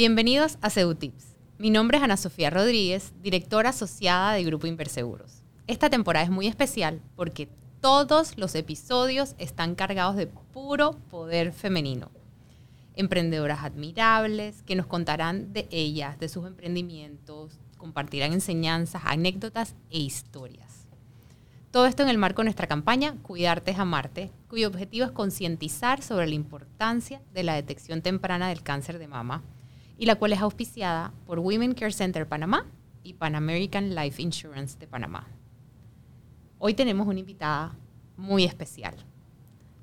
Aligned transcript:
Bienvenidos 0.00 0.56
a 0.62 0.70
Tips. 0.70 1.36
Mi 1.58 1.68
nombre 1.68 1.98
es 1.98 2.02
Ana 2.02 2.16
Sofía 2.16 2.48
Rodríguez, 2.48 3.12
directora 3.20 3.68
asociada 3.68 4.32
de 4.32 4.44
Grupo 4.44 4.66
Inverseguros. 4.66 5.42
Esta 5.66 5.90
temporada 5.90 6.24
es 6.24 6.30
muy 6.30 6.46
especial 6.46 7.02
porque 7.16 7.50
todos 7.82 8.38
los 8.38 8.54
episodios 8.54 9.34
están 9.36 9.74
cargados 9.74 10.16
de 10.16 10.26
puro 10.26 10.92
poder 11.10 11.52
femenino. 11.52 12.10
Emprendedoras 12.94 13.62
admirables 13.62 14.62
que 14.62 14.74
nos 14.74 14.86
contarán 14.86 15.52
de 15.52 15.68
ellas, 15.70 16.18
de 16.18 16.30
sus 16.30 16.46
emprendimientos, 16.46 17.58
compartirán 17.76 18.32
enseñanzas, 18.32 19.02
anécdotas 19.04 19.74
e 19.90 19.98
historias. 19.98 20.86
Todo 21.70 21.84
esto 21.84 22.04
en 22.04 22.08
el 22.08 22.16
marco 22.16 22.40
de 22.40 22.44
nuestra 22.44 22.68
campaña 22.68 23.16
Cuidarte 23.20 23.72
es 23.72 23.78
Amarte, 23.78 24.30
cuyo 24.48 24.68
objetivo 24.68 25.04
es 25.04 25.12
concientizar 25.12 26.00
sobre 26.00 26.26
la 26.26 26.36
importancia 26.36 27.20
de 27.34 27.42
la 27.42 27.54
detección 27.54 28.00
temprana 28.00 28.48
del 28.48 28.62
cáncer 28.62 28.98
de 28.98 29.06
mama 29.06 29.42
y 30.00 30.06
la 30.06 30.16
cual 30.16 30.32
es 30.32 30.40
auspiciada 30.40 31.12
por 31.26 31.40
Women 31.40 31.74
Care 31.74 31.92
Center 31.92 32.26
Panamá 32.26 32.64
y 33.02 33.12
Pan 33.12 33.34
American 33.34 33.94
Life 33.94 34.20
Insurance 34.22 34.78
de 34.78 34.86
Panamá. 34.86 35.28
Hoy 36.58 36.72
tenemos 36.72 37.06
una 37.06 37.20
invitada 37.20 37.76
muy 38.16 38.44
especial. 38.44 38.94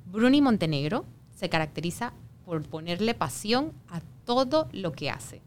Bruni 0.07 0.41
Montenegro 0.41 1.05
se 1.35 1.49
caracteriza 1.49 2.13
por 2.45 2.63
ponerle 2.63 3.13
pasión 3.13 3.73
a 3.89 4.01
todo 4.25 4.67
lo 4.71 4.91
que 4.91 5.11
hace. 5.11 5.43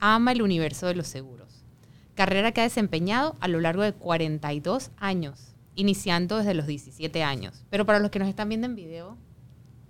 Ama 0.00 0.32
el 0.32 0.40
universo 0.40 0.86
de 0.86 0.94
los 0.94 1.06
seguros. 1.06 1.66
Carrera 2.14 2.52
que 2.52 2.62
ha 2.62 2.64
desempeñado 2.64 3.36
a 3.40 3.48
lo 3.48 3.60
largo 3.60 3.82
de 3.82 3.92
42 3.92 4.90
años, 4.96 5.54
iniciando 5.74 6.38
desde 6.38 6.54
los 6.54 6.66
17 6.66 7.22
años. 7.22 7.62
Pero 7.68 7.84
para 7.84 7.98
los 7.98 8.10
que 8.10 8.20
nos 8.20 8.28
están 8.28 8.48
viendo 8.48 8.66
en 8.66 8.74
video, 8.74 9.18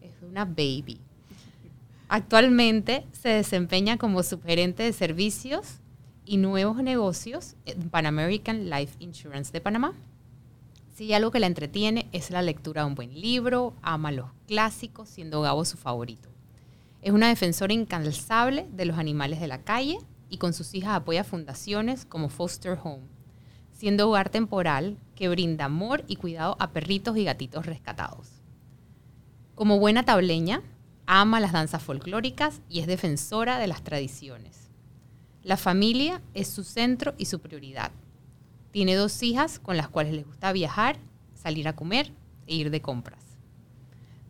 es 0.00 0.20
una 0.22 0.44
baby. 0.44 1.00
Actualmente 2.10 3.06
se 3.12 3.28
desempeña 3.28 3.98
como 3.98 4.22
subgerente 4.22 4.82
de 4.82 4.94
servicios 4.94 5.80
y 6.24 6.38
nuevos 6.38 6.82
negocios 6.82 7.54
en 7.66 7.90
Pan 7.90 8.06
American 8.06 8.70
Life 8.70 8.94
Insurance 8.98 9.52
de 9.52 9.60
Panamá. 9.60 9.92
Si 10.94 11.12
algo 11.12 11.30
que 11.30 11.38
la 11.38 11.46
entretiene 11.46 12.08
es 12.12 12.30
la 12.30 12.40
lectura 12.40 12.80
de 12.82 12.88
un 12.88 12.94
buen 12.94 13.20
libro, 13.20 13.74
ama 13.82 14.10
los 14.10 14.30
clásicos, 14.46 15.10
siendo 15.10 15.42
Gabo 15.42 15.66
su 15.66 15.76
favorito. 15.76 16.30
Es 17.02 17.12
una 17.12 17.28
defensora 17.28 17.74
incansable 17.74 18.66
de 18.72 18.86
los 18.86 18.96
animales 18.96 19.38
de 19.38 19.48
la 19.48 19.62
calle 19.62 19.98
y 20.30 20.38
con 20.38 20.54
sus 20.54 20.74
hijas 20.74 20.96
apoya 20.96 21.24
fundaciones 21.24 22.06
como 22.06 22.30
Foster 22.30 22.78
Home, 22.82 23.04
siendo 23.72 24.08
hogar 24.08 24.30
temporal 24.30 24.96
que 25.14 25.28
brinda 25.28 25.66
amor 25.66 26.04
y 26.08 26.16
cuidado 26.16 26.56
a 26.58 26.70
perritos 26.70 27.18
y 27.18 27.24
gatitos 27.24 27.66
rescatados. 27.66 28.28
Como 29.54 29.78
buena 29.78 30.04
tableña, 30.04 30.62
ama 31.10 31.40
las 31.40 31.52
danzas 31.52 31.82
folclóricas 31.82 32.60
y 32.68 32.80
es 32.80 32.86
defensora 32.86 33.58
de 33.58 33.66
las 33.66 33.82
tradiciones. 33.82 34.68
La 35.42 35.56
familia 35.56 36.20
es 36.34 36.48
su 36.48 36.64
centro 36.64 37.14
y 37.16 37.24
su 37.24 37.40
prioridad. 37.40 37.92
Tiene 38.72 38.94
dos 38.94 39.22
hijas 39.22 39.58
con 39.58 39.78
las 39.78 39.88
cuales 39.88 40.12
les 40.12 40.26
gusta 40.26 40.52
viajar, 40.52 40.98
salir 41.32 41.66
a 41.66 41.74
comer 41.74 42.12
e 42.46 42.56
ir 42.56 42.70
de 42.70 42.82
compras. 42.82 43.24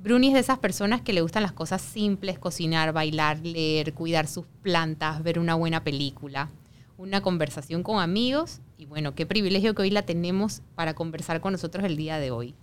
Bruni 0.00 0.28
es 0.28 0.34
de 0.34 0.40
esas 0.40 0.60
personas 0.60 1.00
que 1.00 1.12
le 1.12 1.20
gustan 1.20 1.42
las 1.42 1.50
cosas 1.50 1.82
simples, 1.82 2.38
cocinar, 2.38 2.92
bailar, 2.92 3.40
leer, 3.40 3.92
cuidar 3.92 4.28
sus 4.28 4.46
plantas, 4.62 5.24
ver 5.24 5.40
una 5.40 5.56
buena 5.56 5.82
película, 5.82 6.48
una 6.96 7.20
conversación 7.22 7.82
con 7.82 8.00
amigos 8.00 8.60
y 8.76 8.86
bueno, 8.86 9.16
qué 9.16 9.26
privilegio 9.26 9.74
que 9.74 9.82
hoy 9.82 9.90
la 9.90 10.02
tenemos 10.02 10.62
para 10.76 10.94
conversar 10.94 11.40
con 11.40 11.50
nosotros 11.50 11.84
el 11.84 11.96
día 11.96 12.20
de 12.20 12.30
hoy. 12.30 12.54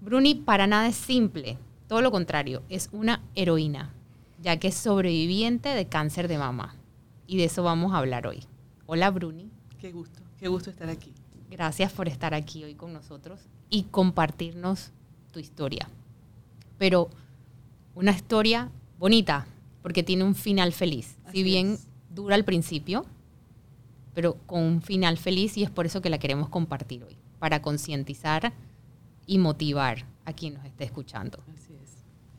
Bruni 0.00 0.34
para 0.34 0.66
nada 0.66 0.88
es 0.88 0.96
simple, 0.96 1.58
todo 1.88 2.02
lo 2.02 2.10
contrario, 2.10 2.62
es 2.68 2.88
una 2.92 3.22
heroína, 3.34 3.92
ya 4.42 4.58
que 4.58 4.68
es 4.68 4.74
sobreviviente 4.74 5.70
de 5.70 5.86
cáncer 5.86 6.28
de 6.28 6.38
mama. 6.38 6.74
Y 7.26 7.38
de 7.38 7.44
eso 7.44 7.62
vamos 7.62 7.92
a 7.92 7.98
hablar 7.98 8.26
hoy. 8.26 8.44
Hola 8.86 9.10
Bruni. 9.10 9.50
Qué 9.80 9.92
gusto, 9.92 10.20
qué 10.38 10.48
gusto 10.48 10.70
estar 10.70 10.88
aquí. 10.88 11.12
Gracias 11.50 11.92
por 11.92 12.08
estar 12.08 12.34
aquí 12.34 12.64
hoy 12.64 12.74
con 12.74 12.92
nosotros 12.92 13.40
y 13.70 13.84
compartirnos 13.84 14.90
tu 15.32 15.38
historia. 15.38 15.88
Pero 16.78 17.08
una 17.94 18.12
historia 18.12 18.70
bonita, 18.98 19.46
porque 19.82 20.02
tiene 20.02 20.24
un 20.24 20.34
final 20.34 20.72
feliz. 20.72 21.16
si 21.32 21.42
bien 21.42 21.78
dura 22.10 22.34
al 22.34 22.44
principio, 22.44 23.04
pero 24.14 24.34
con 24.46 24.62
un 24.62 24.82
final 24.82 25.18
feliz 25.18 25.56
y 25.56 25.62
es 25.62 25.70
por 25.70 25.86
eso 25.86 26.00
que 26.00 26.10
la 26.10 26.18
queremos 26.18 26.48
compartir 26.48 27.04
hoy, 27.04 27.16
para 27.38 27.60
concientizar 27.60 28.52
y 29.26 29.38
motivar 29.38 30.06
a 30.24 30.32
quien 30.32 30.54
nos 30.54 30.64
esté 30.64 30.84
escuchando. 30.84 31.38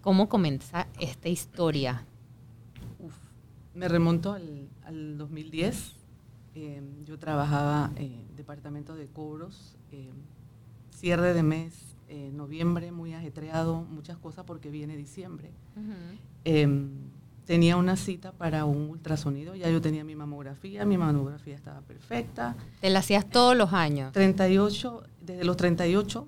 ¿Cómo 0.07 0.29
comienza 0.29 0.87
esta 1.01 1.27
historia? 1.27 2.05
me 3.73 3.89
remonto 3.89 4.31
al, 4.31 5.17
2010. 5.17 5.95
Eh, 6.55 6.81
yo 7.03 7.19
trabajaba 7.19 7.91
en 7.97 8.33
departamento 8.37 8.95
de 8.95 9.07
cobros, 9.07 9.75
eh, 9.91 10.09
cierre 10.91 11.33
de 11.33 11.43
mes, 11.43 11.97
eh, 12.07 12.31
noviembre, 12.33 12.93
muy 12.93 13.15
ajetreado, 13.15 13.81
muchas 13.81 14.17
cosas 14.17 14.45
porque 14.45 14.71
viene 14.71 14.95
diciembre. 14.95 15.51
Em, 16.45 16.89
tenía 17.43 17.75
una 17.75 17.97
cita 17.97 18.31
para 18.31 18.63
un 18.63 18.89
ultrasonido, 18.89 19.55
ya 19.55 19.69
yo 19.69 19.81
tenía 19.81 20.05
mi 20.05 20.15
mamografía, 20.15 20.85
mi 20.85 20.97
mamografía 20.97 21.55
estaba 21.55 21.81
perfecta. 21.81 22.55
¿Te 22.79 22.89
la 22.89 22.99
hacías 22.99 23.29
todos 23.29 23.57
los 23.57 23.73
años? 23.73 24.13
38, 24.13 25.03
desde 25.19 25.43
los 25.43 25.57
38, 25.57 26.25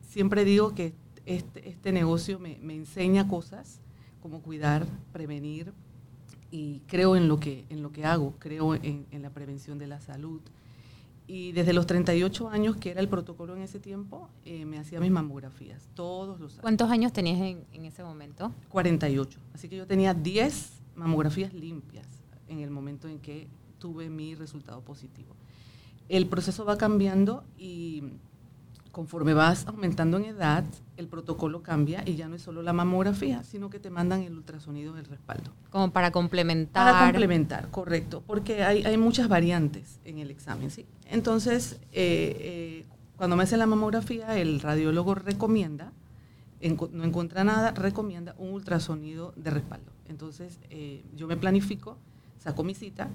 siempre 0.00 0.46
digo 0.46 0.74
que 0.74 0.94
este, 1.26 1.68
este 1.68 1.92
negocio 1.92 2.38
me, 2.38 2.58
enseña 2.74 3.28
cosas 3.28 3.80
como 4.20 4.40
cuidar, 4.40 4.86
prevenir, 5.12 5.72
y 6.50 6.80
creo 6.86 7.16
en 7.16 7.28
lo 7.28 7.40
que, 7.40 7.64
en 7.68 7.82
lo 7.82 7.90
que 7.90 8.04
hago, 8.04 8.34
creo 8.38 8.74
en, 8.74 9.06
la 9.10 9.30
prevención 9.30 9.78
de 9.78 9.86
la 9.86 10.00
salud. 10.00 10.40
Y 11.26 11.52
desde 11.52 11.72
los 11.72 11.86
38 11.86 12.48
años, 12.48 12.76
que 12.76 12.90
era 12.90 13.00
el 13.00 13.08
protocolo 13.08 13.56
en 13.56 13.62
ese 13.62 13.80
tiempo, 13.80 14.28
eh, 14.44 14.64
me 14.64 14.78
hacía 14.78 15.00
mis 15.00 15.10
mamografías, 15.10 15.88
todos 15.94 16.38
los 16.38 16.52
años. 16.52 16.62
¿Cuántos 16.62 16.90
años 16.90 17.12
tenías 17.12 17.40
en, 17.40 17.64
en, 17.72 17.84
ese 17.86 18.04
momento? 18.04 18.52
48. 18.68 19.40
Así 19.54 19.68
que 19.68 19.76
yo 19.76 19.86
tenía 19.86 20.14
10 20.14 20.72
mamografías 20.94 21.52
limpias 21.52 22.06
en 22.48 22.60
el 22.60 22.70
momento 22.70 23.08
en 23.08 23.18
que 23.18 23.48
tuve 23.78 24.08
mi 24.08 24.34
resultado 24.34 24.80
positivo. 24.82 25.34
El 26.08 26.26
proceso 26.26 26.64
va 26.64 26.76
cambiando 26.76 27.42
y 27.58 28.02
conforme 28.94 29.34
vas 29.34 29.66
aumentando 29.66 30.16
en 30.16 30.24
edad, 30.24 30.64
el 30.96 31.08
protocolo 31.08 31.62
cambia 31.62 32.02
y 32.06 32.14
ya 32.14 32.28
no 32.28 32.36
es 32.36 32.42
solo 32.42 32.62
la 32.62 32.72
mamografía, 32.72 33.42
sino 33.42 33.68
que 33.68 33.80
te 33.80 33.90
mandan 33.90 34.22
el 34.22 34.34
ultrasonido 34.34 34.94
del 34.94 35.04
respaldo. 35.04 35.50
Como 35.68 35.92
para 35.92 36.12
complementar. 36.12 36.92
Para 36.92 37.06
complementar, 37.06 37.70
correcto, 37.70 38.22
porque 38.24 38.62
hay, 38.62 38.96
muchas 38.96 39.28
variantes 39.28 39.98
en 40.04 40.18
el 40.18 40.30
examen. 40.30 40.70
¿sí? 40.70 40.86
Entonces, 41.10 41.80
eh, 41.92 42.36
eh, 42.40 42.86
cuando 43.16 43.36
me 43.36 43.42
hacen 43.42 43.58
la 43.58 43.66
mamografía, 43.66 44.38
el 44.38 44.60
radiólogo 44.60 45.16
recomienda, 45.16 45.92
no 46.92 47.04
encuentra 47.04 47.42
nada, 47.42 47.72
recomienda 47.72 48.36
un 48.38 48.50
ultrasonido 48.50 49.34
de 49.36 49.50
respaldo. 49.50 49.90
Entonces, 50.08 50.60
eh, 50.70 51.04
yo 51.16 51.26
me 51.26 51.36
planifico, 51.36 51.98
saco 52.38 52.62
mi 52.62 52.74
cita, 52.74 53.10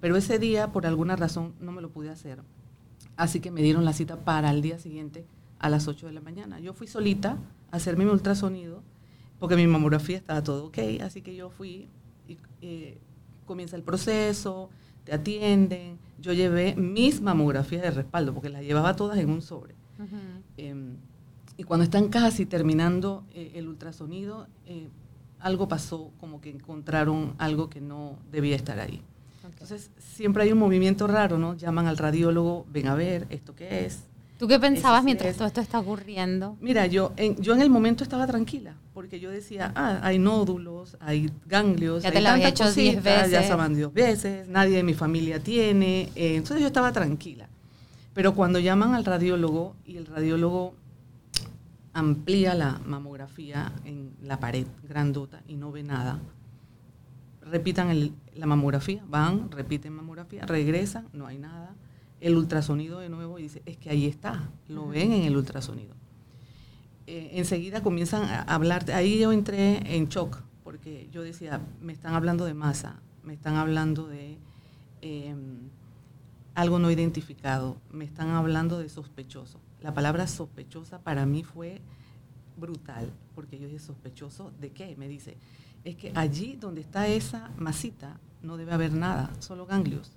pero 0.00 0.16
ese 0.16 0.38
día, 0.38 0.72
por 0.72 0.84
alguna 0.86 1.16
razón, 1.16 1.54
no 1.60 1.70
me 1.70 1.80
lo 1.80 1.90
pude 1.90 2.10
hacer 2.10 2.40
Así 3.16 3.40
que 3.40 3.50
me 3.50 3.62
dieron 3.62 3.84
la 3.84 3.92
cita 3.92 4.24
para 4.24 4.50
el 4.50 4.62
día 4.62 4.78
siguiente 4.78 5.26
a 5.58 5.68
las 5.68 5.88
8 5.88 6.06
de 6.06 6.12
la 6.12 6.20
mañana. 6.20 6.60
Yo 6.60 6.74
fui 6.74 6.86
solita 6.86 7.38
a 7.70 7.76
hacerme 7.76 8.04
mi 8.04 8.10
ultrasonido 8.10 8.82
porque 9.38 9.56
mi 9.56 9.66
mamografía 9.66 10.16
estaba 10.16 10.42
todo 10.42 10.66
ok, 10.66 10.78
así 11.02 11.22
que 11.22 11.34
yo 11.34 11.50
fui 11.50 11.88
y 12.28 12.38
eh, 12.62 12.98
comienza 13.44 13.76
el 13.76 13.82
proceso, 13.82 14.70
te 15.04 15.14
atienden. 15.14 15.98
Yo 16.20 16.32
llevé 16.32 16.74
mis 16.76 17.20
mamografías 17.20 17.82
de 17.82 17.90
respaldo 17.90 18.34
porque 18.34 18.48
las 18.48 18.62
llevaba 18.62 18.96
todas 18.96 19.18
en 19.18 19.30
un 19.30 19.42
sobre. 19.42 19.74
Em, 20.56 20.96
y 21.56 21.64
cuando 21.64 21.84
están 21.84 22.08
casi 22.08 22.44
terminando 22.44 23.24
eh, 23.32 23.52
el 23.54 23.68
ultrasonido, 23.68 24.46
eh, 24.66 24.88
algo 25.40 25.68
pasó, 25.68 26.10
como 26.18 26.40
que 26.40 26.50
encontraron 26.50 27.34
algo 27.38 27.70
que 27.70 27.80
no 27.80 28.18
debía 28.30 28.56
estar 28.56 28.78
ahí. 28.78 29.02
Entonces, 29.56 29.90
siempre 29.98 30.42
hay 30.42 30.52
un 30.52 30.58
movimiento 30.58 31.06
raro, 31.06 31.38
¿no? 31.38 31.54
Llaman 31.54 31.86
al 31.86 31.96
radiólogo, 31.96 32.66
ven 32.70 32.88
a 32.88 32.94
ver, 32.94 33.26
¿esto 33.30 33.54
qué 33.54 33.86
es? 33.86 34.00
¿Tú 34.38 34.46
qué 34.46 34.60
pensabas 34.60 35.02
mientras 35.02 35.34
todo 35.34 35.48
esto 35.48 35.62
está 35.62 35.80
ocurriendo? 35.80 36.58
Mira, 36.60 36.84
yo 36.86 37.12
en, 37.16 37.40
yo 37.40 37.54
en 37.54 37.62
el 37.62 37.70
momento 37.70 38.04
estaba 38.04 38.26
tranquila, 38.26 38.74
porque 38.92 39.18
yo 39.18 39.30
decía, 39.30 39.72
ah, 39.74 39.98
hay 40.02 40.18
nódulos, 40.18 40.98
hay 41.00 41.30
ganglios, 41.46 42.02
ya 42.02 42.12
te 42.12 42.20
lo 42.20 42.28
había 42.28 42.48
hecho 42.48 42.70
10 42.70 43.02
veces. 43.02 43.30
Ya 43.30 43.42
se 43.42 43.74
diez 43.74 43.92
veces, 43.94 44.46
nadie 44.46 44.76
de 44.76 44.82
mi 44.82 44.92
familia 44.92 45.40
tiene. 45.40 46.10
Eh, 46.14 46.36
entonces 46.36 46.60
yo 46.60 46.66
estaba 46.66 46.92
tranquila. 46.92 47.48
Pero 48.12 48.34
cuando 48.34 48.58
llaman 48.58 48.94
al 48.94 49.06
radiólogo 49.06 49.74
y 49.86 49.96
el 49.96 50.04
radiólogo 50.04 50.74
amplía 51.94 52.54
la 52.54 52.78
mamografía 52.84 53.72
en 53.86 54.12
la 54.22 54.38
pared 54.38 54.66
grandota 54.86 55.42
y 55.48 55.56
no 55.56 55.72
ve 55.72 55.82
nada, 55.82 56.20
repitan 57.50 58.12
la 58.34 58.46
mamografía, 58.46 59.04
van, 59.08 59.50
repiten 59.50 59.92
mamografía, 59.92 60.44
regresan, 60.46 61.08
no 61.12 61.26
hay 61.26 61.38
nada. 61.38 61.74
El 62.20 62.36
ultrasonido 62.36 62.98
de 62.98 63.08
nuevo 63.08 63.38
y 63.38 63.42
dice, 63.42 63.62
es 63.66 63.76
que 63.76 63.90
ahí 63.90 64.06
está, 64.06 64.50
lo 64.68 64.88
ven 64.88 65.12
en 65.12 65.22
el 65.24 65.36
ultrasonido. 65.36 65.94
Eh, 67.06 67.30
enseguida 67.34 67.82
comienzan 67.82 68.24
a 68.24 68.42
hablar, 68.42 68.90
ahí 68.90 69.18
yo 69.18 69.32
entré 69.32 69.96
en 69.96 70.08
shock, 70.08 70.42
porque 70.64 71.08
yo 71.12 71.22
decía, 71.22 71.60
me 71.80 71.92
están 71.92 72.14
hablando 72.14 72.44
de 72.44 72.54
masa, 72.54 73.00
me 73.22 73.34
están 73.34 73.54
hablando 73.56 74.08
de 74.08 74.38
em, 75.02 75.68
algo 76.54 76.78
no 76.78 76.90
identificado, 76.90 77.76
me 77.92 78.04
están 78.04 78.30
hablando 78.30 78.78
de 78.78 78.88
sospechoso. 78.88 79.60
La 79.80 79.94
palabra 79.94 80.26
sospechosa 80.26 81.02
para 81.02 81.26
mí 81.26 81.44
fue 81.44 81.80
brutal, 82.56 83.12
porque 83.34 83.58
yo 83.58 83.66
dije 83.66 83.78
sospechoso 83.78 84.52
de 84.58 84.72
qué, 84.72 84.96
me 84.96 85.06
dice, 85.06 85.36
es 85.86 85.94
que 85.94 86.10
allí 86.16 86.56
donde 86.60 86.80
está 86.80 87.06
esa 87.06 87.48
masita 87.58 88.18
no 88.42 88.56
debe 88.56 88.72
haber 88.72 88.92
nada, 88.92 89.30
solo 89.38 89.66
ganglios. 89.66 90.10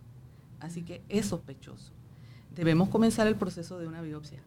Así 0.59 0.81
que 0.81 1.03
es 1.09 1.27
sospechoso. 1.27 1.91
Debemos 2.55 2.89
comenzar 2.89 3.27
el 3.27 3.35
proceso 3.35 3.77
de 3.77 3.87
una 3.87 4.01
biopsia. 4.01 4.41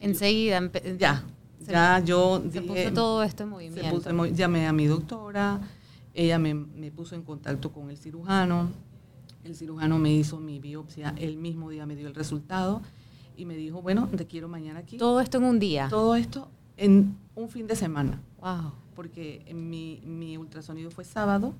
Enseguida. 0.00 0.60
ya, 0.98 1.24
ya 1.60 2.00
yo 2.04 2.42
se 2.50 2.62
puso 2.62 2.92
todo 2.92 3.22
esto 3.22 3.44
en 3.44 3.48
movimiento. 3.50 4.26
llamé 4.26 4.66
a 4.66 4.72
mi 4.72 4.86
doctora, 4.86 5.60
ella 6.14 6.38
me, 6.40 6.52
me, 6.52 6.90
puso 6.90 7.14
en 7.14 7.22
contacto 7.22 7.70
con 7.70 7.88
el 7.88 7.96
cirujano. 7.96 8.70
El 9.44 9.54
cirujano 9.54 9.98
me 9.98 10.12
hizo 10.12 10.40
mi 10.40 10.58
biopsia, 10.58 11.14
el 11.16 11.36
mismo 11.36 11.70
día 11.70 11.86
me 11.86 11.94
dio 11.94 12.08
el 12.08 12.14
resultado 12.16 12.82
y 13.36 13.44
me 13.44 13.54
dijo, 13.54 13.82
bueno, 13.82 14.08
te 14.08 14.26
quiero 14.26 14.48
mañana 14.48 14.80
aquí. 14.80 14.98
Todo 14.98 15.20
esto 15.20 15.38
en 15.38 15.44
un 15.44 15.60
día. 15.60 15.86
Todo 15.88 16.16
esto 16.16 16.48
en 16.78 17.16
un 17.34 17.48
fin 17.50 17.66
de 17.66 17.76
semana. 17.76 18.22
Wow. 18.40 18.72
Porque 18.94 19.44
mi, 19.54 20.00
mi 20.04 20.38
ultrasonido 20.38 20.90
fue 20.90 21.04
sábado, 21.04 21.54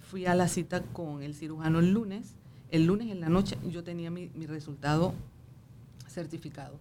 fui 0.00 0.24
a 0.24 0.34
la 0.34 0.48
cita 0.48 0.82
con 0.82 1.22
el 1.22 1.34
cirujano 1.34 1.80
el 1.80 1.92
lunes. 1.92 2.34
El 2.70 2.86
lunes 2.86 3.10
en 3.10 3.20
la 3.20 3.28
noche 3.28 3.58
yo 3.68 3.84
tenía 3.84 4.10
mi, 4.10 4.30
mi 4.34 4.46
resultado 4.46 5.14
certificado. 6.08 6.78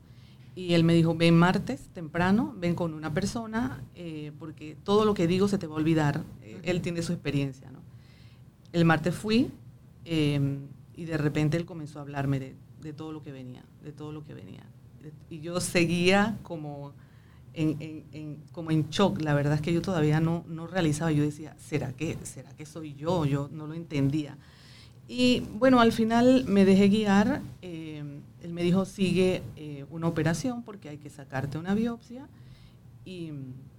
Y 0.56 0.74
él 0.74 0.86
me 0.86 0.94
dijo, 0.94 1.14
ven 1.16 1.38
martes 1.38 1.90
temprano, 1.90 2.56
ven 2.58 2.76
con 2.76 2.94
una 2.94 3.14
persona, 3.14 3.84
eh, 3.94 4.32
porque 4.40 4.78
todo 4.84 5.04
lo 5.04 5.14
que 5.14 5.28
digo 5.28 5.50
se 5.50 5.58
te 5.58 5.68
va 5.68 5.74
a 5.74 5.78
olvidar. 5.78 6.24
Eh, 6.42 6.62
él 6.64 6.82
tiene 6.82 7.02
su 7.02 7.12
experiencia. 7.12 7.70
¿no? 7.72 7.80
El 8.72 8.86
martes 8.86 9.14
fui 9.14 9.52
em, 10.06 10.68
y 10.96 11.06
de 11.06 11.18
repente 11.18 11.58
él 11.58 11.66
comenzó 11.66 12.00
a 12.00 12.04
hablarme 12.04 12.40
de, 12.40 12.56
de, 12.82 12.94
todo 12.94 13.12
lo 13.12 13.22
que 13.22 13.34
venía, 13.34 13.66
de 13.84 13.92
todo 13.92 14.14
lo 14.14 14.24
que 14.24 14.34
venía. 14.34 14.64
Y 15.30 15.42
yo 15.42 15.60
seguía 15.60 16.40
como 16.42 16.94
en, 17.56 18.06
en, 18.12 18.38
como 18.52 18.72
en 18.72 18.90
shock. 18.90 19.22
La 19.22 19.34
verdad 19.34 19.56
es 19.56 19.62
que 19.62 19.74
yo 19.74 19.82
todavía 19.82 20.20
no, 20.20 20.44
no 20.48 20.68
realizaba. 20.68 21.12
Yo 21.12 21.24
decía, 21.24 21.56
¿será 21.58 21.94
que, 21.94 22.18
¿será 22.24 22.52
que 22.56 22.66
soy 22.66 22.94
yo? 22.96 23.26
Yo 23.26 23.50
no 23.52 23.68
lo 23.68 23.74
entendía. 23.74 24.38
Y 25.08 25.42
bueno, 25.54 25.80
al 25.80 25.92
final 25.92 26.46
me 26.48 26.66
dejé 26.66 26.90
guiar. 26.90 27.42
Em, 27.62 28.22
él 28.42 28.54
me 28.54 28.64
dijo, 28.64 28.86
sigue 28.86 29.44
eh, 29.56 29.86
una 29.90 30.08
operación 30.08 30.64
porque 30.64 30.90
hay 30.90 30.98
que 30.98 31.10
sacarte 31.10 31.58
una 31.58 31.76
biopsia. 31.76 32.28
Y 33.06 33.32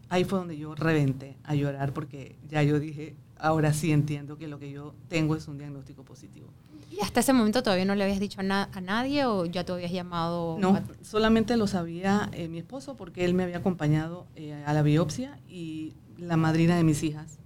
ahí 0.08 0.25
fue 0.25 0.38
donde 0.38 0.56
yo 0.56 0.75
reventé 0.75 1.37
a 1.44 1.55
llorar 1.55 1.93
porque 1.93 2.37
ya 2.49 2.62
yo 2.62 2.78
dije, 2.78 3.14
ahora 3.47 3.73
sí 3.73 3.93
entiendo 3.93 4.37
que 4.37 4.49
lo 4.49 4.59
que 4.59 4.71
yo 4.71 4.95
tengo 5.09 5.37
es 5.37 5.49
un 5.49 5.59
diagnóstico 5.59 6.05
positivo. 6.05 6.49
¿Y 6.91 7.01
hasta 7.01 7.21
ese 7.21 7.33
momento 7.33 7.63
todavía 7.63 7.85
no 7.85 7.95
le 7.95 8.05
habías 8.05 8.21
dicho 8.21 8.41
a, 8.41 8.81
nadie 8.81 9.25
o 9.27 9.45
ya 9.45 9.65
te 9.65 9.73
habías 9.73 9.93
llamado? 9.93 10.57
No, 10.59 10.81
solamente 11.03 11.57
lo 11.57 11.67
sabía 11.67 12.31
eh, 12.33 12.49
mi 12.49 12.59
esposo 12.59 12.97
porque 12.97 13.25
él 13.25 13.35
me 13.35 13.43
había 13.43 13.59
acompañado 13.59 14.27
eh, 14.37 14.63
a 14.65 14.73
la 14.73 14.83
biopsia 14.83 15.39
y 15.49 15.95
la 16.17 16.37
madrina 16.37 16.77
de 16.77 16.85
mis 16.85 17.03
hijas 17.03 17.39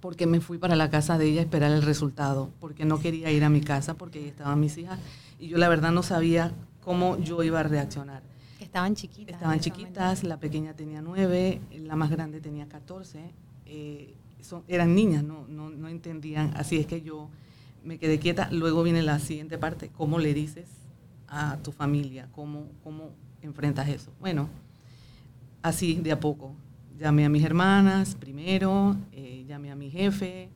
porque 0.00 0.26
me 0.26 0.40
fui 0.40 0.58
para 0.58 0.76
la 0.76 0.90
casa 0.90 1.18
de 1.18 1.26
ella 1.26 1.40
a 1.40 1.44
esperar 1.44 1.72
el 1.72 1.82
resultado, 1.82 2.50
porque 2.60 2.84
no 2.84 3.00
quería 3.00 3.30
ir 3.30 3.42
a 3.44 3.48
mi 3.48 3.60
casa 3.60 3.94
porque 3.94 4.20
ahí 4.20 4.26
estaban 4.26 4.60
mis 4.60 4.76
hijas 4.78 5.00
y 5.38 5.48
yo 5.48 5.58
la 5.58 5.68
verdad 5.68 5.90
no 5.90 6.02
sabía 6.02 6.52
cómo 6.84 7.18
yo 7.18 7.42
iba 7.42 7.60
a 7.60 7.62
reaccionar. 7.64 8.22
Estaban 8.60 8.94
chiquitas. 8.94 9.34
Estaban 9.34 9.58
chiquitas, 9.60 10.22
la 10.22 10.38
pequeña 10.38 10.74
tenía 10.74 11.02
nueve, 11.02 11.60
la 11.72 11.96
más 11.96 12.10
grande 12.10 12.40
tenía 12.40 12.68
catorce, 12.68 13.32
eh, 13.64 14.14
eran 14.68 14.94
niñas, 14.94 15.24
no, 15.24 15.46
no, 15.48 15.70
no 15.70 15.88
entendían, 15.88 16.52
así 16.56 16.76
es 16.78 16.86
que 16.86 17.02
yo 17.02 17.28
me 17.84 17.98
quedé 17.98 18.18
quieta. 18.18 18.48
Luego 18.50 18.82
viene 18.82 19.02
la 19.02 19.18
siguiente 19.18 19.58
parte, 19.58 19.90
¿cómo 19.96 20.18
le 20.18 20.34
dices 20.34 20.68
a 21.28 21.56
tu 21.58 21.72
familia? 21.72 22.28
¿Cómo, 22.32 22.66
cómo 22.82 23.10
enfrentas 23.42 23.88
eso? 23.88 24.10
Bueno, 24.20 24.48
así 25.62 25.94
de 25.94 26.12
a 26.12 26.20
poco. 26.20 26.52
Llamé 26.98 27.24
a 27.24 27.28
mis 27.28 27.44
hermanas 27.44 28.14
primero, 28.14 28.96
eh, 29.12 29.44
llamé 29.46 29.70
a 29.70 29.76
mi 29.76 29.90
jefe, 29.90 30.48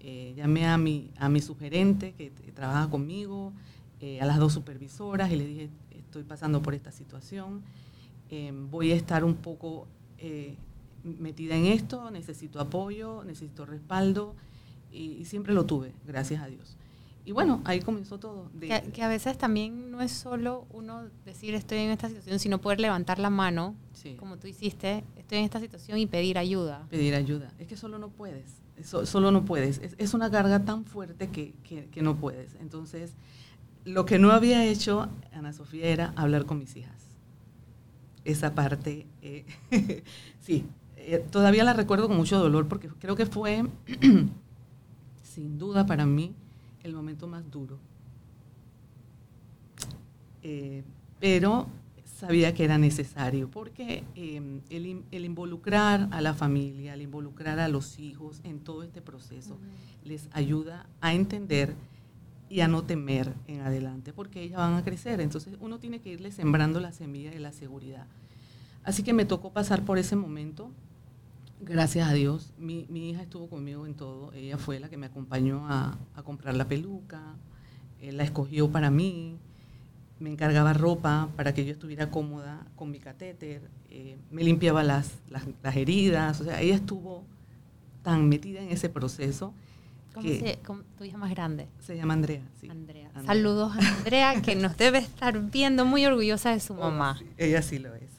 eh, 0.00 0.32
llamé 0.36 0.66
a 0.66 0.78
mi, 0.78 1.10
a 1.18 1.28
mi 1.28 1.40
sugerente 1.40 2.12
que, 2.12 2.30
trabaja 2.54 2.88
conmigo, 2.88 3.52
eh, 4.00 4.20
a 4.20 4.26
las 4.26 4.38
dos 4.38 4.52
supervisoras 4.52 5.30
y 5.32 5.36
le 5.36 5.46
dije, 5.46 5.70
estoy 5.90 6.22
pasando 6.22 6.62
por 6.62 6.74
esta 6.74 6.92
situación, 6.92 7.62
voy 8.70 8.92
a 8.92 8.94
estar 8.94 9.24
un 9.24 9.34
poco 9.34 9.86
metida 11.04 11.56
en 11.56 11.66
esto, 11.66 12.10
necesito 12.10 12.60
apoyo, 12.60 13.24
necesito 13.24 13.66
respaldo 13.66 14.34
y, 14.92 15.24
siempre 15.24 15.54
lo 15.54 15.64
tuve, 15.64 15.92
gracias 16.06 16.42
a 16.42 16.46
Dios. 16.46 16.76
Y 17.24 17.30
bueno, 17.30 17.60
ahí 17.64 17.80
comenzó 17.80 18.18
todo. 18.18 18.50
que, 18.60 19.02
a 19.02 19.08
veces 19.08 19.38
también 19.38 19.92
no 19.92 20.02
es 20.02 20.10
solo 20.10 20.66
uno 20.70 21.08
decir 21.24 21.54
estoy 21.54 21.78
en 21.78 21.90
esta 21.90 22.08
situación, 22.08 22.40
sino 22.40 22.60
poder 22.60 22.80
levantar 22.80 23.20
la 23.20 23.30
mano, 23.30 23.76
como 24.18 24.38
tú 24.38 24.48
hiciste, 24.48 25.04
estoy 25.16 25.38
en 25.38 25.44
esta 25.44 25.60
situación 25.60 25.98
y 25.98 26.06
pedir 26.06 26.36
ayuda. 26.36 26.86
Pedir 26.90 27.14
ayuda. 27.14 27.52
Es 27.60 27.68
que 27.68 27.76
solo 27.76 27.98
no 27.98 28.08
puedes, 28.08 28.60
solo 28.82 29.30
no 29.30 29.44
puedes. 29.44 29.80
Es, 29.98 30.14
una 30.14 30.30
carga 30.30 30.64
tan 30.64 30.84
fuerte 30.84 31.28
que, 31.28 31.54
que, 31.62 32.02
no 32.02 32.16
puedes. 32.16 32.56
Entonces, 32.60 33.12
lo 33.84 34.04
que 34.04 34.18
no 34.18 34.32
había 34.32 34.64
hecho, 34.66 35.08
Ana 35.32 35.52
Sofía, 35.52 35.86
era 35.86 36.12
hablar 36.16 36.44
con 36.44 36.58
mis 36.58 36.74
hijas. 36.76 37.02
Esa 38.24 38.54
parte, 38.54 39.06
eh, 39.20 39.44
sí, 40.40 40.64
eh, 41.06 41.24
todavía 41.30 41.64
la 41.64 41.72
recuerdo 41.72 42.08
con 42.08 42.16
mucho 42.16 42.38
dolor 42.38 42.68
porque 42.68 42.88
creo 42.88 43.16
que 43.16 43.26
fue, 43.26 43.64
sin 45.22 45.58
duda 45.58 45.86
para 45.86 46.06
mí, 46.06 46.34
el 46.82 46.94
momento 46.94 47.26
más 47.26 47.50
duro. 47.50 47.78
Eh, 50.42 50.82
pero 51.20 51.68
sabía 52.04 52.54
que 52.54 52.64
era 52.64 52.78
necesario, 52.78 53.50
porque 53.50 54.04
em, 54.14 54.60
el, 54.70 55.24
involucrar 55.24 56.08
a 56.12 56.20
la 56.20 56.34
familia, 56.34 56.94
el 56.94 57.02
involucrar 57.02 57.58
a 57.58 57.68
los 57.68 57.98
hijos 57.98 58.40
en 58.44 58.60
todo 58.60 58.84
este 58.84 59.00
proceso, 59.00 59.58
les 60.04 60.28
ayuda 60.32 60.86
a 61.00 61.14
entender 61.14 61.74
y 62.48 62.60
a 62.60 62.68
no 62.68 62.84
temer 62.84 63.32
en 63.48 63.62
adelante, 63.62 64.12
porque 64.12 64.42
ellas 64.42 64.58
van 64.58 64.74
a 64.74 64.84
crecer. 64.84 65.20
Entonces 65.20 65.56
uno 65.60 65.78
tiene 65.78 66.00
que 66.00 66.10
irle 66.10 66.30
sembrando 66.30 66.78
la 66.78 66.92
semilla 66.92 67.30
de 67.30 67.40
la 67.40 67.52
seguridad. 67.52 68.06
Así 68.84 69.02
que 69.02 69.12
me 69.12 69.24
tocó 69.24 69.52
pasar 69.52 69.84
por 69.84 69.98
ese 69.98 70.16
momento. 70.16 70.70
Gracias 71.64 72.08
a 72.08 72.12
Dios, 72.12 72.52
mi, 72.58 72.86
hija 72.90 73.22
estuvo 73.22 73.48
conmigo 73.48 73.86
en 73.86 73.94
todo. 73.94 74.32
Ella 74.32 74.58
fue 74.58 74.80
la 74.80 74.88
que 74.88 74.96
me 74.96 75.06
acompañó 75.06 75.66
a, 75.68 75.96
comprar 76.24 76.56
la 76.56 76.66
peluca, 76.66 77.36
la 78.00 78.24
escogió 78.24 78.70
para 78.70 78.90
mí, 78.90 79.38
me 80.18 80.30
encargaba 80.30 80.72
ropa 80.72 81.28
para 81.36 81.54
que 81.54 81.64
yo 81.64 81.72
estuviera 81.72 82.10
cómoda 82.10 82.66
con 82.74 82.90
mi 82.90 82.98
catéter, 82.98 83.62
eh, 83.90 84.18
me 84.30 84.42
limpiaba 84.42 84.82
las, 84.82 85.12
las, 85.28 85.76
heridas. 85.76 86.40
O 86.40 86.44
sea, 86.44 86.60
ella 86.60 86.74
estuvo 86.74 87.24
tan 88.02 88.28
metida 88.28 88.60
en 88.60 88.70
ese 88.70 88.88
proceso. 88.88 89.54
¿Cómo, 90.14 90.28
se, 90.28 90.58
tu 90.98 91.04
hija 91.04 91.16
más 91.16 91.30
grande? 91.30 91.68
Se 91.80 91.96
llama 91.96 92.14
Andrea, 92.14 92.42
sí. 92.60 92.68
Andrea. 92.68 93.10
Saludos 93.24 93.72
a 93.76 93.96
Andrea, 93.96 94.42
que 94.44 94.56
nos 94.56 94.76
debe 94.76 94.98
estar 94.98 95.38
viendo 95.50 95.84
muy 95.84 96.04
orgullosa 96.04 96.50
de 96.50 96.60
su 96.60 96.74
oh, 96.74 96.90
mamá. 96.90 97.20
ella 97.38 97.62
sí 97.62 97.78
lo 97.78 97.94
es. 97.94 98.10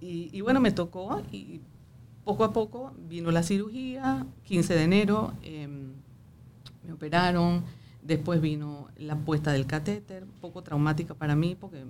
Y, 0.00 0.28
y 0.32 0.42
bueno, 0.42 0.60
me 0.60 0.70
tocó 0.70 1.22
y 1.32 1.60
poco 2.24 2.44
a 2.44 2.52
poco 2.52 2.92
vino 3.08 3.30
la 3.30 3.42
cirugía, 3.42 4.26
15 4.44 4.74
de 4.74 4.82
enero, 4.82 5.34
em, 5.42 5.92
me 6.86 6.92
operaron, 6.92 7.62
después 8.02 8.40
vino 8.40 8.88
la 8.96 9.16
puesta 9.16 9.52
del 9.52 9.66
catéter, 9.66 10.24
poco 10.40 10.62
traumática 10.62 11.14
para 11.14 11.36
mí 11.36 11.56
porque 11.58 11.84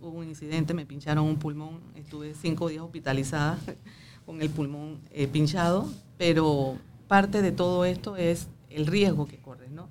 hubo 0.00 0.18
un 0.18 0.28
incidente, 0.28 0.74
me 0.74 0.86
pincharon 0.86 1.24
un 1.24 1.38
pulmón, 1.38 1.80
estuve 1.94 2.34
cinco 2.34 2.68
días 2.68 2.82
hospitalizada 2.82 3.58
con 4.26 4.40
el 4.42 4.50
pulmón 4.50 5.00
eh, 5.10 5.26
pinchado, 5.26 5.88
pero 6.16 6.76
parte 7.08 7.42
de 7.42 7.52
todo 7.52 7.84
esto 7.84 8.16
es 8.16 8.48
el 8.70 8.86
riesgo 8.86 9.26
que 9.26 9.38
corres, 9.38 9.70
¿no? 9.70 9.88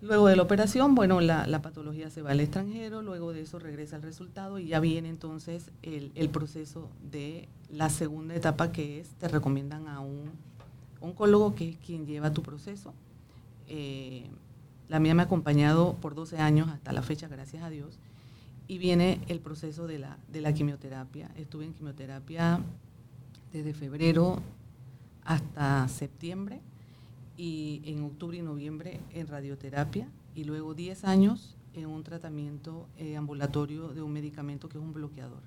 Luego 0.00 0.28
de 0.28 0.36
la 0.36 0.42
operación, 0.42 0.94
bueno, 0.94 1.20
la, 1.20 1.60
patología 1.60 2.08
se 2.08 2.22
va 2.22 2.30
al 2.30 2.38
extranjero, 2.38 3.02
luego 3.02 3.32
de 3.32 3.40
eso 3.40 3.58
regresa 3.58 3.96
el 3.96 4.02
resultado 4.02 4.60
y 4.60 4.68
ya 4.68 4.78
viene 4.78 5.08
entonces 5.08 5.72
el, 5.82 6.30
proceso 6.30 6.88
de 7.10 7.48
la 7.72 7.90
segunda 7.90 8.36
etapa 8.36 8.70
que 8.70 9.00
es, 9.00 9.08
te 9.18 9.26
recomiendan 9.26 9.88
a 9.88 9.98
un 9.98 10.30
oncólogo 11.00 11.56
que 11.56 11.70
es 11.70 11.76
quien 11.78 12.06
lleva 12.06 12.32
tu 12.32 12.42
proceso. 12.42 12.94
Eh, 13.66 14.26
la 14.88 15.00
mía 15.00 15.14
me 15.14 15.22
ha 15.22 15.24
acompañado 15.24 15.94
por 15.96 16.14
12 16.14 16.38
años 16.38 16.68
hasta 16.68 16.92
la 16.92 17.02
fecha, 17.02 17.26
gracias 17.26 17.64
a 17.64 17.68
Dios, 17.68 17.98
y 18.68 18.78
viene 18.78 19.20
el 19.26 19.40
proceso 19.40 19.88
de 19.88 19.98
la, 19.98 20.16
de 20.30 20.40
la 20.40 20.54
quimioterapia. 20.54 21.28
Estuve 21.36 21.64
en 21.64 21.74
quimioterapia 21.74 22.60
desde 23.52 23.74
febrero 23.74 24.40
hasta 25.24 25.88
septiembre 25.88 26.60
y 27.38 27.80
en 27.84 28.04
octubre 28.04 28.36
y 28.36 28.42
noviembre 28.42 29.00
en 29.14 29.28
radioterapia 29.28 30.08
y 30.34 30.44
luego 30.44 30.74
10 30.74 31.04
años 31.04 31.56
en 31.72 31.86
un 31.86 32.02
tratamiento 32.02 32.86
eh, 32.98 33.16
ambulatorio 33.16 33.88
de 33.88 34.02
un 34.02 34.12
medicamento 34.12 34.68
que 34.68 34.76
es 34.76 34.84
un 34.84 34.92
bloqueador. 34.92 35.40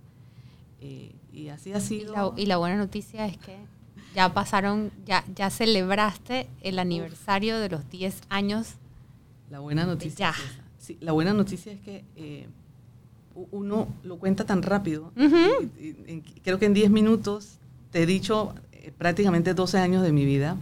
Eh, 0.79 1.11
y 1.31 1.49
así 1.49 1.73
ha 1.73 1.81
sido. 1.81 2.33
Y 2.37 2.45
la, 2.47 2.57
buena 2.57 2.77
noticia 2.77 3.27
es 3.27 3.37
que 3.37 3.57
Ya 4.15 4.33
pasaron, 4.33 4.91
ya, 5.05 5.23
ya 5.35 5.49
celebraste 5.49 6.47
el 6.61 6.79
aniversario 6.79 7.59
de 7.59 7.69
los 7.69 7.87
10 7.89 8.21
años. 8.29 8.75
La 9.51 9.59
buena 9.59 9.85
noticia. 9.85 10.33
Sí, 10.79 10.97
la 11.01 11.11
buena 11.11 11.33
noticia 11.33 11.73
es 11.73 11.81
que 11.81 12.03
eh, 12.15 12.47
uno 13.51 13.87
lo 14.03 14.17
cuenta 14.17 14.45
tan 14.45 14.63
rápido. 14.63 15.11
creo 16.43 16.57
que 16.57 16.65
en 16.65 16.73
10 16.73 16.89
minutos 16.89 17.59
te 17.91 18.03
he 18.03 18.05
dicho 18.05 18.55
eh, 18.71 18.91
prácticamente 18.97 19.53
12 19.53 19.77
años 19.77 20.03
de 20.03 20.11
mi 20.11 20.25
vida 20.25 20.57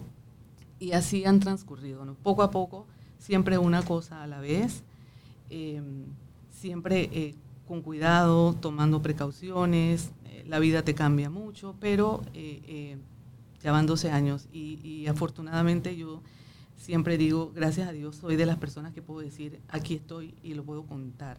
y 0.79 0.93
así 0.93 1.25
han 1.25 1.39
transcurrido, 1.39 2.05
¿no? 2.05 2.15
poco 2.15 2.43
a 2.43 2.51
poco, 2.51 2.87
siempre 3.17 3.57
una 3.57 3.83
cosa 3.83 4.23
a 4.23 4.27
la 4.27 4.39
vez, 4.39 4.83
em, 5.49 6.05
siempre 6.49 7.09
eh, 7.11 7.35
con 7.67 7.81
cuidado, 7.81 8.53
tomando 8.53 9.01
precauciones, 9.01 10.11
eh, 10.25 10.43
la 10.47 10.59
vida 10.59 10.83
te 10.83 10.95
cambia 10.95 11.29
mucho, 11.29 11.75
pero 11.79 12.21
ya 13.61 13.71
van 13.73 13.85
12 13.85 14.09
años 14.11 14.47
y, 14.53 14.79
y, 14.87 15.07
afortunadamente 15.07 15.97
yo 15.97 16.21
siempre 16.77 17.17
digo, 17.17 17.51
gracias 17.53 17.89
a 17.89 17.91
Dios, 17.91 18.15
soy 18.15 18.37
de 18.37 18.45
las 18.45 18.57
personas 18.57 18.93
que 18.93 19.01
puedo 19.01 19.19
decir, 19.19 19.59
aquí 19.67 19.95
estoy 19.95 20.33
y 20.43 20.53
lo 20.53 20.63
puedo 20.63 20.83
contar, 20.83 21.37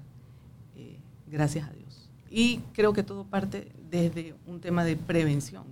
gracias 1.27 1.69
a 1.69 1.73
Dios. 1.73 2.11
Y 2.31 2.59
creo 2.75 2.93
que 2.93 3.03
todo 3.03 3.25
parte 3.25 3.73
desde 3.91 4.35
un 4.47 4.61
tema 4.61 4.85
de 4.85 4.97
prevención. 4.97 5.65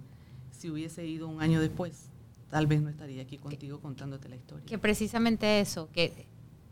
Si 0.51 0.69
hubiese 0.69 1.07
ido 1.07 1.29
un 1.29 1.41
año 1.41 1.61
después, 1.61 2.09
tal 2.51 2.67
vez 2.67 2.83
no 2.83 2.89
estaría 2.89 3.23
aquí 3.23 3.39
contigo 3.39 3.81
contándote 3.81 4.29
la 4.29 4.37
historia. 4.37 4.65
Que 4.67 4.79
precisamente 4.79 5.61
eso, 5.61 5.89
que 5.93 6.27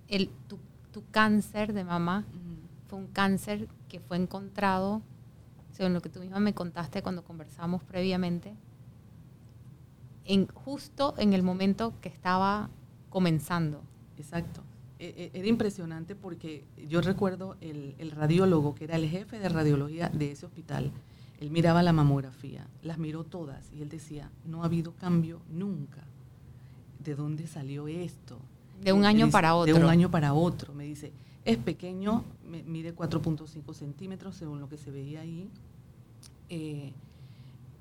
el, 0.08 0.30
tu, 0.48 0.58
cáncer 1.10 1.74
de 1.74 1.84
mamá 1.84 2.24
fue 2.88 2.98
un 2.98 3.08
cáncer 3.08 3.68
que 3.86 4.00
fue 4.00 4.16
encontrado, 4.16 5.02
según 5.72 5.92
lo 5.92 6.00
que 6.00 6.08
tú 6.08 6.20
misma 6.20 6.40
me 6.40 6.54
contaste 6.54 7.02
cuando 7.02 7.22
conversamos 7.22 7.82
previamente, 7.84 8.54
en, 10.24 10.46
justo 10.48 11.14
en 11.18 11.34
el 11.34 11.42
momento 11.42 11.92
que 12.00 12.08
estaba 12.08 12.70
comenzando. 13.10 13.82
Exacto. 14.16 14.62
E, 14.98 15.30
e, 15.34 15.38
era 15.38 15.48
impresionante 15.48 16.14
porque 16.14 16.64
yo 16.88 17.02
recuerdo 17.02 17.58
el, 17.60 17.94
el 17.98 18.10
radiólogo, 18.10 18.74
que 18.74 18.84
era 18.84 18.96
el 18.96 19.06
jefe 19.06 19.38
de 19.38 19.50
radiología 19.50 20.08
de 20.08 20.32
ese 20.32 20.46
hospital, 20.46 20.92
él 21.40 21.50
miraba 21.50 21.82
la 21.82 21.92
mamografía, 21.92 22.66
las 22.82 22.98
miró 22.98 23.24
todas 23.24 23.70
y 23.72 23.82
él 23.82 23.88
decía, 23.88 24.30
no 24.46 24.62
ha 24.62 24.66
habido 24.66 24.92
cambio 24.92 25.40
nunca. 25.50 26.02
¿De 27.04 27.14
dónde 27.14 27.46
salió 27.46 27.88
esto? 27.88 28.38
De 28.82 28.92
un 28.92 29.04
año 29.04 29.30
para 29.30 29.54
otro. 29.54 29.74
De 29.74 29.80
un 29.80 29.88
año 29.88 30.10
para 30.10 30.32
otro. 30.32 30.72
Me 30.72 30.84
dice, 30.84 31.12
es 31.44 31.58
pequeño, 31.58 32.24
mide 32.66 32.94
4.5 32.94 33.74
centímetros 33.74 34.34
según 34.34 34.60
lo 34.60 34.68
que 34.68 34.78
se 34.78 34.90
veía 34.90 35.20
ahí. 35.20 35.48
Eh, 36.48 36.92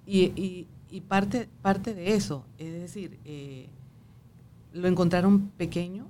y, 0.05 0.67
parte, 1.07 1.49
parte 1.61 1.93
de 1.93 2.13
eso, 2.13 2.45
es 2.57 2.71
decir, 2.73 3.19
eh, 3.25 3.67
lo 4.73 4.87
encontraron 4.87 5.49
pequeño 5.57 6.07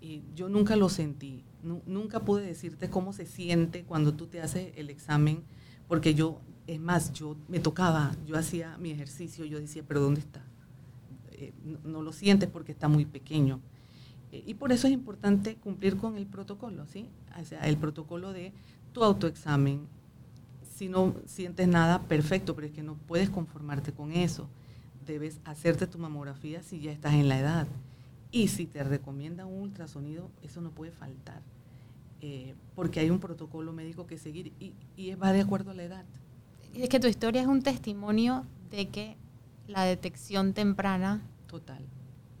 y 0.00 0.22
yo 0.34 0.48
nunca 0.48 0.76
lo 0.76 0.88
sentí. 0.88 1.44
nunca 1.62 2.20
pude 2.20 2.44
decirte 2.44 2.90
cómo 2.90 3.12
se 3.12 3.26
siente 3.26 3.84
cuando 3.84 4.14
tú 4.14 4.26
te 4.26 4.40
haces 4.40 4.72
el 4.76 4.90
examen, 4.90 5.42
porque 5.88 6.14
yo 6.14 6.40
es 6.66 6.80
más, 6.80 7.12
yo 7.12 7.36
me 7.48 7.60
tocaba, 7.60 8.14
yo 8.26 8.36
hacía 8.36 8.76
mi 8.78 8.90
ejercicio, 8.90 9.44
yo 9.44 9.60
decía, 9.60 9.84
pero 9.86 10.00
¿dónde 10.00 10.20
está? 10.20 10.42
Eh, 11.32 11.52
no, 11.84 12.02
lo 12.02 12.12
sientes 12.12 12.48
porque 12.48 12.72
está 12.72 12.88
muy 12.88 13.04
pequeño. 13.04 13.60
Eh, 14.32 14.42
y 14.46 14.54
por 14.54 14.72
eso 14.72 14.86
es 14.86 14.92
importante 14.92 15.56
cumplir 15.56 15.96
con 15.96 16.16
el 16.16 16.26
protocolo, 16.26 16.86
¿sí? 16.86 17.08
O 17.40 17.44
sea, 17.44 17.60
el 17.68 17.76
protocolo 17.76 18.32
de 18.32 18.52
tu 18.92 19.04
autoexamen. 19.04 19.86
Si 20.74 20.88
no 20.88 21.14
sientes 21.26 21.68
nada, 21.68 22.02
perfecto, 22.02 22.54
pero 22.54 22.66
es 22.66 22.72
que 22.72 22.82
no 22.82 22.94
puedes 22.94 23.30
conformarte 23.30 23.92
con 23.92 24.12
eso. 24.12 24.48
Debes 25.06 25.40
hacerte 25.44 25.86
tu 25.86 25.98
mamografía 25.98 26.62
si 26.62 26.80
ya 26.80 26.90
estás 26.90 27.14
en 27.14 27.28
la 27.28 27.38
edad. 27.38 27.68
Y 28.32 28.48
si 28.48 28.66
te 28.66 28.82
recomienda 28.82 29.46
un 29.46 29.62
ultrasonido, 29.62 30.30
eso 30.42 30.60
no 30.60 30.70
puede 30.70 30.90
faltar. 30.90 31.42
Eh, 32.20 32.54
porque 32.74 33.00
hay 33.00 33.10
un 33.10 33.20
protocolo 33.20 33.72
médico 33.72 34.06
que 34.06 34.18
seguir 34.18 34.52
y, 34.58 34.72
y 34.96 35.14
va 35.14 35.32
de 35.32 35.42
acuerdo 35.42 35.70
a 35.70 35.74
la 35.74 35.84
edad 35.84 36.04
es 36.74 36.88
que 36.88 37.00
tu 37.00 37.06
historia 37.06 37.40
es 37.40 37.46
un 37.46 37.62
testimonio 37.62 38.44
de 38.70 38.88
que 38.88 39.16
la 39.66 39.84
detección 39.84 40.52
temprana 40.52 41.22
Total. 41.46 41.82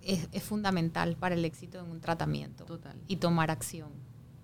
Es, 0.02 0.42
fundamental 0.42 1.16
para 1.16 1.34
el 1.34 1.44
éxito 1.44 1.80
en 1.80 1.90
un 1.90 2.00
tratamiento. 2.00 2.64
Total. 2.64 2.96
Y 3.08 3.16
tomar 3.16 3.50
acción. 3.50 3.88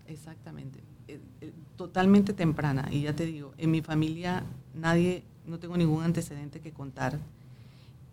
Exactamente. 0.09 0.81
Eh, 1.07 1.21
eh, 1.41 1.53
totalmente 1.77 2.33
temprana. 2.33 2.89
Y 2.91 3.03
ya 3.03 3.15
te 3.15 3.27
digo, 3.27 3.53
en 3.59 3.71
mi 3.71 3.81
familia 3.81 4.45
nadie, 4.75 5.23
no 5.47 5.59
tengo 5.59 5.77
ningún 5.77 6.03
antecedente 6.03 6.61
que 6.61 6.73
contar. 6.73 7.19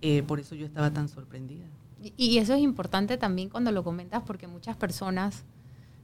Eh, 0.01 0.23
por 0.23 0.39
eso 0.39 0.53
yo 0.53 0.65
estaba 0.65 0.91
tan 0.91 1.09
sorprendida. 1.09 1.65
Y, 2.03 2.13
y 2.17 2.37
eso 2.37 2.53
es 2.53 2.61
importante 2.61 3.17
también 3.17 3.49
cuando 3.49 3.71
lo 3.71 3.83
comentas, 3.83 4.21
porque 4.23 4.47
muchas 4.47 4.77
personas, 4.77 5.43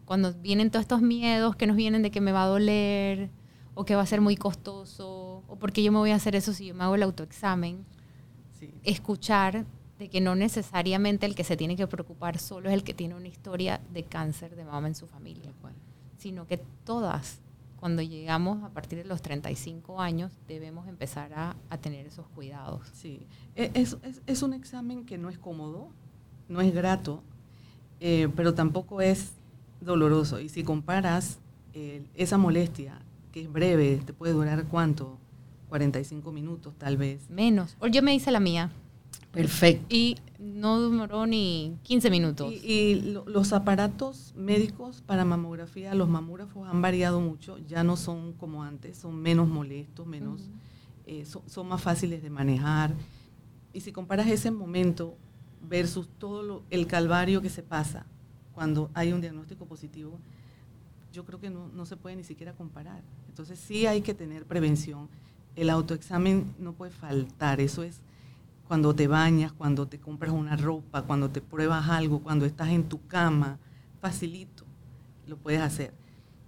cuando 0.05 0.33
vienen 0.33 0.71
todos 0.71 0.83
estos 0.83 1.01
miedos 1.01 1.55
que 1.55 1.67
nos 1.67 1.75
vienen 1.75 2.01
de 2.01 2.11
que 2.11 2.21
me 2.21 2.31
va 2.31 2.43
a 2.43 2.47
doler, 2.47 3.29
o 3.75 3.85
que 3.85 3.95
va 3.95 4.01
a 4.01 4.05
ser 4.05 4.21
muy 4.21 4.37
costoso, 4.37 5.43
o 5.47 5.55
porque 5.59 5.83
yo 5.83 5.91
me 5.91 5.99
voy 5.99 6.11
a 6.11 6.15
hacer 6.15 6.35
eso 6.35 6.53
si 6.53 6.65
yo 6.67 6.73
me 6.73 6.83
hago 6.83 6.95
el 6.95 7.03
autoexamen. 7.03 7.85
Escuchar 8.83 9.65
de 9.99 10.09
que 10.09 10.21
no 10.21 10.33
necesariamente 10.35 11.25
el 11.25 11.35
que 11.35 11.43
se 11.43 11.55
tiene 11.55 11.75
que 11.75 11.85
preocupar 11.87 12.39
solo 12.39 12.69
es 12.69 12.73
el 12.73 12.83
que 12.83 12.93
tiene 12.93 13.15
una 13.15 13.27
historia 13.27 13.79
de 13.93 14.03
cáncer 14.03 14.55
de 14.55 14.65
mama 14.65 14.87
en 14.87 14.95
su 14.95 15.07
familia, 15.07 15.51
sino 16.17 16.47
que 16.47 16.57
todas, 16.83 17.39
cuando 17.79 18.01
llegamos 18.01 18.63
a 18.63 18.69
partir 18.69 18.97
de 18.97 19.05
los 19.05 19.21
35 19.21 20.01
años, 20.01 20.31
debemos 20.47 20.87
empezar 20.87 21.33
a, 21.33 21.55
tener 21.77 22.07
esos 22.07 22.25
cuidados. 22.29 22.87
Sí, 22.93 23.27
e, 23.55 23.71
es, 23.73 23.97
es, 24.25 24.41
un 24.41 24.53
examen 24.53 25.05
que 25.05 25.17
no 25.17 25.29
es 25.29 25.37
cómodo, 25.37 25.89
no 26.47 26.61
es 26.61 26.73
grato, 26.73 27.21
eh, 27.99 28.29
pero 28.35 28.53
tampoco 28.53 29.01
es 29.01 29.33
doloroso. 29.81 30.39
Y 30.39 30.49
si 30.49 30.63
comparas 30.63 31.39
eh, 31.73 32.05
esa 32.15 32.37
molestia 32.37 33.01
que 33.35 33.41
es 33.41 33.51
breve, 33.51 34.01
te 34.05 34.13
puede 34.13 34.31
durar 34.31 34.63
cuánto, 34.67 35.17
45 35.67 36.31
minutos 36.31 36.73
tal 36.77 36.95
vez. 36.95 37.29
Menos. 37.29 37.75
Yo 37.91 38.01
me 38.01 38.15
hice 38.15 38.31
la 38.31 38.39
mía. 38.39 38.71
Perfecto. 39.33 39.93
Y 39.93 40.15
no 40.39 40.79
duró 40.79 41.27
ni 41.27 41.77
15 41.83 42.09
minutos. 42.11 42.53
Y, 42.53 43.13
los 43.25 43.51
aparatos 43.51 44.33
médicos 44.37 45.03
para 45.05 45.25
mamografía, 45.25 45.93
los 45.95 46.07
mamógrafos 46.07 46.65
han 46.69 46.81
variado 46.81 47.19
mucho, 47.19 47.57
ya 47.67 47.83
no 47.83 47.97
son 47.97 48.31
como 48.31 48.63
antes, 48.63 48.95
son 48.99 49.17
menos 49.17 49.49
molestos, 49.49 50.07
menos, 50.07 50.49
eh, 51.05 51.25
son, 51.25 51.67
más 51.67 51.81
fáciles 51.81 52.23
de 52.23 52.29
manejar. 52.29 52.93
Y 53.73 53.81
si 53.81 53.91
comparas 53.91 54.27
ese 54.27 54.49
momento 54.49 55.17
versus 55.61 56.07
todo 56.07 56.63
el 56.69 56.87
calvario 56.87 57.41
que 57.41 57.49
se 57.49 57.63
pasa 57.63 58.05
cuando 58.53 58.89
hay 58.93 59.11
un 59.11 59.19
diagnóstico 59.19 59.65
positivo, 59.65 60.19
yo 61.11 61.25
creo 61.25 61.41
que 61.41 61.49
no, 61.49 61.67
no 61.67 61.85
se 61.85 61.97
puede 61.97 62.15
ni 62.15 62.23
siquiera 62.23 62.53
comparar. 62.53 63.03
Entonces 63.35 63.59
sí 63.59 63.85
hay 63.85 63.99
que 63.99 64.13
tener 64.13 64.45
prevención. 64.45 65.09
El 65.57 65.69
autoexamen 65.69 66.55
no 66.57 66.71
puede 66.71 66.93
faltar, 66.93 67.59
eso 67.59 67.83
es 67.83 67.99
cuando 68.65 68.95
te 68.95 69.07
bañas, 69.09 69.51
cuando 69.51 69.89
te 69.89 69.99
compras 69.99 70.31
una 70.31 70.55
ropa, 70.55 71.01
cuando 71.01 71.29
te 71.29 71.41
pruebas 71.41 71.89
algo, 71.89 72.23
cuando 72.23 72.45
estás 72.45 72.69
en 72.69 72.85
tu 72.85 73.05
cama, 73.07 73.59
facilito, 73.99 74.63
lo 75.27 75.35
puedes 75.35 75.59
hacer. 75.59 75.93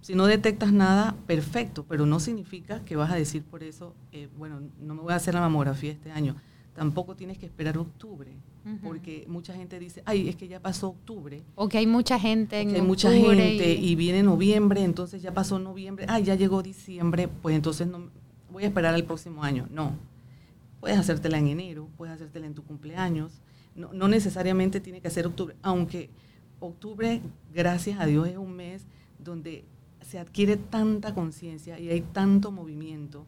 Si 0.00 0.14
no 0.14 0.24
detectas 0.24 0.72
nada, 0.72 1.14
perfecto, 1.26 1.84
pero 1.86 2.06
no 2.06 2.20
significa 2.20 2.82
que 2.86 2.96
vas 2.96 3.10
a 3.10 3.16
decir 3.16 3.42
por 3.42 3.62
eso, 3.62 3.94
eh, 4.10 4.30
bueno, 4.38 4.62
no 4.80 4.94
me 4.94 5.02
voy 5.02 5.12
a 5.12 5.16
hacer 5.16 5.34
la 5.34 5.40
mamografía 5.40 5.92
este 5.92 6.10
año. 6.10 6.36
Tampoco 6.74 7.14
tienes 7.14 7.36
que 7.36 7.44
esperar 7.44 7.76
octubre, 7.76 8.32
porque 8.82 9.24
mucha 9.28 9.54
gente 9.54 9.78
dice, 9.78 10.02
ay, 10.04 10.28
es 10.28 10.36
que 10.36 10.48
ya 10.48 10.60
pasó 10.60 10.88
octubre. 10.88 11.42
O 11.54 11.68
que 11.68 11.78
hay 11.78 11.86
mucha 11.86 12.18
gente 12.18 12.60
en 12.60 12.74
hay 12.74 12.82
mucha 12.82 13.10
gente 13.12 13.72
y... 13.74 13.94
viene 13.94 14.22
noviembre, 14.22 14.82
entonces 14.82 15.22
ya 15.22 15.32
pasó 15.32 15.58
noviembre, 15.58 16.06
ay, 16.08 16.24
ya 16.24 16.34
llegó 16.34 16.62
diciembre, 16.62 17.28
pues 17.28 17.56
entonces 17.56 17.86
no 17.86 18.10
voy 18.50 18.64
a 18.64 18.66
esperar 18.66 18.94
al 18.94 19.04
próximo 19.04 19.42
año. 19.42 19.66
No, 19.70 19.92
puedes 20.80 20.98
hacértela 20.98 21.38
en 21.38 21.48
enero, 21.48 21.88
puedes 21.96 22.14
hacértela 22.14 22.46
en 22.46 22.54
tu 22.54 22.62
cumpleaños, 22.64 23.40
no, 23.74 23.92
no 23.92 24.08
necesariamente 24.08 24.80
tiene 24.80 25.00
que 25.00 25.10
ser 25.10 25.26
octubre, 25.26 25.54
aunque 25.62 26.10
octubre, 26.60 27.20
gracias 27.54 28.00
a 28.00 28.06
Dios, 28.06 28.28
es 28.28 28.36
un 28.36 28.54
mes 28.54 28.86
donde 29.18 29.64
se 30.02 30.18
adquiere 30.18 30.56
tanta 30.56 31.14
conciencia 31.14 31.78
y 31.78 31.90
hay 31.90 32.00
tanto 32.00 32.50
movimiento. 32.50 33.26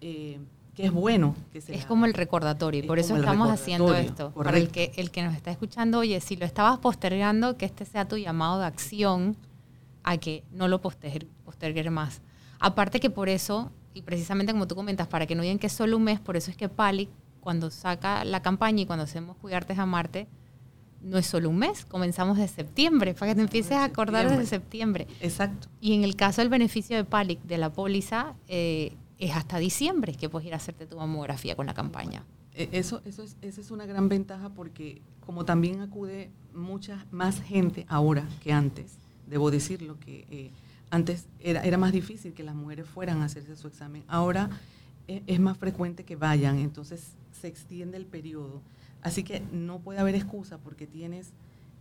Eh, 0.00 0.38
es 0.76 0.92
bueno 0.92 1.34
que 1.52 1.58
Es 1.58 1.84
como 1.86 2.06
el 2.06 2.14
recordatorio, 2.14 2.82
y 2.82 2.86
por 2.86 2.98
eso 2.98 3.16
estamos 3.16 3.50
haciendo 3.50 3.94
esto. 3.94 4.30
Para 4.32 4.58
el 4.58 4.70
que, 4.70 4.92
el 4.96 5.10
que 5.10 5.22
nos 5.22 5.34
está 5.34 5.50
escuchando, 5.50 5.98
oye, 5.98 6.20
si 6.20 6.36
lo 6.36 6.46
estabas 6.46 6.78
postergando, 6.78 7.56
que 7.56 7.66
este 7.66 7.84
sea 7.84 8.06
tu 8.06 8.16
llamado 8.16 8.60
de 8.60 8.66
acción 8.66 9.36
a 10.02 10.16
que 10.16 10.44
no 10.52 10.68
lo 10.68 10.80
postergues 10.80 11.90
más. 11.90 12.22
Aparte 12.58 13.00
que 13.00 13.10
por 13.10 13.28
eso, 13.28 13.70
y 13.94 14.02
precisamente 14.02 14.52
como 14.52 14.66
tú 14.66 14.74
comentas, 14.74 15.08
para 15.08 15.26
que 15.26 15.34
no 15.34 15.42
digan 15.42 15.58
que 15.58 15.66
es 15.66 15.72
solo 15.72 15.96
un 15.96 16.04
mes, 16.04 16.20
por 16.20 16.36
eso 16.36 16.50
es 16.50 16.56
que 16.56 16.68
Pali, 16.68 17.08
cuando 17.40 17.70
saca 17.70 18.24
la 18.24 18.42
campaña 18.42 18.82
y 18.82 18.86
cuando 18.86 19.04
hacemos 19.04 19.36
Cuidarte 19.36 19.74
a 19.76 19.86
Marte, 19.86 20.28
no 21.02 21.16
es 21.16 21.26
solo 21.26 21.48
un 21.48 21.56
mes, 21.56 21.86
comenzamos 21.86 22.36
de 22.36 22.46
septiembre, 22.46 23.14
para 23.14 23.32
que 23.32 23.36
te 23.36 23.40
empieces 23.42 23.72
a 23.72 23.84
acordar 23.84 24.28
desde 24.28 24.46
septiembre. 24.46 25.06
Exacto. 25.20 25.68
Y 25.80 25.94
en 25.94 26.04
el 26.04 26.14
caso 26.14 26.42
del 26.42 26.50
beneficio 26.50 26.96
de 26.96 27.04
PALIC, 27.04 27.40
de 27.42 27.58
la 27.58 27.72
póliza, 27.72 28.34
eh, 28.48 28.96
es 29.20 29.36
hasta 29.36 29.58
diciembre 29.58 30.14
que 30.14 30.28
puedes 30.28 30.48
ir 30.48 30.54
a 30.54 30.56
hacerte 30.56 30.86
tu 30.86 30.96
mamografía 30.96 31.54
con 31.54 31.66
la 31.66 31.74
campaña. 31.74 32.24
E, 32.54 32.70
eso, 32.72 33.02
eso 33.04 33.22
es, 33.22 33.36
es 33.42 33.70
una 33.70 33.86
gran 33.86 34.08
ventaja 34.08 34.48
porque 34.48 35.02
como 35.24 35.44
también 35.44 35.80
acude 35.80 36.30
mucha 36.54 37.06
más 37.10 37.40
gente 37.40 37.84
ahora 37.88 38.26
que 38.42 38.52
antes, 38.52 38.98
debo 39.26 39.50
decirlo, 39.50 40.00
que 40.00 40.26
eh, 40.30 40.50
antes 40.90 41.26
era, 41.38 41.62
era 41.62 41.78
más 41.78 41.92
difícil 41.92 42.32
que 42.32 42.42
las 42.42 42.54
mujeres 42.54 42.88
fueran 42.88 43.20
a 43.20 43.26
hacerse 43.26 43.56
su 43.56 43.68
examen. 43.68 44.02
Ahora 44.08 44.50
es, 45.06 45.22
es 45.26 45.38
más 45.38 45.58
frecuente 45.58 46.04
que 46.04 46.16
vayan, 46.16 46.58
entonces 46.58 47.12
se 47.30 47.46
extiende 47.46 47.98
el 47.98 48.06
periodo. 48.06 48.62
Así 49.02 49.22
que 49.22 49.40
no 49.52 49.80
puede 49.80 49.98
haber 50.00 50.14
excusa 50.14 50.58
porque 50.58 50.86
tienes 50.86 51.32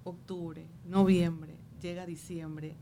octubre, 0.04 0.66
noviembre, 0.86 1.56
llega 1.82 2.06
diciembre 2.06 2.76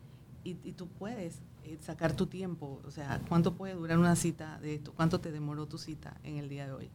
y, 0.44 0.58
y 0.64 0.74
tú 0.74 0.88
puedes 0.88 1.36
eh, 1.36 1.57
sacar 1.82 2.16
tu 2.16 2.28
tiempo. 2.28 2.82
O 2.86 2.92
sea, 2.92 3.22
¿cuánto 3.28 3.54
puede 3.56 3.74
durar 3.74 3.98
una 3.98 4.16
cita 4.16 4.60
de 4.60 4.76
esto? 4.76 4.94
¿Cuánto 4.96 5.20
te 5.20 5.32
demoró 5.32 5.66
tu 5.66 5.78
cita 5.78 6.18
en 6.24 6.38
el 6.38 6.50
día 6.50 6.66
de 6.68 6.74
hoy? 6.74 6.90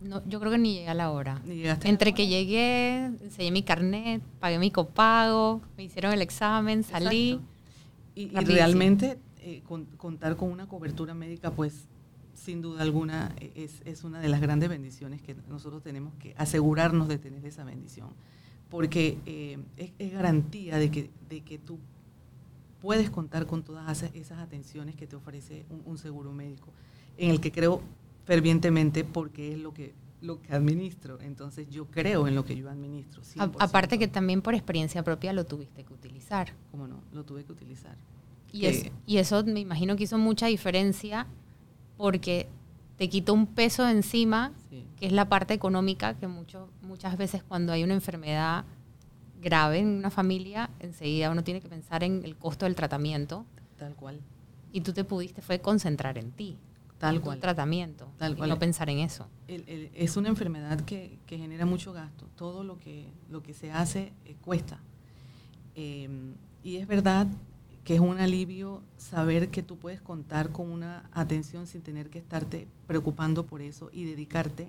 No, 0.00 0.24
yo 0.28 0.38
creo 0.38 0.52
que 0.52 0.58
ni 0.58 0.74
llegué 0.74 0.88
a 0.88 0.94
la 0.94 1.10
hora. 1.10 1.42
La 1.44 1.72
Entre 1.84 2.10
hora. 2.10 2.16
que 2.16 2.26
llegué, 2.28 3.06
enseñé 3.06 3.50
mi 3.50 3.62
carnet, 3.62 4.22
pagué 4.38 4.58
mi 4.58 4.70
copago, 4.70 5.60
me 5.76 5.84
hicieron 5.84 6.12
el 6.12 6.22
examen, 6.22 6.84
salí. 6.84 7.40
Y, 8.14 8.28
realmente 8.28 9.18
eh, 9.40 9.62
con- 9.66 9.86
contar 9.96 10.36
con 10.36 10.50
una 10.52 10.66
cobertura 10.68 11.14
médica, 11.14 11.50
pues 11.52 11.86
sin 12.34 12.62
duda 12.62 12.82
alguna 12.82 13.34
eh, 13.40 13.52
es, 13.56 13.82
es 13.84 14.04
una 14.04 14.20
de 14.20 14.28
las 14.28 14.40
grandes 14.40 14.68
bendiciones 14.68 15.20
que 15.20 15.34
nosotros 15.48 15.82
tenemos 15.82 16.14
que 16.14 16.34
asegurarnos 16.38 17.08
de 17.08 17.18
tener 17.18 17.44
esa 17.44 17.64
bendición. 17.64 18.10
Porque 18.70 19.18
eh, 19.26 19.58
es, 19.76 19.92
es 19.98 20.12
garantía 20.12 20.76
de 20.78 20.90
que, 20.90 21.10
de 21.28 21.40
que 21.40 21.58
tú 21.58 21.78
puedes 22.80 23.10
contar 23.10 23.46
con 23.46 23.62
todas 23.62 24.02
esas, 24.14 24.38
atenciones 24.38 24.94
que 24.94 25.06
te 25.06 25.16
ofrece 25.16 25.66
un, 25.70 25.82
un 25.84 25.98
seguro 25.98 26.32
médico, 26.32 26.68
en 27.16 27.30
el 27.30 27.40
que 27.40 27.50
creo 27.52 27.82
fervientemente 28.24 29.04
porque 29.04 29.52
es 29.52 29.58
lo 29.58 29.72
que, 29.74 29.94
lo 30.20 30.40
que 30.42 30.52
administro. 30.52 31.18
Entonces 31.20 31.68
yo 31.70 31.86
creo 31.86 32.28
en 32.28 32.34
lo 32.34 32.44
que 32.44 32.56
yo 32.56 32.68
administro. 32.70 33.22
A- 33.38 33.46
100%. 33.48 33.56
aparte 33.58 33.98
que 33.98 34.06
también 34.08 34.42
por 34.42 34.54
experiencia 34.54 35.02
propia 35.02 35.32
lo 35.32 35.44
tuviste 35.46 35.84
que 35.84 35.92
utilizar. 35.92 36.52
Cómo 36.70 36.86
no, 36.86 37.00
lo 37.12 37.24
tuve 37.24 37.44
que 37.44 37.52
utilizar. 37.52 37.96
Y, 38.52 38.60
Que- 38.60 38.68
es- 38.68 38.90
y 39.06 39.16
eso 39.18 39.42
me 39.44 39.60
imagino 39.60 39.96
que 39.96 40.04
hizo 40.04 40.18
mucha 40.18 40.46
diferencia 40.46 41.26
porque 41.96 42.48
te 42.96 43.08
quitó 43.08 43.32
un 43.34 43.46
peso 43.46 43.88
encima, 43.88 44.52
Sí. 44.70 44.84
que 44.98 45.06
es 45.06 45.12
la 45.12 45.28
parte 45.28 45.54
económica, 45.54 46.14
que 46.14 46.26
mucho, 46.26 46.68
muchas 46.82 47.16
veces 47.16 47.42
cuando 47.42 47.72
hay 47.72 47.84
una 47.84 47.94
enfermedad 47.94 48.64
grave 49.40 49.78
en 49.78 49.88
una 49.88 50.10
familia, 50.10 50.70
enseguida 50.80 51.30
uno 51.30 51.44
tiene 51.44 51.60
que 51.60 51.68
pensar 51.68 52.02
en 52.04 52.24
el 52.24 52.36
costo 52.36 52.64
del 52.66 52.74
tratamiento 52.74 53.44
Tal 53.78 53.94
cual. 53.94 54.20
y 54.72 54.80
tú 54.80 54.92
te 54.92 55.04
pudiste 55.04 55.42
fue 55.42 55.60
concentrar 55.60 56.18
en 56.18 56.32
ti, 56.32 56.56
Tal 56.98 57.16
en 57.16 57.20
tu 57.20 57.24
cual. 57.26 57.40
tratamiento, 57.40 58.08
Tal 58.18 58.32
y 58.32 58.36
cual. 58.36 58.50
no 58.50 58.58
pensar 58.58 58.90
en 58.90 58.98
eso. 58.98 59.26
El- 59.46 59.64
el- 59.68 59.90
es 59.94 60.16
una 60.16 60.28
enfermedad 60.28 60.80
que, 60.80 61.18
que 61.26 61.38
genera 61.38 61.64
mucho 61.66 61.92
gasto. 61.92 62.26
Todo 62.36 62.64
lo 62.64 62.78
que, 62.78 63.06
lo 63.30 63.42
que 63.42 63.54
se 63.54 63.70
hace 63.70 64.12
eh, 64.24 64.34
cuesta. 64.42 64.80
Eh, 65.76 66.08
y 66.64 66.76
es 66.76 66.86
verdad 66.88 67.26
que 67.84 67.94
es 67.94 68.00
un 68.00 68.18
alivio 68.18 68.82
saber 68.98 69.48
que 69.48 69.62
tú 69.62 69.76
puedes 69.78 70.00
contar 70.00 70.50
con 70.50 70.70
una 70.70 71.08
atención 71.12 71.66
sin 71.66 71.80
tener 71.82 72.10
que 72.10 72.18
estarte 72.18 72.66
preocupando 72.86 73.46
por 73.46 73.62
eso 73.62 73.88
y 73.92 74.04
dedicarte 74.04 74.68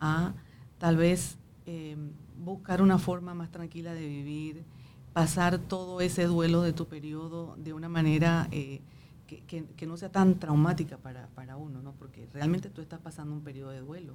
a 0.00 0.32
tal 0.78 0.96
vez 0.96 1.36
eh, 1.66 1.96
buscar 2.38 2.82
una 2.82 2.98
forma 2.98 3.34
más 3.34 3.50
tranquila 3.50 3.92
de 3.92 4.06
vivir, 4.06 4.64
pasar 5.12 5.58
todo 5.58 6.00
ese 6.00 6.24
duelo 6.24 6.62
de 6.62 6.72
tu 6.72 6.86
periodo 6.86 7.56
de 7.56 7.72
una 7.72 7.88
manera 7.88 8.48
eh, 8.52 8.80
que, 9.26 9.86
no 9.86 9.96
sea 9.96 10.10
tan 10.10 10.38
traumática 10.38 10.96
para, 10.96 11.26
para 11.28 11.56
uno, 11.56 11.82
¿no? 11.82 11.92
porque 11.92 12.28
realmente 12.32 12.70
tú 12.70 12.80
estás 12.80 13.00
pasando 13.00 13.34
un 13.34 13.42
periodo 13.42 13.70
de 13.70 13.80
duelo 13.80 14.14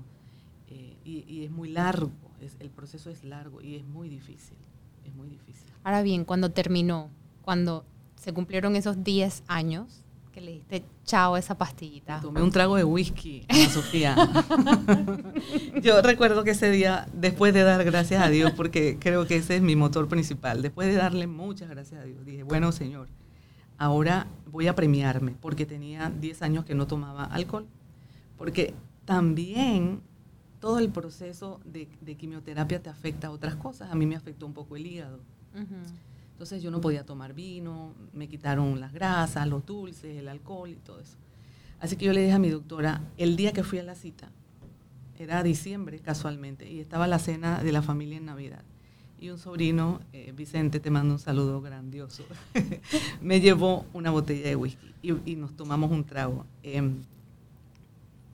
eh, 0.70 0.98
y, 1.04 1.26
y 1.28 1.44
es 1.46 1.52
muy 1.52 1.70
largo, 1.70 2.12
es, 2.42 2.56
el 2.60 2.70
proceso 2.70 3.10
es 3.10 3.24
largo 3.24 3.62
y 3.62 3.76
es 3.76 3.86
muy 3.86 4.10
difícil, 4.10 4.58
es 5.06 5.14
muy 5.14 5.30
difícil. 5.30 5.70
Ahora 5.84 6.02
bien, 6.02 6.26
cuando 6.26 6.52
terminó, 6.52 7.10
cuando 7.44 7.86
se 8.16 8.34
cumplieron 8.34 8.76
esos 8.76 9.04
10 9.04 9.44
años, 9.48 10.03
que 10.34 10.42
le 10.42 10.52
diste 10.52 10.84
chao 11.06 11.36
a 11.36 11.40
esa 11.40 11.56
pastillita. 11.56 12.20
Tomé 12.20 12.42
un 12.42 12.52
trago 12.52 12.76
de 12.76 12.84
whisky, 12.84 13.46
Ana 13.48 13.70
Sofía. 13.70 14.16
Yo 15.82 16.02
recuerdo 16.02 16.44
que 16.44 16.52
ese 16.52 16.72
día, 16.72 17.08
después 17.14 17.54
de 17.54 17.64
dar 17.64 17.84
gracias 17.84 18.22
a 18.24 18.30
Dios, 18.30 18.52
porque 18.52 18.98
creo 19.00 19.28
que 19.28 19.36
ese 19.38 19.58
es 19.58 19.62
mi 19.62 19.76
motor 19.76 20.08
principal, 20.08 20.62
después 20.62 20.88
de 20.88 20.96
darle 20.96 21.28
muchas 21.28 21.70
gracias 21.70 22.02
a 22.02 22.04
Dios, 22.04 22.26
dije, 22.26 22.44
bueno, 22.44 22.72
Señor, 22.72 23.08
ahora 23.78 24.28
voy 24.52 24.68
a 24.68 24.76
premiarme, 24.76 25.36
porque 25.40 25.66
tenía 25.68 26.10
10 26.10 26.42
años 26.42 26.66
que 26.66 26.74
no 26.74 26.88
tomaba 26.88 27.26
alcohol, 27.26 27.68
porque 28.36 28.74
también 29.06 30.02
todo 30.60 30.80
el 30.80 30.90
proceso 30.90 31.60
de, 31.64 31.88
de 32.02 32.16
quimioterapia 32.16 32.82
te 32.82 32.90
afecta 32.90 33.28
a 33.28 33.32
otras 33.32 33.56
cosas. 33.56 33.92
A 33.92 33.96
mí 33.96 34.06
me 34.08 34.16
afectó 34.16 34.46
un 34.48 34.54
poco 34.54 34.76
el 34.78 34.88
hígado. 34.88 35.20
Ujú. 35.54 35.76
Entonces 36.44 36.62
yo 36.62 36.72
no 36.72 36.82
podía 36.82 37.06
tomar 37.06 37.34
vino, 37.34 37.94
me 38.12 38.28
quitaron 38.28 38.78
las 38.78 38.92
grasas, 38.92 39.48
los 39.48 39.66
dulces, 39.66 40.18
el 40.18 40.28
alcohol 40.28 40.70
y 40.72 40.76
todo 40.76 41.00
eso. 41.00 41.16
Así 41.80 41.96
que 41.96 42.04
yo 42.04 42.12
le 42.12 42.20
dije 42.20 42.34
a 42.34 42.40
mi 42.40 42.50
doctora, 42.50 43.02
el 43.18 43.38
día 43.38 43.54
que 43.54 43.64
fui 43.64 43.80
a 43.80 43.84
la 43.84 43.96
cita, 43.96 44.30
era 45.18 45.42
diciembre 45.42 46.00
casualmente, 46.00 46.70
y 46.70 46.82
estaba 46.82 47.08
la 47.08 47.18
cena 47.18 47.64
de 47.64 47.72
la 47.72 47.82
familia 47.82 48.18
en 48.18 48.26
Navidad. 48.26 48.62
Y 49.22 49.30
un 49.30 49.38
sobrino, 49.38 50.02
eh, 50.12 50.34
Vicente, 50.36 50.82
te 50.82 50.90
mando 50.90 51.14
un 51.14 51.20
saludo 51.20 51.62
grandioso, 51.62 52.26
me 53.22 53.40
llevó 53.40 53.86
una 53.94 54.12
botella 54.12 54.50
de 54.50 54.58
whisky 54.58 54.94
y, 55.02 55.14
y 55.32 55.36
nos 55.38 55.56
tomamos 55.56 55.92
un 55.92 56.04
trago. 56.04 56.46
Em, 56.62 57.04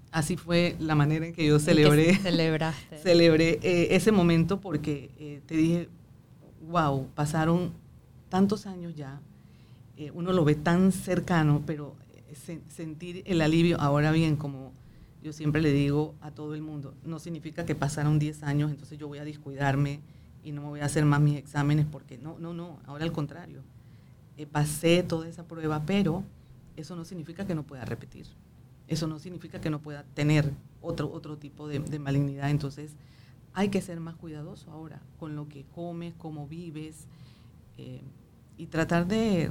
así 0.09 0.35
fue 0.35 0.75
la 0.79 0.95
manera 0.95 1.27
en 1.27 1.33
que 1.33 1.45
yo 1.45 1.57
¿En 1.57 1.59
qué 1.59 1.65
celebré 1.65 2.15
Celebraste. 2.23 2.97
celebré 3.03 3.59
eh, 3.61 3.89
ese 3.91 4.11
momento 4.11 4.59
porque 4.59 5.11
eh, 5.19 5.41
te 5.45 5.55
dije, 5.55 5.89
wow, 6.71 7.07
pasaron 7.13 7.71
tantos 8.29 8.65
años 8.67 8.95
ya, 8.95 9.21
eh, 9.97 10.11
uno 10.13 10.33
lo 10.33 10.45
ve 10.45 10.55
tan 10.55 10.91
cercano, 10.91 11.63
pero 11.65 11.95
eh, 12.13 12.35
se- 12.35 12.61
sentir 12.69 13.23
el 13.25 13.41
alivio, 13.41 13.79
ahora 13.81 14.11
bien, 14.11 14.35
como 14.37 14.73
yo 15.23 15.33
siempre 15.33 15.61
le 15.61 15.71
digo 15.73 16.15
a 16.21 16.31
todo 16.31 16.55
el 16.55 16.61
mundo, 16.61 16.93
no 17.03 17.19
significa 17.19 17.65
que 17.65 17.75
pasaron 17.75 18.19
10 18.19 18.43
años, 18.43 18.71
entonces 18.71 18.97
yo 18.97 19.07
voy 19.07 19.19
a 19.19 19.25
descuidarme 19.25 20.01
y 20.43 20.51
no 20.53 20.61
me 20.61 20.67
voy 20.69 20.79
a 20.81 20.85
hacer 20.85 21.05
más 21.05 21.21
mis 21.21 21.37
exámenes, 21.37 21.85
porque 21.85 22.17
no, 22.17 22.39
no, 22.39 22.53
no, 22.53 22.79
ahora 22.85 23.03
al 23.05 23.11
contrario, 23.11 23.63
Eh, 24.37 24.45
pasé 24.47 25.03
toda 25.03 25.27
esa 25.27 25.43
prueba, 25.47 25.83
pero 25.85 26.23
eso 26.77 26.95
no 26.95 27.05
significa 27.05 27.45
que 27.45 27.55
no 27.55 27.63
pueda 27.63 27.85
repetir. 27.85 28.25
Eso 28.87 29.07
no 29.07 29.19
significa 29.19 29.59
que 29.61 29.69
no 29.69 29.79
pueda 29.81 30.03
tener 30.15 30.53
otro, 30.81 31.11
otro 31.11 31.37
tipo 31.37 31.67
de, 31.67 31.79
malignidad. 31.99 32.49
Entonces, 32.49 32.95
hay 33.53 33.69
que 33.69 33.81
ser 33.81 33.99
más 33.99 34.15
cuidadoso 34.15 34.71
ahora 34.71 35.01
con 35.19 35.35
lo 35.35 35.47
que 35.49 35.65
comes, 35.65 36.13
cómo 36.17 36.47
vives 36.47 37.07
y 38.59 38.67
tratar 38.67 39.07
de 39.07 39.49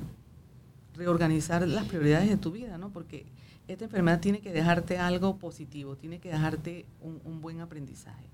reorganizar 0.95 1.67
las 1.67 1.85
prioridades 1.87 2.29
de 2.29 2.37
tu 2.37 2.51
vida, 2.53 2.79
¿no? 2.79 2.91
Porque 2.91 3.27
esta 3.67 3.85
enfermedad 3.85 4.21
tiene 4.21 4.41
que 4.41 4.53
dejarte 4.53 4.99
algo 4.99 5.37
positivo, 5.37 5.97
tiene 5.97 6.19
que 6.19 6.29
dejarte 6.31 6.87
un, 7.01 7.21
un 7.25 7.41
buen 7.41 7.61
aprendizaje. 7.61 8.27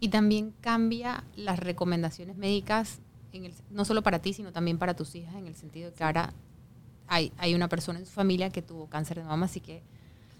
Y 0.00 0.08
también 0.08 0.52
cambia 0.60 1.24
las 1.36 1.58
recomendaciones 1.58 2.36
médicas, 2.36 3.00
en 3.32 3.44
el- 3.44 3.54
no 3.70 3.84
solo 3.84 4.02
para 4.02 4.18
ti, 4.20 4.32
sino 4.32 4.52
también 4.52 4.78
para 4.78 4.94
tus 4.94 5.14
hijas, 5.14 5.34
en 5.36 5.46
el 5.46 5.54
sentido 5.54 5.90
de 5.90 5.96
que 5.96 6.04
ahora 6.04 6.32
hay, 7.08 7.32
hay 7.38 7.54
una 7.54 7.68
persona 7.68 7.98
en 7.98 8.06
su 8.06 8.12
familia 8.12 8.50
que 8.50 8.62
tuvo 8.62 8.86
cáncer 8.86 9.18
de 9.18 9.24
mama, 9.24 9.46
así 9.46 9.60
que 9.60 9.82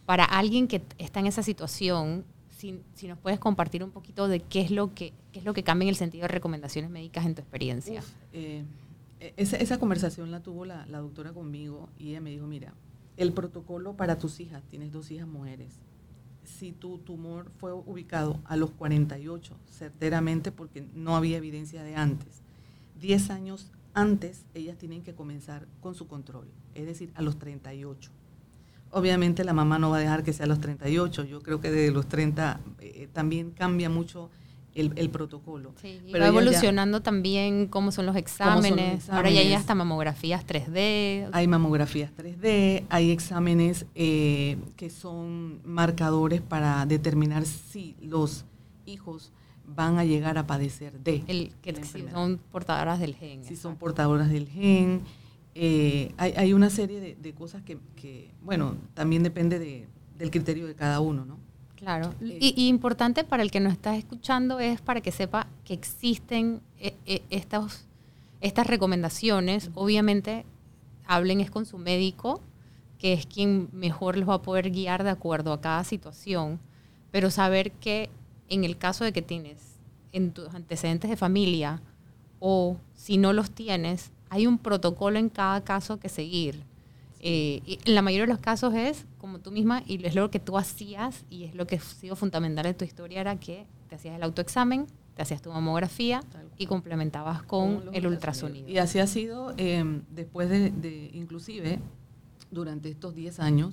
para 0.07 0.25
alguien 0.25 0.67
que 0.69 0.83
está 0.99 1.21
en 1.21 1.27
esa 1.27 1.43
situación, 1.43 2.25
si, 2.51 2.81
si 2.95 3.07
nos 3.09 3.19
puedes 3.19 3.39
compartir 3.39 3.83
un 3.85 3.91
poquito 3.91 4.29
de 4.29 4.41
qué 4.41 4.61
es 4.61 4.71
lo 4.71 4.95
que 4.95 5.13
qué 5.33 5.39
es 5.39 5.45
lo 5.47 5.55
que 5.55 5.63
cambia 5.63 5.87
en 5.87 5.89
el 5.89 5.97
sentido 5.97 6.23
de 6.23 6.29
recomendaciones 6.29 6.91
médicas 6.91 7.25
en 7.25 7.35
tu 7.35 7.41
experiencia. 7.41 8.01
Uf, 8.01 8.11
eh, 8.35 8.63
esa, 9.37 9.79
conversación 9.79 10.31
la 10.31 10.43
tuvo 10.43 10.65
la, 10.65 10.85
doctora 10.87 11.33
conmigo 11.33 11.89
y 11.99 12.11
ella 12.11 12.21
me 12.21 12.31
dijo, 12.31 12.47
mira, 12.47 12.75
el 13.17 13.33
protocolo 13.33 13.95
para 13.97 14.19
tus 14.19 14.41
hijas, 14.41 14.63
tienes 14.69 14.93
dos 14.93 15.11
hijas 15.11 15.29
mujeres, 15.29 15.79
si 16.45 16.73
tu 16.73 16.99
tumor 16.99 17.51
fue 17.59 17.73
ubicado 17.73 18.41
a 18.45 18.57
los 18.57 18.71
48, 18.73 19.57
certeramente 19.71 20.51
porque 20.51 20.87
no 20.95 21.17
había 21.17 21.37
evidencia 21.37 21.83
de 21.83 21.95
antes, 21.95 22.43
10 23.01 23.31
años 23.31 23.71
antes 23.95 24.45
ellas 24.55 24.79
tienen 24.79 25.03
que 25.03 25.15
comenzar 25.15 25.67
con 25.81 25.95
su 25.95 26.09
control, 26.09 26.49
es 26.75 26.87
decir, 26.87 27.13
a 27.15 27.23
los 27.23 27.39
38. 27.39 28.11
Obviamente 28.91 29.45
la 29.45 29.53
mamá 29.53 29.79
no 29.79 29.91
va 29.91 29.99
a 29.99 30.01
dejar 30.01 30.23
que 30.23 30.33
sea 30.33 30.45
a 30.45 30.49
los 30.49 30.61
38, 30.61 31.25
yo 31.25 31.43
creo 31.43 31.61
que 31.61 31.71
desde 31.71 31.93
los 31.93 32.09
30 32.09 32.61
eh, 32.81 33.09
también 33.13 33.51
cambia 33.53 33.89
mucho 33.89 34.31
el, 34.75 34.93
el 34.97 35.11
protocolo. 35.11 35.73
Sí, 35.81 36.01
Pero 36.11 36.25
va 36.25 36.31
ya- 36.31 36.39
evolucionando 36.39 37.03
también 37.03 37.67
cómo 37.67 37.93
son 37.93 38.07
los 38.07 38.15
son 38.15 38.23
los 38.23 38.23
exámenes. 38.23 39.11
Ahora 39.11 39.31
ya 39.31 39.41
hay 39.41 39.53
hasta 39.53 39.75
mamografías 39.75 40.47
3D. 40.47 41.29
Hay 41.33 41.47
mamografías 41.47 42.11
3D, 42.17 42.85
hay 42.89 43.11
exámenes 43.11 43.87
eh, 43.95 44.57
que 44.77 44.91
son 44.91 45.61
marcadores 45.65 46.41
para 46.41 46.87
determinar 46.87 47.45
si 47.45 47.97
los 48.01 48.45
hijos 48.87 49.31
van 49.67 49.99
a 49.99 50.05
llegar 50.05 50.39
a 50.39 50.47
padecer 50.47 50.99
de 51.01 51.23
el, 51.29 51.53
que 51.63 51.75
si 51.85 52.03
son 52.11 52.39
portadoras 52.51 52.99
del 52.99 53.15
gen. 53.15 53.45
si 53.45 53.57
son 53.57 53.77
portadoras 53.77 54.29
del 54.31 54.49
gen. 54.49 55.01
Eh, 55.55 56.13
hay, 56.17 56.33
hay 56.37 56.53
una 56.55 56.71
serie 56.71 56.99
de, 57.01 57.15
de 57.15 57.33
cosas 57.35 57.63
que, 57.63 57.77
que, 57.95 58.31
bueno, 58.43 58.75
también 58.95 59.23
depende 59.23 59.59
de- 59.59 59.87
del 60.17 60.31
criterio 60.31 60.67
de 60.67 60.75
cada 60.75 61.01
uno, 61.01 61.25
¿no? 61.27 61.37
Claro. 61.83 62.15
Y, 62.21 62.69
importante 62.69 63.25
para 63.25 63.43
el 63.43 63.51
que 63.51 63.59
nos 63.59 63.73
está 63.73 63.97
escuchando 63.97 64.61
es 64.61 64.81
para 64.81 65.01
que 65.01 65.11
sepa 65.11 65.49
que 65.65 65.75
existen 65.75 66.61
eh, 66.79 66.95
eh, 67.07 67.23
estos, 67.29 67.87
estas 68.41 68.69
recomendaciones. 68.69 69.69
Obviamente, 69.75 70.47
hablen 71.07 71.41
es 71.41 71.51
con 71.51 71.67
su 71.67 71.79
médico, 71.79 72.41
que 72.99 73.13
es 73.13 73.27
quien 73.27 73.69
mejor 73.73 74.17
les 74.17 74.29
va 74.29 74.35
a 74.35 74.43
poder 74.43 74.71
guiar 74.71 75.03
de 75.03 75.11
acuerdo 75.11 75.53
a 75.53 75.61
cada 75.61 75.83
situación. 75.83 76.61
Pero 77.11 77.33
saber 77.33 77.73
que 77.73 78.11
en 78.49 78.63
el 78.63 78.79
caso 78.79 79.03
de 79.03 79.13
que 79.13 79.23
tienes 79.23 79.81
en 80.13 80.31
tus 80.31 80.55
antecedentes 80.55 81.11
de 81.11 81.17
familia 81.17 81.83
o 82.39 82.77
si 82.95 83.17
no 83.17 83.33
los 83.33 83.51
tienes, 83.51 84.13
hay 84.31 84.47
un 84.47 84.59
protocolo 84.59 85.19
en 85.19 85.31
cada 85.31 85.65
caso 85.65 85.99
que 85.99 86.09
seguir. 86.09 86.63
Eh, 87.25 87.79
en 87.85 87.95
la 87.95 88.03
mayoría 88.03 88.27
de 88.27 88.33
los 88.33 88.41
casos 88.41 88.75
es 88.75 89.07
como 89.19 89.39
tú 89.39 89.53
misma 89.53 89.85
y 89.87 90.05
es 90.05 90.17
lo 90.17 90.29
que 90.33 90.41
tú 90.41 90.59
hacías 90.59 91.25
y 91.31 91.45
es 91.45 91.55
lo 91.55 91.69
que 91.69 91.77
ha 91.77 91.81
sido 91.81 92.17
fundamental 92.17 92.67
en 92.67 92.77
tu 92.77 92.85
historia 92.85 93.21
era 93.21 93.39
que 93.39 93.65
te 93.89 93.95
hacías 93.95 94.17
el 94.17 94.25
autoexamen, 94.25 94.89
te 95.15 95.23
hacías 95.23 95.41
tu 95.41 95.53
mamografía 95.53 96.21
y 96.59 96.67
complementabas 96.67 97.45
con, 97.45 97.85
el 97.93 98.09
ultrasonido. 98.09 98.69
Y 98.69 98.79
así 98.79 98.99
ha 98.99 99.07
sido 99.07 99.55
em, 99.57 100.03
después 100.11 100.51
de, 100.51 101.11
inclusive, 101.15 101.79
durante 102.51 102.91
estos 102.91 103.15
10 103.15 103.39
años, 103.39 103.73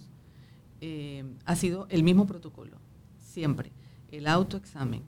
em, 0.79 1.33
ha 1.45 1.55
sido 1.55 1.88
el 1.89 2.03
mismo 2.03 2.27
protocolo, 2.27 2.77
siempre. 3.17 3.71
El 4.12 4.27
autoexamen, 4.27 5.01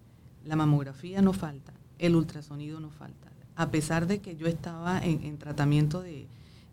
la 0.45 0.55
mamografía 0.55 1.21
no 1.21 1.33
falta, 1.33 1.73
el 1.99 2.15
ultrasonido 2.15 2.79
no 2.79 2.89
falta. 2.89 3.31
A 3.55 3.69
pesar 3.69 4.07
de 4.07 4.17
que 4.19 4.35
yo 4.35 4.47
estaba 4.47 4.99
en 5.03 5.37
tratamiento 5.37 6.01
de, 6.01 6.25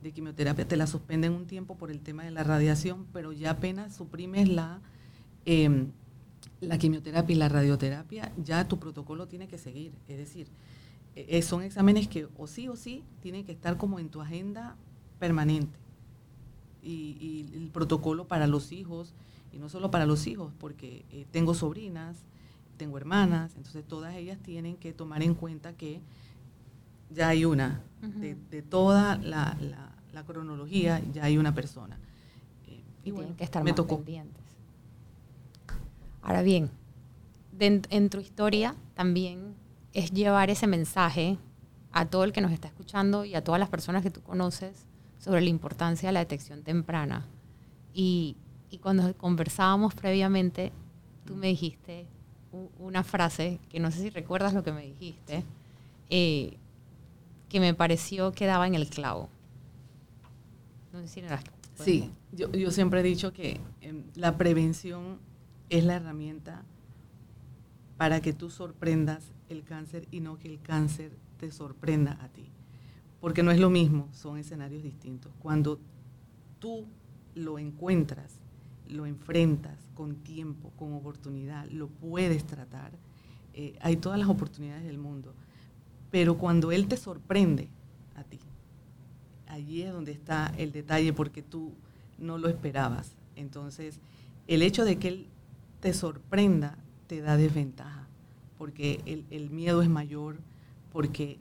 de 0.03 0.13
quimioterapia, 0.13 0.67
te 0.67 0.77
la 0.77 0.87
suspenden 0.87 1.33
un 1.33 1.47
tiempo 1.47 1.77
por 1.77 1.91
el 1.91 2.01
tema 2.01 2.25
de 2.25 2.31
la 2.31 2.45
radiación, 2.45 3.07
pero 3.13 3.33
ya 3.33 3.51
apenas 3.51 3.97
suprimes 3.97 4.49
la, 4.49 4.81
em, 5.45 5.89
la 6.61 6.79
quimioterapia 6.79 7.35
y 7.35 7.39
la 7.39 7.49
radioterapia, 7.49 8.33
ya 8.43 8.69
tu 8.69 8.79
protocolo 8.79 9.27
tiene 9.27 9.49
que 9.49 9.59
seguir. 9.59 9.93
Es 10.09 10.19
decir, 10.19 10.49
e, 11.17 11.39
e, 11.39 11.43
son 11.43 11.63
exámenes 11.63 12.09
que 12.09 12.29
o 12.37 12.47
sí 12.47 12.69
o 12.69 12.77
sí 12.77 13.03
tienen 13.21 13.45
que 13.45 13.53
estar 13.53 13.77
como 13.77 13.99
en 13.99 14.09
tu 14.09 14.21
agenda 14.21 14.77
permanente. 15.19 15.79
Y, 16.83 17.47
el 17.55 17.69
protocolo 17.71 18.29
para 18.29 18.47
los 18.47 18.73
hijos, 18.73 19.13
y 19.53 19.59
no 19.59 19.69
solo 19.69 19.91
para 19.91 20.07
los 20.07 20.27
hijos, 20.27 20.53
porque 20.59 21.05
eh, 21.13 21.27
tengo 21.33 21.53
sobrinas, 21.55 22.17
tengo 22.77 22.97
hermanas, 22.97 23.53
entonces 23.57 23.85
todas 23.87 24.15
ellas 24.15 24.39
tienen 24.39 24.77
que 24.77 24.93
tomar 24.93 25.23
en 25.23 25.35
cuenta 25.35 25.73
que 25.75 26.01
ya 27.11 27.29
hay 27.29 27.45
una. 27.45 27.83
de, 28.01 28.63
toda 28.63 29.17
la, 29.19 29.57
cronología, 30.27 31.01
ya 31.13 31.25
hay 31.25 31.39
una 31.39 31.55
persona. 31.55 31.99
Eh, 32.67 32.83
y 33.05 33.13
Tienen 33.13 33.35
que 33.35 33.45
estar 33.45 33.63
me 33.63 33.73
más 33.73 33.81
pendientes. 33.81 34.43
Ahora 36.23 36.43
bien, 36.43 36.71
en 37.61 38.11
tu 38.11 38.19
historia 38.19 38.75
también 38.95 39.55
es 39.93 40.13
llevar 40.13 40.51
ese 40.51 40.67
mensaje 40.67 41.39
a 41.93 42.07
todo 42.07 42.25
el 42.25 42.33
que 42.33 42.41
nos 42.41 42.53
está 42.53 42.69
escuchando 42.69 43.25
y 43.25 43.35
a 43.35 43.43
todas 43.43 43.59
las 43.59 43.69
personas 43.69 44.03
que 44.03 44.11
tú 44.11 44.23
conoces 44.23 44.85
sobre 45.19 45.41
la 45.41 45.49
importancia 45.49 46.09
de 46.09 46.13
la 46.13 46.21
detección 46.21 46.63
temprana. 46.63 47.25
Y, 47.95 48.37
y 48.71 48.79
cuando 48.79 49.17
conversábamos 49.17 49.95
previamente, 49.95 50.73
tú 51.25 51.35
me 51.35 51.49
dijiste 51.49 52.07
una 52.79 53.05
frase, 53.05 53.61
que 53.69 53.81
no 53.81 53.91
sé 53.91 54.01
si 54.01 54.11
recuerdas 54.11 54.55
lo 54.55 54.63
que 54.63 54.73
me 54.73 54.83
dijiste, 54.83 55.45
eh, 56.11 56.57
que 57.49 57.61
me 57.61 57.75
pareció 57.75 58.33
que 58.33 58.47
daba 58.47 58.67
en 58.67 58.75
el 58.75 58.89
clavo. 58.89 59.29
No 60.93 61.01
sé 61.01 61.09
si 61.09 61.23
Sí, 61.83 62.11
yo, 62.33 62.51
yo, 62.51 62.71
siempre 62.73 63.01
he 63.01 63.03
dicho 63.05 63.33
que 63.33 63.61
em, 63.81 64.03
la 64.17 64.37
prevención 64.37 65.19
es 65.71 65.85
la 65.85 65.95
herramienta 65.95 66.65
para 67.97 68.21
que 68.21 68.33
tú 68.33 68.51
sorprendas 68.51 69.33
el 69.49 69.63
cáncer 69.65 70.09
y 70.11 70.21
no 70.21 70.39
que 70.39 70.49
el 70.49 70.61
cáncer 70.61 71.13
te 71.39 71.51
sorprenda 71.51 72.19
a 72.21 72.29
ti. 72.29 72.51
Porque 73.21 73.43
no 73.43 73.51
es 73.51 73.59
lo 73.59 73.71
mismo, 73.71 74.09
son 74.13 74.39
escenarios 74.39 74.83
distintos. 74.83 75.33
Cuando 75.39 75.81
tú 76.59 76.87
lo 77.35 77.59
encuentras, 77.59 78.41
lo 78.89 79.07
enfrentas 79.07 79.89
con 79.95 80.17
tiempo, 80.17 80.73
con 80.77 80.93
oportunidad, 80.95 81.67
lo 81.67 81.89
puedes 81.89 82.45
tratar, 82.45 82.93
eh, 83.55 83.77
hay 83.81 83.97
todas 83.97 84.19
las 84.19 84.29
oportunidades 84.29 84.85
del 84.85 84.99
mundo. 84.99 85.35
Pero 86.11 86.39
cuando 86.39 86.73
Él 86.73 86.89
te 86.89 86.97
sorprende 86.97 87.69
a 88.15 88.25
ti, 88.25 88.39
allí 89.47 89.83
es 89.83 89.93
donde 89.93 90.13
está 90.13 90.53
el 90.57 90.73
detalle 90.73 91.13
porque 91.13 91.43
tú 91.43 91.73
no 92.19 92.39
lo 92.39 92.49
esperabas. 92.49 93.15
Entonces, 93.37 94.01
el 94.47 94.63
hecho 94.63 94.85
de 94.85 94.99
que 94.99 95.09
Él 95.09 95.27
te 95.81 95.93
sorprenda 95.93 96.77
te 97.07 97.21
da 97.21 97.37
desventaja, 97.37 98.07
porque 98.59 99.25
el, 99.31 99.51
miedo 99.51 99.83
es 99.83 99.89
mayor, 99.89 100.39
porque 100.93 101.39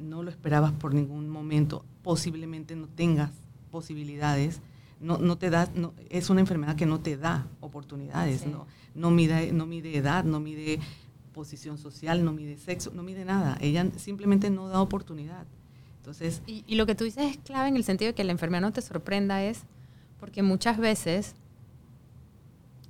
no 0.00 0.22
lo 0.22 0.30
esperabas 0.30 0.72
por 0.72 0.94
ningún 0.94 1.28
momento, 1.28 1.84
posiblemente 2.02 2.76
no 2.76 2.88
tengas 2.88 3.30
posibilidades, 3.70 4.60
no, 5.00 5.18
no 5.18 5.38
te 5.38 5.50
da, 5.50 5.70
no, 5.74 5.94
es 6.10 6.28
una 6.30 6.40
enfermedad 6.40 6.76
que 6.76 6.86
no 6.86 7.00
te 7.00 7.16
da 7.16 7.46
oportunidades, 7.60 8.46
no, 8.46 8.66
no, 8.94 9.10
mide, 9.10 9.52
no 9.52 9.66
mide 9.66 9.96
edad, 9.96 10.24
no 10.24 10.40
mide 10.40 10.80
posición 11.38 11.78
social, 11.78 12.24
no 12.24 12.32
mide 12.32 12.56
sexo, 12.56 12.90
no 12.92 13.04
mide 13.04 13.24
nada. 13.24 13.56
Ella 13.60 13.86
simplemente 13.96 14.50
no 14.50 14.66
da 14.66 14.80
oportunidad. 14.80 15.46
Entonces, 15.98 16.42
y, 16.48 16.74
lo 16.74 16.84
que 16.84 16.96
tú 16.96 17.04
dices 17.04 17.30
es 17.30 17.38
clave 17.38 17.68
en 17.68 17.76
el 17.76 17.84
sentido 17.84 18.08
de 18.08 18.14
que 18.14 18.24
la 18.24 18.32
enfermedad 18.32 18.62
no 18.62 18.72
te 18.72 18.82
sorprenda 18.82 19.44
es 19.44 19.60
porque 20.18 20.42
muchas 20.42 20.78
veces 20.78 21.36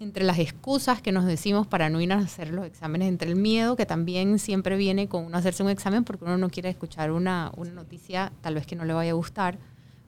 entre 0.01 0.25
las 0.25 0.39
excusas 0.39 1.03
que 1.03 1.13
nos 1.13 1.27
decimos 1.27 1.67
para 1.67 1.91
no 1.91 2.01
ir 2.01 2.11
a 2.11 2.17
hacer 2.17 2.55
los 2.55 2.65
exámenes, 2.65 3.09
entre 3.09 3.29
el 3.29 3.37
miedo 3.37 3.77
que 3.77 3.85
también 3.85 4.39
siempre 4.39 4.79
viene 4.79 5.09
con 5.09 5.27
uno 5.27 5.37
hacerse 5.37 5.63
un 5.63 5.69
examen 5.69 6.05
porque 6.05 6.25
uno 6.25 6.39
no 6.39 6.49
quiere 6.49 6.71
escuchar 6.71 7.13
una, 7.13 7.53
una 7.55 7.73
noticia 7.73 8.33
tal 8.41 8.55
vez 8.55 8.67
que 8.67 8.77
no 8.77 8.87
le 8.87 8.95
vaya 8.95 9.11
a 9.11 9.15
gustar 9.15 9.59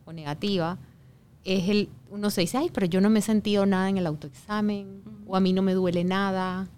o 0.06 0.14
negativa, 0.14 0.78
es 1.44 1.68
el, 1.68 1.90
uno 2.08 2.30
se 2.30 2.40
dice, 2.40 2.56
ay, 2.56 2.70
pero 2.72 2.86
yo 2.86 3.02
no 3.02 3.10
me 3.10 3.18
he 3.18 3.22
sentido 3.22 3.66
nada 3.66 3.90
en 3.90 3.98
el 3.98 4.06
autoexamen, 4.06 5.02
o 5.26 5.36
a 5.36 5.40
mí 5.40 5.52
no 5.52 5.60
me 5.60 5.74
duele 5.74 6.04
nada, 6.04 6.68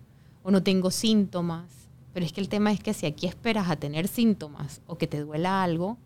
o 0.42 0.50
no 0.50 0.62
tengo 0.62 0.90
síntomas. 0.90 1.70
Pero 2.12 2.26
es 2.26 2.32
que 2.32 2.40
el 2.40 2.48
tema 2.48 2.72
es 2.72 2.80
que 2.80 2.92
si 2.92 3.06
aquí 3.06 3.26
esperas 3.26 3.70
a 3.70 3.76
tener 3.76 4.06
síntomas 4.06 4.82
o 4.86 4.98
que 4.98 5.06
te 5.06 5.20
duela 5.20 5.62
algo, 5.62 5.96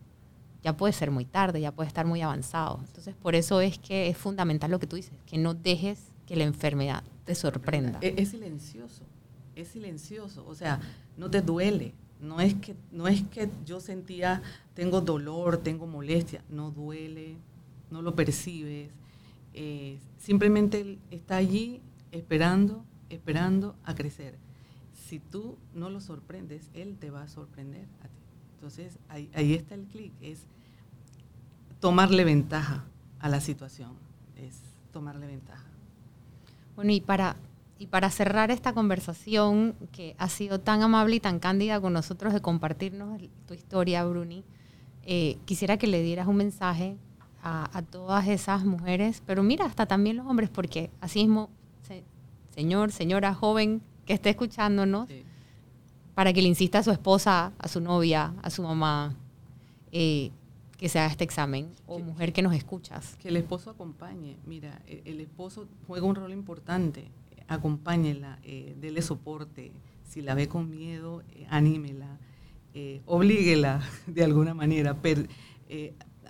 ya 0.63 0.77
puede 0.77 0.93
ser 0.93 1.11
muy 1.11 1.25
tarde, 1.25 1.61
ya 1.61 1.73
puede 1.73 1.89
estar 1.89 2.07
muy 2.07 2.23
avanzado. 2.23 2.81
Entonces, 2.85 3.15
por 3.15 3.35
eso 3.35 3.61
es 3.61 3.79
que 3.79 4.09
es 4.09 4.17
fundamental 4.17 4.71
lo 4.71 4.79
que 4.79 4.87
tú 4.87 4.97
dices, 4.97 5.19
que 5.27 5.39
no 5.39 5.55
dejes 5.55 6.01
que 6.27 6.37
la 6.37 6.45
enfermedad 6.45 7.05
te 7.25 7.35
sorprenda. 7.35 7.99
Es, 8.03 8.31
silencioso, 8.31 9.03
es 9.55 9.69
silencioso, 9.69 10.45
o 10.47 10.55
sea, 10.55 10.81
no 11.17 11.31
te 11.31 11.41
duele. 11.41 11.95
No 12.21 12.41
es 12.41 12.55
que 12.55 12.75
no 12.93 13.09
es 13.09 13.23
que 13.25 13.51
yo 13.67 13.79
sentía 13.79 14.43
tengo 14.75 15.03
dolor, 15.03 15.59
tengo 15.59 15.87
molestia, 15.87 16.43
no 16.49 16.71
duele, 16.71 17.37
no 17.91 18.01
lo 18.01 18.15
percibes. 18.15 18.91
Eh, 19.53 19.99
simplemente 20.19 20.99
está 21.11 21.37
allí 21.37 21.81
esperando 22.11 22.85
esperando 23.11 23.77
a 23.85 23.95
crecer. 23.95 24.37
Si 24.95 25.19
tú 25.19 25.57
no 25.75 25.91
lo 25.91 26.01
sorprendes, 26.01 26.71
él 26.75 26.97
te 26.99 27.11
va 27.11 27.23
a 27.23 27.29
sorprender 27.29 27.87
a 28.03 28.09
ti. 28.09 28.17
Entonces, 28.55 28.99
ahí, 29.09 29.55
está 29.55 29.75
el 29.75 29.85
clic, 29.85 30.13
es 30.21 30.41
tomarle 31.79 32.25
ventaja 32.25 32.85
a 33.21 33.29
la 33.29 33.41
situación, 33.41 33.93
es 34.37 34.59
tomarle 34.93 35.27
ventaja. 35.27 35.65
Bueno, 36.75 36.93
y 36.93 37.01
para, 37.01 37.37
y 37.79 37.87
para 37.87 38.11
cerrar 38.11 38.51
esta 38.51 38.73
conversación 38.73 39.75
que 39.93 40.17
ha 40.19 40.29
sido 40.29 40.59
tan 40.59 40.83
amable 40.83 41.17
y 41.17 41.21
tan 41.21 41.39
cándida 41.39 41.81
con 41.81 41.93
nosotros 41.93 42.33
de 42.33 42.41
compartirnos 42.41 43.21
tu 43.47 43.55
historia, 43.55 44.05
Bruni, 44.05 44.43
eh, 45.05 45.39
quisiera 45.45 45.77
que 45.77 45.87
le 45.87 46.03
dieras 46.03 46.27
un 46.27 46.37
mensaje 46.37 46.97
a, 47.43 47.71
a, 47.77 47.83
todas 47.83 48.27
esas 48.27 48.65
mujeres, 48.65 49.23
pero 49.25 49.43
mira, 49.43 49.67
hasta 49.67 49.87
también 49.87 50.17
los 50.17 50.27
hombres, 50.27 50.51
porque 50.51 50.91
así 51.01 51.21
mismo 51.21 51.51
señor, 52.57 52.91
señora 52.91 53.35
joven 53.35 53.83
que 54.07 54.15
esté 54.15 54.31
escuchándonos, 54.31 55.11
para 56.15 56.33
que 56.33 56.41
le 56.41 56.49
insista 56.49 56.79
a 56.79 56.83
su 56.83 56.91
esposa, 56.91 57.53
a 57.59 57.69
su 57.69 57.81
novia, 57.81 58.33
a 58.43 58.49
su 58.49 58.63
mamá, 58.63 59.15
eh, 59.93 60.31
que 60.79 60.89
se 60.89 60.99
haga 60.99 61.11
este 61.11 61.25
examen, 61.25 61.69
o 61.87 61.99
mujer 61.99 62.33
que 62.33 62.41
nos 62.41 62.55
escuchas. 62.55 63.17
Que 63.21 63.29
el 63.29 63.37
esposo 63.37 63.71
acompañe. 63.71 64.39
Mira, 64.47 64.81
e, 64.87 65.03
el, 65.05 65.21
esposo 65.21 65.69
juega 65.87 66.07
un 66.07 66.15
rol 66.15 66.33
importante. 66.33 67.11
Acompáñela, 67.47 68.39
eh, 68.43 68.75
dele 68.81 69.03
soporte. 69.03 69.73
Si 70.05 70.23
la 70.23 70.35
ve 70.35 70.49
con 70.49 70.71
miedo, 70.71 71.23
eh, 71.35 71.47
anímela, 71.51 72.19
eh, 72.73 73.03
oblíguela 73.05 73.83
de 74.07 74.25
alguna 74.25 74.55
manera. 74.55 74.97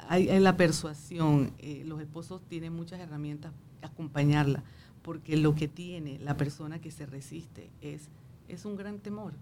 hay, 0.09 0.29
en 0.29 0.43
la 0.43 0.57
persuasión, 0.57 1.53
los 1.85 2.01
esposos 2.01 2.43
tienen 2.49 2.73
muchas 2.73 2.99
herramientas 2.99 3.53
acompañarla 3.83 4.65
porque 5.07 5.37
lo 5.37 5.55
que 5.55 5.69
tiene 5.69 6.19
la 6.19 6.37
persona 6.37 6.81
que 6.81 6.91
se 6.91 7.07
resiste 7.07 7.71
es, 7.81 8.09
es 8.49 8.65
un 8.65 8.75
gran 8.75 8.99
temor. 8.99 9.35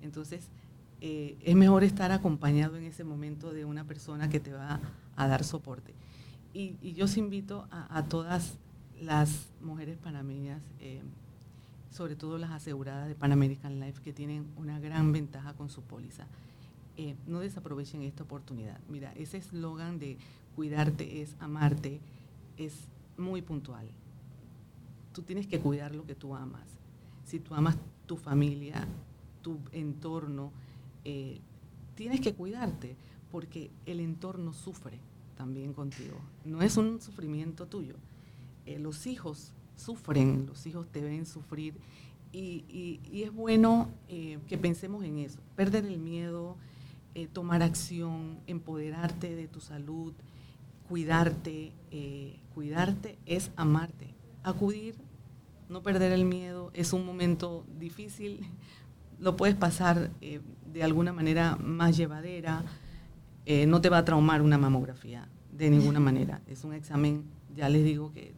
Entonces, 0.00 0.46
eh, 1.00 1.36
es 1.42 1.56
mejor 1.56 1.82
estar 1.82 2.12
acompañado 2.12 2.76
en 2.76 2.84
ese 2.84 3.02
momento 3.02 3.52
de 3.52 3.64
una 3.64 3.82
persona 3.82 4.28
que 4.28 4.38
te 4.38 4.52
va 4.52 4.80
a, 5.16 5.26
dar 5.26 5.42
soporte. 5.42 5.92
Y, 6.54 6.76
yo 6.92 7.06
os 7.06 7.16
invito 7.16 7.66
a, 7.72 8.04
todas 8.04 8.58
las 9.00 9.48
mujeres 9.60 9.98
panameñas, 9.98 10.62
eh, 10.78 11.02
sobre 11.90 12.14
todo 12.14 12.38
las 12.38 12.52
aseguradas 12.52 13.08
de 13.08 13.16
Pan 13.16 13.32
American 13.32 13.80
Life, 13.80 14.00
que 14.00 14.12
tienen 14.12 14.46
una 14.56 14.78
gran 14.78 15.10
ventaja 15.10 15.52
con 15.54 15.68
su 15.68 15.82
póliza. 15.82 16.28
Eh, 16.96 17.16
no 17.26 17.40
desaprovechen 17.40 18.02
esta 18.02 18.22
oportunidad. 18.22 18.78
Mira, 18.88 19.12
ese 19.16 19.38
eslogan 19.38 19.98
de 19.98 20.16
cuidarte 20.54 21.22
es 21.22 21.34
amarte 21.40 22.00
es 22.56 22.86
muy 23.16 23.42
puntual. 23.42 23.88
Tú 25.18 25.24
tienes 25.24 25.48
que 25.48 25.58
cuidar 25.58 25.96
lo 25.96 26.06
que 26.06 26.14
tú 26.14 26.36
amas. 26.36 26.62
Si 27.24 27.40
tú 27.40 27.52
amas 27.52 27.76
tu 28.06 28.16
familia, 28.16 28.86
tu 29.42 29.58
entorno, 29.72 30.52
eh, 31.04 31.40
tienes 31.96 32.20
que 32.20 32.34
cuidarte 32.34 32.94
porque 33.32 33.68
el 33.84 33.98
entorno 33.98 34.52
sufre 34.52 35.00
también 35.36 35.72
contigo. 35.72 36.16
No 36.44 36.62
es 36.62 36.76
un 36.76 37.00
sufrimiento 37.00 37.66
tuyo. 37.66 37.96
Eh, 38.64 38.78
los 38.78 39.08
hijos 39.08 39.50
sufren, 39.74 40.46
los 40.46 40.64
hijos 40.68 40.86
te 40.86 41.00
ven 41.00 41.26
sufrir 41.26 41.74
y, 42.30 43.00
es 43.12 43.34
bueno 43.34 43.88
eh, 44.08 44.38
que 44.46 44.56
pensemos 44.56 45.02
en 45.02 45.18
eso, 45.18 45.40
perder 45.56 45.84
el 45.84 45.98
miedo, 45.98 46.56
tomar 47.32 47.64
acción, 47.64 48.38
empoderarte 48.46 49.34
de 49.34 49.48
tu 49.48 49.60
salud, 49.60 50.12
cuidarte, 50.88 51.72
cuidarte 52.54 53.18
es 53.26 53.50
amarte, 53.56 54.14
acudir, 54.44 55.07
no 55.68 55.82
perder 55.82 56.12
el 56.12 56.24
miedo, 56.24 56.70
es 56.74 56.92
un 56.92 57.04
momento 57.04 57.64
difícil, 57.78 58.46
lo 59.18 59.36
puedes 59.36 59.56
pasar 59.56 60.10
de 60.20 60.82
alguna 60.82 61.12
manera 61.12 61.56
más 61.56 61.96
llevadera, 61.96 62.64
no 63.66 63.80
te 63.80 63.88
va 63.88 63.98
a 63.98 64.04
traumar 64.04 64.42
una 64.42 64.58
mamografía 64.58 65.28
de 65.52 65.70
ninguna 65.70 66.00
manera, 66.00 66.40
es 66.46 66.64
un 66.64 66.72
examen, 66.72 67.24
ya 67.54 67.68
les 67.68 67.84
digo 67.84 68.12
que 68.12 68.34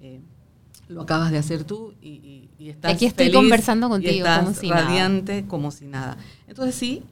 eh, 0.00 0.20
lo 0.88 1.02
acabas 1.02 1.30
de 1.30 1.38
hacer 1.38 1.64
tú 1.64 1.94
y, 2.00 2.48
estás 2.58 2.94
Aquí 2.94 3.06
estoy 3.06 3.30
conversando 3.30 3.88
contigo, 3.88 4.26
como 4.38 4.54
si 4.54 4.68
radiante 4.70 5.46
como 5.46 5.70
si 5.70 5.86
nada. 5.86 6.16
Entonces 6.48 6.74
sí, 6.74 7.04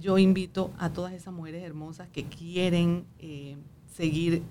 yo 0.00 0.18
invito 0.18 0.72
a 0.78 0.90
todas 0.90 1.12
esas 1.12 1.34
mujeres 1.34 1.62
hermosas 1.62 2.08
que 2.08 2.24
quieren 2.24 3.04
eh, 3.18 3.56
seguir 3.94 4.42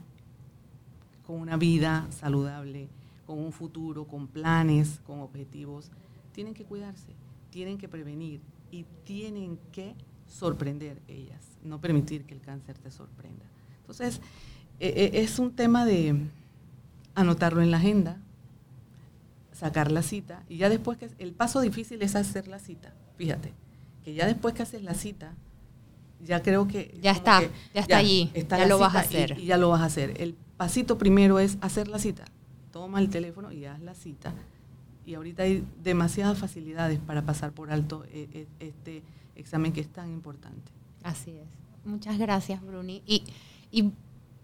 con 1.25 1.38
una 1.38 1.58
vida 1.58 2.08
saludable, 2.12 2.89
con 3.30 3.38
un 3.38 3.52
futuro, 3.52 4.08
con 4.08 4.28
planes, 4.28 5.02
con 5.06 5.20
objetivos, 5.20 5.92
tienen 6.32 6.56
que 6.56 6.65
cuidarse, 6.65 7.13
tienen 7.52 7.78
que 7.78 7.88
prevenir 7.88 8.42
y 8.72 8.88
tienen 9.04 9.60
que 9.72 9.94
sorprender 10.26 11.00
ellas, 11.08 11.39
no 11.63 11.80
permitir 11.80 12.26
que 12.26 12.34
el 12.34 12.42
cáncer 12.42 12.80
te 12.80 12.89
sorprenda. 12.89 13.46
Entonces, 13.82 14.20
eh, 14.80 15.12
es 15.13 15.38
un 15.38 15.52
tema 15.52 15.86
de, 15.86 16.26
anotarlo 17.13 17.62
en 17.62 17.70
la 17.70 17.78
agenda, 17.78 18.18
sacar 19.52 19.92
la 19.92 20.02
cita 20.02 20.42
y 20.50 20.58
ya 20.58 20.68
después 20.68 20.98
que 20.98 21.12
el 21.20 21.34
paso 21.34 21.62
difícil 21.62 22.02
es 22.02 22.15
hacer 22.15 22.48
la 22.48 22.58
cita, 22.58 22.96
fíjate, 23.15 23.54
que 24.04 24.15
ya 24.15 24.26
después 24.26 24.56
que 24.56 24.63
haces 24.63 24.82
la 24.82 24.96
cita, 24.96 25.36
ya 26.26 26.42
creo 26.42 26.68
que 26.68 26.98
ya 27.00 27.12
está, 27.12 27.44
ya 27.76 27.82
está 27.82 27.98
allí, 27.98 28.32
ya 28.34 28.65
lo 28.65 28.80
vas 28.80 28.96
a 28.96 29.02
hacer. 29.02 29.38
Y, 29.38 29.46
ya 29.46 29.58
lo 29.58 29.70
vas 29.70 29.82
a 29.82 29.86
hacer. 29.86 30.20
El 30.20 30.34
pasito 30.58 30.98
primero 30.98 31.38
es 31.38 31.60
hacer 31.62 31.88
la 31.88 32.00
cita. 32.00 32.26
Toma 32.80 33.00
el 33.00 33.10
teléfono 33.10 33.52
y 33.52 33.65
haz 33.65 33.82
la 33.82 33.94
cita. 33.94 34.34
Y 35.06 35.15
ahorita 35.15 35.44
hay 35.44 35.65
demasiadas 35.84 36.38
facilidades 36.38 37.00
para 37.00 37.26
pasar 37.26 37.52
por 37.52 37.72
alto 37.72 38.06
eh, 38.12 38.30
eh, 38.34 38.48
este 38.60 39.04
examen 39.36 39.74
que 39.74 39.82
es 39.82 39.89
tan 39.89 40.12
importante. 40.12 40.72
Así 41.04 41.32
es. 41.32 41.48
Muchas 41.86 42.18
gracias, 42.18 42.62
Bruni. 42.62 43.02
Y, 43.06 43.24
y 43.72 43.92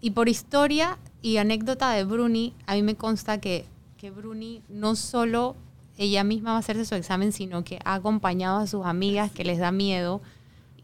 y 0.06 0.12
por 0.12 0.30
historia 0.30 1.00
y 1.24 1.38
anécdota 1.38 1.92
de 1.92 2.04
Bruni, 2.04 2.54
a 2.68 2.76
mí 2.76 2.84
me 2.84 2.94
consta 2.94 3.40
que, 3.40 3.66
que 3.98 4.12
Bruni 4.12 4.62
no 4.70 4.96
solo 4.96 5.56
ella 5.98 6.24
misma 6.24 6.52
va 6.52 6.58
a 6.58 6.60
hacerse 6.60 6.86
su 6.86 6.94
examen, 6.94 7.32
sino 7.32 7.64
que 7.64 7.80
ha 7.84 7.96
acompañado 7.96 8.60
a 8.60 8.68
sus 8.68 8.86
amigas 8.86 9.32
que 9.32 9.44
les 9.44 9.58
da 9.58 9.72
miedo. 9.72 10.22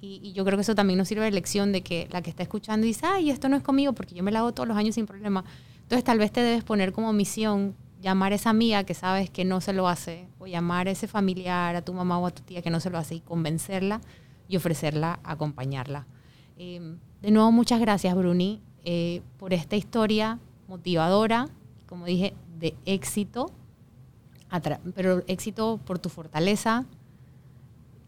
Y, 0.01 0.33
yo 0.33 0.43
creo 0.43 0.57
que 0.57 0.63
eso 0.63 0.73
también 0.73 0.97
nos 0.97 1.07
sirve 1.07 1.25
de 1.25 1.29
lección 1.29 1.71
de 1.71 1.81
que 1.81 2.07
la 2.11 2.23
que 2.23 2.31
está 2.31 2.41
escuchando 2.41 2.87
dice, 2.87 3.05
ay, 3.05 3.29
esto 3.29 3.47
no 3.47 3.57
es 3.57 3.61
conmigo 3.61 3.93
porque 3.93 4.15
yo 4.15 4.23
me 4.23 4.31
la 4.31 4.39
hago 4.39 4.53
todos 4.53 4.67
los 4.67 4.75
años 4.75 4.95
sin 4.95 5.05
problema. 5.05 5.43
Entonces 5.91 6.05
tal 6.05 6.19
vez 6.19 6.31
te 6.31 6.39
debes 6.39 6.63
poner 6.63 6.93
como 6.93 7.11
misión 7.11 7.75
llamar 8.01 8.31
a 8.31 8.35
esa 8.35 8.49
amiga 8.49 8.85
que 8.85 8.93
sabes 8.93 9.29
que 9.29 9.43
no 9.43 9.59
se 9.59 9.73
lo 9.73 9.89
hace, 9.89 10.25
o 10.39 10.47
llamar 10.47 10.87
a 10.87 10.91
ese 10.91 11.05
familiar, 11.05 11.75
a 11.75 11.81
tu 11.81 11.91
mamá 11.91 12.17
o 12.17 12.27
a 12.27 12.31
tu 12.31 12.43
tía 12.43 12.61
que 12.61 12.69
no 12.69 12.79
se 12.79 12.89
lo 12.89 12.97
hace 12.97 13.15
y 13.15 13.19
convencerla 13.19 13.99
y 14.47 14.55
ofrecerla, 14.55 15.19
acompañarla. 15.25 16.07
Eh, 16.57 16.95
de 17.21 17.31
nuevo, 17.31 17.51
muchas 17.51 17.81
gracias, 17.81 18.15
Bruni. 18.15 18.61
Eh, 18.85 19.21
por 19.37 19.53
esta 19.53 19.75
historia 19.75 20.39
motivadora, 20.69 21.49
como 21.87 22.05
dije, 22.05 22.35
de 22.57 22.73
éxito, 22.85 23.51
pero 24.95 25.25
éxito 25.27 25.77
por 25.85 25.99
tu 25.99 26.07
fortaleza, 26.07 26.85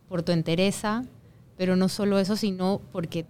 por 0.07 0.23
tu 0.23 0.31
entereza, 0.31 1.03
pero 1.57 1.75
no 1.75 1.89
solo 1.89 2.17
eso, 2.17 2.37
sino 2.37 2.79
porque 2.93 3.25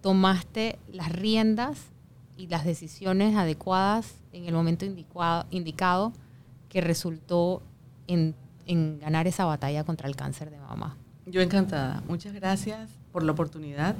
tomaste 0.00 0.78
las 0.90 1.12
riendas 1.12 1.92
y 2.38 2.46
las 2.46 2.64
decisiones 2.64 3.36
adecuadas 3.36 4.14
en 4.32 4.46
el 4.46 4.54
momento 4.54 4.86
indicado, 4.86 6.12
que 6.70 6.80
resultó 6.80 7.62
en, 8.06 8.34
en 8.66 8.98
ganar 9.00 9.26
esa 9.26 9.44
batalla 9.44 9.84
contra 9.84 10.08
el 10.08 10.16
cáncer 10.16 10.50
de 10.50 10.58
mama. 10.58 10.96
Yo 11.26 11.42
encantada. 11.42 12.02
Muchas 12.08 12.32
gracias 12.32 12.88
por 13.12 13.22
la 13.22 13.32
oportunidad 13.32 13.96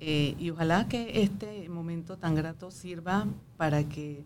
eh, 0.00 0.34
y 0.38 0.50
ojalá 0.50 0.88
que 0.88 1.22
este 1.22 1.68
momento 1.68 2.16
tan 2.16 2.34
grato 2.34 2.70
sirva 2.70 3.26
para 3.56 3.84
que 3.84 4.24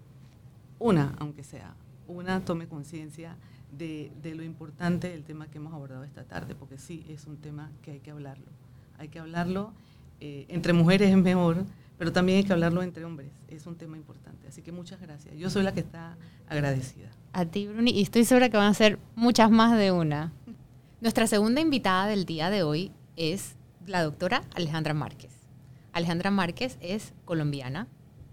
una, 0.78 1.14
aunque 1.18 1.44
sea, 1.44 1.74
una 2.08 2.44
tome 2.44 2.66
conciencia 2.66 3.36
de, 3.76 4.10
lo 4.34 4.42
importante 4.42 5.10
del 5.10 5.22
tema 5.24 5.48
que 5.48 5.58
hemos 5.58 5.74
abordado 5.74 6.04
esta 6.04 6.24
tarde, 6.24 6.54
porque 6.54 6.78
sí, 6.78 7.04
es 7.08 7.26
un 7.26 7.36
tema 7.36 7.70
que 7.82 7.90
hay 7.90 8.00
que 8.00 8.10
hablarlo. 8.10 8.46
Hay 8.98 9.08
que 9.08 9.18
hablarlo, 9.18 9.72
eh, 10.20 10.46
entre 10.48 10.72
mujeres 10.72 11.10
es 11.10 11.16
mejor, 11.16 11.64
pero 11.98 12.12
también 12.12 12.38
hay 12.38 12.44
que 12.44 12.52
hablarlo 12.52 12.82
entre 12.82 13.04
hombres. 13.04 13.30
Es 13.48 13.66
un 13.66 13.76
tema 13.76 13.96
importante. 13.96 14.48
Así 14.48 14.62
que 14.62 14.72
muchas 14.72 15.00
gracias. 15.00 15.34
Yo 15.36 15.50
soy 15.50 15.62
la 15.62 15.72
que 15.72 15.80
está 15.80 16.16
agradecida. 16.48 17.10
A 17.32 17.44
ti, 17.44 17.66
Bruni, 17.66 17.90
y 17.90 18.02
estoy 18.02 18.24
segura 18.24 18.48
que 18.48 18.56
van 18.56 18.68
a 18.68 18.74
ser 18.74 18.98
muchas 19.14 19.50
más 19.50 19.78
de 19.78 19.92
una. 19.92 20.32
Nuestra 21.00 21.26
segunda 21.26 21.60
invitada 21.60 22.06
del 22.06 22.24
día 22.24 22.50
de 22.50 22.62
hoy 22.62 22.92
es 23.16 23.56
la 23.86 24.02
doctora 24.02 24.42
Alejandra 24.54 24.94
Márquez. 24.94 25.32
Alejandra 25.92 26.30
Márquez 26.30 26.76
es 26.80 27.14
colombiana, 27.24 27.86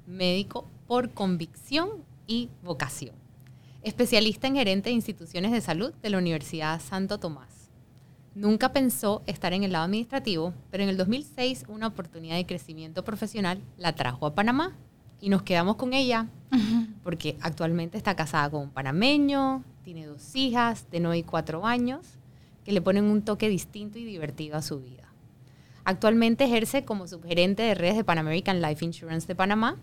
médico 0.06 0.68
por 0.88 1.12
convicción 1.12 2.04
y 2.28 2.50
vocación, 2.64 3.16
especialista 3.84 4.48
en 4.48 4.56
gerente 4.56 4.90
de 4.90 4.96
instituciones 4.96 5.52
de 5.52 5.62
salud 5.62 5.94
de 6.02 6.10
la 6.10 6.18
Universidad 6.18 6.82
Santo 6.82 7.20
Tomás. 7.20 7.63
Nunca 8.36 8.74
pensó 8.74 9.22
estar 9.28 9.54
en 9.54 9.64
el 9.64 9.74
lado 9.74 9.86
administrativo, 9.86 10.54
pero 10.72 10.84
en 10.84 10.90
el 10.90 10.98
2006 10.98 11.66
una 11.68 11.88
oportunidad 11.88 12.36
de 12.36 12.48
crecimiento 12.48 13.04
profesional 13.04 13.62
la 13.78 13.94
trajo 13.94 14.26
a 14.26 14.34
Panamá 14.34 14.76
y 15.22 15.30
nos 15.30 15.44
quedamos 15.44 15.76
con 15.76 15.94
ella 15.94 16.28
porque 17.04 17.38
actualmente 17.42 17.98
está 17.98 18.16
casada 18.16 18.50
con 18.50 18.64
un 18.64 18.70
panameño, 18.72 19.64
tiene 19.84 20.08
dos 20.08 20.36
hijas 20.36 20.90
de 20.90 21.00
9 21.00 21.20
y 21.20 21.24
4 21.24 21.66
años 21.66 22.18
que 22.66 22.72
le 22.72 22.82
ponen 22.82 23.06
un 23.06 23.22
toque 23.22 23.50
distinto 23.50 24.00
y 24.00 24.06
divertido 24.06 24.58
a 24.58 24.62
su 24.64 24.80
vida. 24.80 25.04
Actualmente 25.86 26.46
ejerce 26.46 26.86
como 26.86 27.08
subgerente 27.08 27.62
de 27.62 27.76
redes 27.76 27.98
de 27.98 28.04
Pan 28.04 28.18
American 28.18 28.62
Life 28.62 28.84
Insurance 28.84 29.28
de 29.28 29.36
Panamá. 29.36 29.78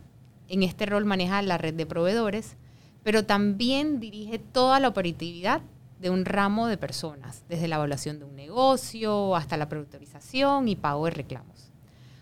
En 0.49 0.63
este 0.63 0.87
rol 0.87 1.05
maneja 1.05 1.43
la 1.43 1.59
red 1.59 1.75
de 1.75 1.87
proveedores, 1.87 2.57
pero 3.05 3.25
también 3.27 4.01
dirige 4.01 4.39
toda 4.39 4.81
la 4.81 4.89
operatividad 4.89 5.61
de 6.01 6.09
un 6.09 6.25
ramo 6.25 6.67
de 6.67 6.79
personas, 6.79 7.45
desde 7.49 7.69
la 7.69 7.77
evaluación 7.77 8.19
de 8.19 8.25
un 8.25 8.35
negocio 8.35 9.37
hasta 9.37 9.59
la 9.59 9.69
productorización 9.69 10.67
y 10.67 10.75
pago 10.75 11.05
de 11.05 11.11
reclamos. 11.11 11.71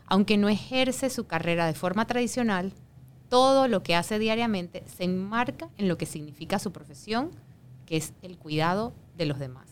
Aunque 0.07 0.37
no 0.37 0.49
ejerce 0.49 1.11
su 1.11 1.27
carrera 1.27 1.67
de 1.67 1.75
forma 1.75 2.07
tradicional, 2.07 2.73
todo 3.29 3.69
lo 3.69 3.85
que 3.85 3.95
hace 3.95 4.19
diariamente 4.19 4.83
se 4.87 5.05
enmarca 5.05 5.69
en 5.77 5.87
lo 5.87 5.97
que 5.97 6.07
significa 6.07 6.59
su 6.59 6.73
profesión, 6.73 7.31
que 7.87 7.97
es 7.97 8.15
el 8.23 8.37
cuidado 8.37 8.93
de 9.17 9.27
los 9.27 9.39
demás. 9.39 9.69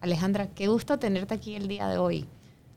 Alejandra, 0.00 0.48
qué 0.48 0.68
gusto 0.68 0.98
tenerte 0.98 1.34
aquí 1.34 1.54
el 1.54 1.68
día 1.68 1.88
de 1.88 1.98
hoy. 1.98 2.26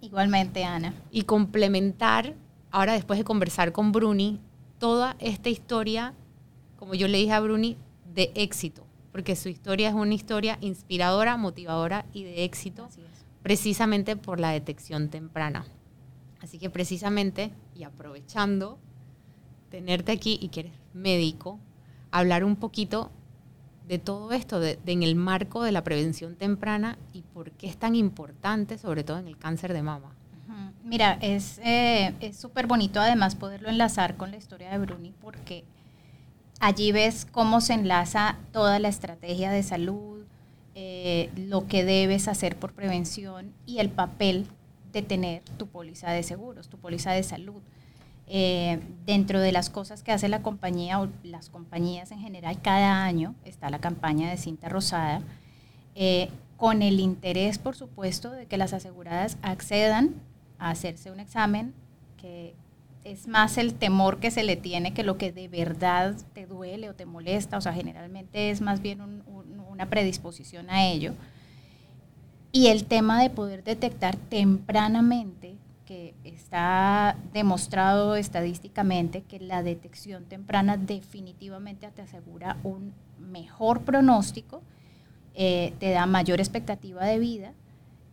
Igualmente, 0.02 0.66
Ana. 0.66 0.94
Y 1.10 1.22
complementar, 1.24 2.36
ahora 2.70 2.94
después 2.94 3.18
de 3.18 3.24
conversar 3.24 3.72
con 3.72 3.94
Bruni, 3.94 4.42
toda 4.78 5.16
esta 5.20 5.50
historia, 5.50 6.14
como 6.76 6.96
yo 6.96 7.08
le 7.08 7.18
dije 7.18 7.32
a 7.32 7.40
Bruni, 7.40 7.78
de 8.14 8.32
éxito, 8.36 8.85
porque 9.16 9.38
su 9.38 9.48
historia 9.48 9.88
es 9.88 9.94
una 9.96 10.14
historia 10.14 10.58
inspiradora, 10.60 11.38
motivadora 11.38 12.06
y 12.12 12.26
de 12.26 12.44
éxito, 12.44 12.90
precisamente 13.42 14.18
por 14.18 14.42
la 14.42 14.50
detección 14.50 15.08
temprana. 15.08 15.64
Así 16.42 16.60
que 16.60 16.70
precisamente, 16.70 17.54
y 17.74 17.86
aprovechando 17.86 18.78
tenerte 19.70 20.12
aquí 20.12 20.38
y 20.42 20.50
que 20.50 20.60
eres 20.60 20.74
médico, 20.94 21.62
hablar 22.12 22.44
un 22.44 22.58
poquito 22.58 23.10
de 23.88 24.00
todo 24.00 24.34
esto, 24.34 24.60
de, 24.60 24.80
en 24.86 25.02
el 25.02 25.16
marco 25.16 25.64
de 25.64 25.72
la 25.72 25.86
prevención 25.86 26.36
temprana 26.36 26.98
y 27.14 27.22
por 27.22 27.52
qué 27.52 27.68
es 27.68 27.78
tan 27.78 27.96
importante, 27.96 28.78
sobre 28.78 29.06
todo 29.06 29.20
en 29.20 29.30
el 29.30 29.38
cáncer 29.38 29.72
de 29.72 29.82
mama. 29.82 30.14
Mira, 30.84 31.18
eh, 31.22 32.14
es 32.20 32.38
súper 32.38 32.68
bonito 32.68 33.00
además 33.00 33.36
poderlo 33.36 33.70
enlazar 33.70 34.18
con 34.18 34.32
la 34.32 34.36
historia 34.36 34.72
de 34.72 34.78
Bruni 34.78 35.14
porque 35.22 35.64
allí 36.60 36.92
ves 36.92 37.26
cómo 37.32 37.62
se 37.62 37.74
enlaza 37.74 38.38
toda 38.52 38.80
la 38.80 38.88
estrategia 38.88 39.52
de 39.52 39.64
salud, 39.64 40.26
eh, 40.76 41.30
lo 41.36 41.68
que 41.68 41.86
debes 41.86 42.28
hacer 42.28 42.58
por 42.58 42.74
prevención 42.74 43.54
y 43.66 43.80
el 43.80 43.90
papel 43.90 44.48
de 44.92 45.02
tener 45.02 45.42
tu 45.58 45.68
póliza 45.68 46.12
de 46.12 46.24
seguros, 46.24 46.68
tu 46.70 46.78
póliza 46.78 47.12
de 47.12 47.24
salud. 47.24 47.62
Eh, 48.28 48.80
dentro 49.06 49.40
de 49.40 49.52
las 49.52 49.70
cosas 49.70 50.02
que 50.02 50.12
hace 50.12 50.28
la 50.30 50.42
compañía 50.42 51.00
o 51.00 51.10
las 51.24 51.50
compañías 51.50 52.12
en 52.12 52.20
general, 52.20 52.60
cada 52.62 53.04
año 53.04 53.36
está 53.46 53.70
la 53.70 53.80
campaña 53.80 54.30
de 54.30 54.38
cinta 54.38 54.68
rosada, 54.68 55.22
eh, 55.94 56.30
con 56.58 56.82
el 56.82 57.00
interés, 57.00 57.58
por 57.58 57.76
supuesto, 57.76 58.32
de 58.32 58.48
que 58.48 58.58
las 58.58 58.74
aseguradas 58.74 59.38
accedan 59.42 60.16
a 60.58 60.72
hacerse 60.72 61.12
un 61.12 61.20
examen, 61.20 61.74
que 62.18 62.56
es 63.06 63.28
más 63.28 63.60
el 63.60 63.76
temor 63.76 64.20
que 64.20 64.32
se 64.32 64.44
le 64.44 64.56
tiene 64.56 64.94
que 64.94 65.04
lo 65.04 65.18
que 65.18 65.32
de 65.32 65.48
verdad 65.48 66.16
te 66.34 66.48
duele 66.48 66.90
o 66.90 66.96
te 66.96 67.06
molesta, 67.06 67.58
o 67.58 67.62
sea, 67.62 67.72
generalmente 67.72 68.50
es 68.50 68.62
más 68.62 68.82
bien 68.82 69.24
una 69.70 69.86
predisposición 69.86 70.72
a 70.72 70.86
ello. 70.88 71.14
Y 72.52 72.68
el 72.68 72.86
tema 72.86 73.22
de 73.22 73.30
poder 73.30 73.64
detectar 73.64 74.16
tempranamente 74.16 75.56
que 75.86 76.16
está 76.24 77.16
demostrado 77.32 78.16
estadísticamente 78.16 79.22
que 79.22 79.40
la 79.40 79.62
detección 79.62 80.26
temprana 80.26 80.76
definitivamente 80.76 81.88
te 81.92 82.02
asegura 82.02 82.58
un 82.64 82.92
mejor 83.20 83.82
pronóstico, 83.82 84.64
eh, 85.36 85.74
te 85.80 85.92
da 85.92 86.08
mayor 86.08 86.40
expectativa 86.40 87.06
de 87.06 87.20
vida 87.20 87.54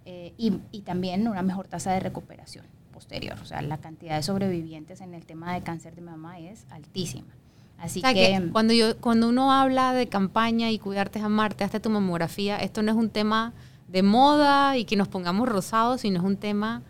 eh, 0.04 0.34
y, 0.36 0.80
también 0.82 1.26
una 1.28 1.42
mejor 1.42 1.66
tasa 1.66 1.92
de 1.92 2.00
recuperación 2.00 2.66
posterior. 3.02 3.36
O 3.42 3.44
sea, 3.44 3.62
la 3.62 3.78
cantidad 3.78 4.16
de 4.16 4.22
sobrevivientes 4.22 5.00
en 5.00 5.14
el 5.14 5.26
tema 5.26 5.54
de 5.54 5.62
cáncer 5.62 5.94
de 5.94 6.02
mama 6.02 6.38
es 6.38 6.66
altísima. 6.70 7.28
Así 7.78 8.00
que, 8.00 8.48
cuando, 8.52 8.72
yo, 8.72 8.96
cuando 8.98 9.28
uno 9.28 9.52
habla 9.52 9.92
de 9.92 10.06
campaña 10.06 10.70
y 10.70 10.78
cuidarte 10.78 11.18
es 11.18 11.24
amarte, 11.24 11.64
hasta 11.64 11.80
tu 11.80 11.90
mamografía, 11.90 12.56
esto 12.58 12.80
no 12.82 12.92
es 12.92 12.96
un 12.96 13.10
tema 13.10 13.52
de 13.88 14.04
moda 14.04 14.76
y 14.76 14.84
que 14.84 14.94
nos 14.94 15.08
pongamos 15.08 15.48
rosados, 15.48 16.02
sino 16.02 16.20
es 16.20 16.24
un 16.24 16.36
tema 16.36 16.82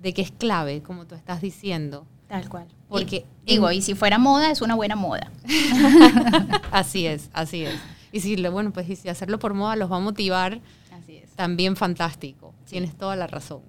de 0.00 0.14
que 0.14 0.22
es 0.22 0.30
clave, 0.30 0.82
como 0.82 1.04
tú 1.04 1.16
estás 1.16 1.40
diciendo. 1.40 2.06
Tal 2.28 2.48
cual. 2.48 2.68
Porque 2.88 3.26
digo, 3.44 3.72
y 3.72 3.82
si 3.82 3.94
fuera 3.94 4.18
moda, 4.18 4.52
es 4.52 4.62
una 4.62 4.76
buena 4.76 4.94
moda. 4.94 5.32
así 6.70 7.08
es, 7.08 7.28
así 7.32 7.64
es. 7.64 7.74
Y 8.12 8.20
si, 8.20 8.36
bueno, 8.48 8.72
pues 8.72 8.88
y 8.88 8.94
si 8.94 9.08
hacerlo 9.08 9.40
por 9.40 9.52
moda 9.52 9.74
los 9.74 9.90
va 9.90 9.96
a 9.96 10.00
motivar, 10.00 10.60
así 10.92 11.16
es. 11.16 11.30
también 11.32 11.74
fantástico. 11.74 12.54
Tienes 12.68 12.96
toda 12.96 13.16
la 13.16 13.26
razón 13.26 13.62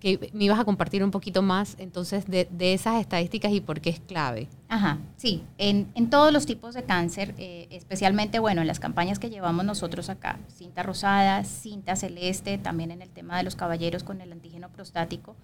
que 0.00 0.30
me 0.32 0.44
ibas 0.44 0.58
a 0.58 0.64
compartir 0.64 1.04
un 1.04 1.10
poquito 1.10 1.42
más 1.42 1.76
entonces 1.78 2.24
de, 2.26 2.48
esas 2.72 3.00
estadísticas 3.00 3.52
y 3.52 3.60
por 3.60 3.80
qué 3.80 3.90
es 3.90 4.00
clave. 4.00 4.48
Ajá, 4.68 4.98
sí, 5.16 5.44
en, 5.58 6.08
todos 6.08 6.32
los 6.32 6.46
tipos 6.46 6.74
de 6.74 6.84
cáncer, 6.84 7.34
eh, 7.36 7.68
especialmente, 7.70 8.38
bueno, 8.38 8.62
en 8.62 8.66
las 8.66 8.80
campañas 8.80 9.18
que 9.18 9.28
llevamos 9.28 9.64
nosotros 9.64 10.08
acá, 10.08 10.38
cinta 10.48 10.82
rosada, 10.82 11.44
cinta 11.44 11.96
celeste, 11.96 12.56
también 12.56 12.90
en 12.90 13.02
el 13.02 13.10
tema 13.10 13.36
de 13.36 13.42
los 13.42 13.56
caballeros 13.56 14.02
con 14.02 14.22
el 14.22 14.32
antígeno 14.32 14.70
prostático, 14.70 15.36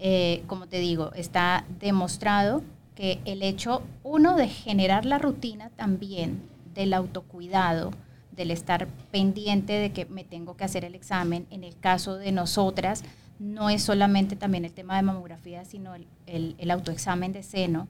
eh, 0.00 0.42
como 0.48 0.66
te 0.66 0.80
digo, 0.80 1.12
está 1.14 1.64
demostrado 1.78 2.64
que 2.96 3.20
el 3.24 3.42
hecho, 3.42 3.82
uno, 4.02 4.36
de 4.36 4.48
generar 4.48 5.04
la 5.04 5.18
rutina 5.18 5.70
también 5.70 6.42
del 6.74 6.94
autocuidado, 6.94 7.92
del 8.32 8.50
estar 8.50 8.88
pendiente 9.12 9.74
de 9.74 9.92
que 9.92 10.06
me 10.06 10.24
tengo 10.24 10.56
que 10.56 10.64
hacer 10.64 10.84
el 10.84 10.96
examen, 10.96 11.46
en 11.50 11.62
el 11.62 11.78
caso 11.78 12.16
de 12.16 12.32
nosotras, 12.32 13.04
no 13.38 13.70
es 13.70 13.82
solamente 13.82 14.36
también 14.36 14.64
el 14.64 14.72
tema 14.72 14.96
de 14.96 15.02
mamografía, 15.02 15.64
sino 15.64 15.94
el, 15.94 16.70
autoexamen 16.70 17.32
de 17.32 17.42
seno. 17.42 17.88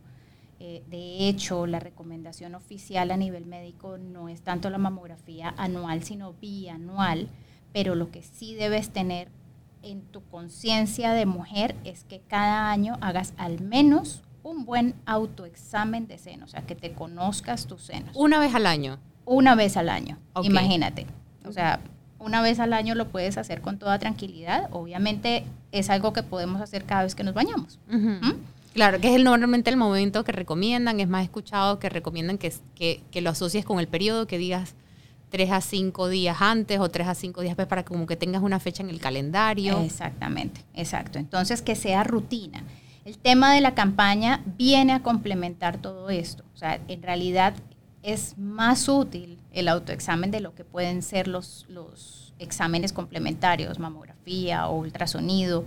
Eh, 0.61 0.83
de 0.89 1.29
hecho, 1.29 1.67
la 1.67 1.81
recomendación 1.81 2.55
oficial 2.55 3.11
a 3.11 3.17
nivel 3.17 3.45
médico 3.45 3.99
no 3.99 4.29
es 4.29 4.41
tanto 4.43 4.71
la 4.71 4.79
mamografía 4.79 5.55
anual, 5.57 6.03
sino 6.05 6.33
bianual, 6.35 7.29
pero 7.73 7.95
lo 7.95 8.11
que 8.11 8.23
sí 8.23 8.55
debes 8.55 8.91
tener 8.91 9.29
en 9.83 10.03
tu 10.03 10.23
conciencia 10.23 11.13
de 11.13 11.27
mujer 11.27 11.77
es 11.85 12.05
que 12.05 12.21
cada 12.21 12.71
año 12.71 12.97
hagas 13.01 13.35
al 13.37 13.61
menos 13.61 14.23
un 14.43 14.65
buen 14.65 14.95
autoexamen 15.07 16.07
de 16.07 16.19
seno, 16.19 16.45
o 16.45 16.49
sea, 16.49 16.63
que 16.63 16.75
te 16.75 16.93
conozcas 16.93 17.67
tus 17.67 17.83
senos. 17.83 18.15
Una 18.15 18.39
vez 18.39 18.55
al 18.55 18.67
año. 18.67 18.99
Una 19.27 19.55
vez 19.55 19.77
al 19.77 19.89
año, 19.89 20.19
imagínate. 20.43 21.07
O 21.47 21.53
sea, 21.53 21.81
una 22.25 22.41
vez 22.43 22.59
al 22.59 22.73
año 22.73 22.95
lo 22.95 23.09
puedes 23.09 23.37
hacer 23.39 23.61
con 23.61 23.79
toda 23.79 23.99
tranquilidad. 23.99 24.69
Obviamente 24.73 25.45
es 25.73 25.91
algo 25.91 26.13
que 26.13 26.23
podemos 26.23 26.61
hacer 26.61 26.85
cada 26.85 27.03
vez 27.03 27.15
que 27.15 27.23
nos 27.23 27.35
bañamos. 27.35 27.79
¿Mm? 27.89 28.33
Claro, 28.73 29.01
que 29.01 29.09
es 29.09 29.15
el, 29.15 29.25
normalmente 29.25 29.71
el 29.71 29.77
momento 29.77 30.25
que 30.25 30.33
recomiendan, 30.33 30.99
es 30.99 31.09
más 31.09 31.23
escuchado 31.23 31.79
que 31.79 31.89
recomiendan 31.89 32.39
que, 32.39 32.53
que, 32.75 33.21
lo 33.21 33.31
asocies 33.31 33.65
con 33.65 33.79
el 33.79 33.87
periodo, 33.87 34.27
que 34.27 34.37
digas 34.39 34.75
tres 35.31 35.53
a 35.53 35.61
cinco 35.61 36.09
días 36.09 36.39
antes 36.41 36.81
o 36.81 36.89
tres 36.89 37.07
a 37.07 37.15
cinco 37.15 37.41
días 37.41 37.53
después 37.53 37.69
para 37.69 37.85
como 37.85 38.07
que 38.07 38.17
tengas 38.17 38.43
una 38.43 38.59
fecha 38.59 38.83
en 38.83 38.91
el 38.91 39.01
calendario. 39.01 39.81
Exactamente, 39.81 40.63
exacto. 40.75 41.19
Entonces 41.19 41.63
que 41.63 41.77
sea 41.77 42.03
rutina. 42.03 42.65
El 43.05 43.19
tema 43.19 43.53
de 43.53 43.61
la 43.61 43.75
campaña 43.75 44.43
viene 44.57 44.93
a 44.93 45.03
complementar 45.03 45.77
todo 45.77 46.09
esto. 46.11 46.43
O 46.55 46.57
sea, 46.57 46.81
en 46.89 47.03
realidad 47.03 47.55
es 48.05 48.37
más 48.37 48.89
útil 48.89 49.39
el 49.53 49.67
autoexamen 49.67 50.31
de 50.31 50.41
lo 50.41 50.55
que 50.55 50.63
pueden 50.63 51.03
ser 51.03 51.27
los, 51.27 51.65
los 51.69 52.35
exámenes 52.39 52.93
complementarios, 52.93 53.79
mamografía 53.79 54.69
o 54.69 54.79
ultrasonido, 54.79 55.65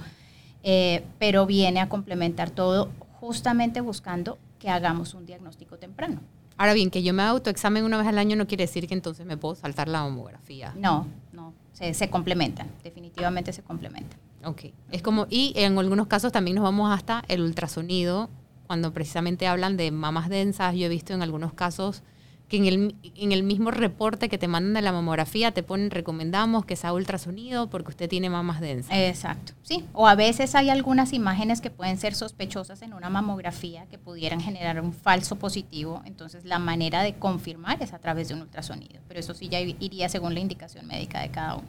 eh, 0.64 1.04
pero 1.18 1.48
viene 1.48 1.80
a 1.80 1.90
complementar 1.90 2.52
todo 2.52 2.92
justamente 3.20 3.82
buscando 3.82 4.38
que 4.60 4.70
hagamos 4.70 5.16
un 5.16 5.26
diagnóstico 5.26 5.78
temprano. 5.78 6.22
Ahora 6.58 6.74
bien, 6.74 6.92
que 6.92 7.02
yo 7.02 7.14
me 7.14 7.24
autoexamen 7.24 7.84
una 7.84 7.98
vez 7.98 8.08
al 8.08 8.20
año 8.20 8.36
no 8.36 8.48
quiere 8.48 8.66
decir 8.66 8.88
que 8.88 8.94
entonces 8.94 9.26
me 9.26 9.38
puedo 9.38 9.56
saltar 9.56 9.88
la 9.88 10.04
mamografía. 10.04 10.74
No, 10.78 11.08
no, 11.34 11.54
se, 11.74 11.94
se 11.96 12.10
complementan, 12.10 12.68
definitivamente 12.84 13.52
se 13.52 13.64
complementan. 13.64 14.20
Ok, 14.44 14.66
es 14.92 15.02
como, 15.02 15.26
y 15.30 15.54
en 15.56 15.78
algunos 15.78 16.06
casos 16.06 16.32
también 16.32 16.56
nos 16.56 16.64
vamos 16.64 16.92
hasta 16.92 17.24
el 17.28 17.42
ultrasonido, 17.42 18.30
cuando 18.68 18.94
precisamente 18.94 19.48
hablan 19.48 19.76
de 19.76 19.90
mamas 19.90 20.30
densas, 20.30 20.76
yo 20.76 20.86
he 20.86 20.90
visto 20.90 21.14
en 21.14 21.24
algunos 21.24 21.54
casos 21.54 22.04
que 22.48 22.58
en 22.58 22.66
el, 22.66 22.96
en 23.16 23.32
el 23.32 23.44
mismo 23.44 23.72
reporte 23.72 24.30
que 24.30 24.38
te 24.38 24.48
mandan 24.48 24.74
de 24.74 24.82
la 24.82 24.92
mamografía 24.92 25.52
te 25.52 25.64
ponen 25.64 25.92
recomendamos 25.92 26.66
que 26.66 26.76
sea 26.76 26.94
ultrasonido 26.94 27.70
porque 27.70 27.90
usted 27.90 28.10
tiene 28.10 28.30
mamas 28.30 28.62
densas. 28.62 28.96
Exacto, 28.96 29.54
sí. 29.64 29.86
O 29.94 30.08
a 30.08 30.16
veces 30.16 30.56
hay 30.56 30.70
algunas 30.70 31.14
imágenes 31.14 31.60
que 31.60 31.70
pueden 31.70 31.98
ser 31.98 32.16
sospechosas 32.16 32.82
en 32.82 32.94
una 32.94 33.10
mamografía 33.10 33.86
que 33.88 33.98
pudieran 33.98 34.40
generar 34.40 34.82
un 34.82 34.94
falso 34.94 35.36
positivo. 35.36 36.02
Entonces 36.06 36.46
la 36.46 36.60
manera 36.60 37.04
de 37.04 37.16
confirmar 37.16 37.82
es 37.84 37.94
a 37.94 38.00
través 38.00 38.30
de 38.30 38.36
un 38.36 38.42
ultrasonido. 38.42 39.02
Pero 39.08 39.20
eso 39.20 39.34
sí 39.34 39.50
ya 39.50 39.60
iría 39.60 40.08
según 40.08 40.34
la 40.34 40.40
indicación 40.40 40.88
médica 40.88 41.22
de 41.22 41.30
cada 41.30 41.56
uno. 41.56 41.68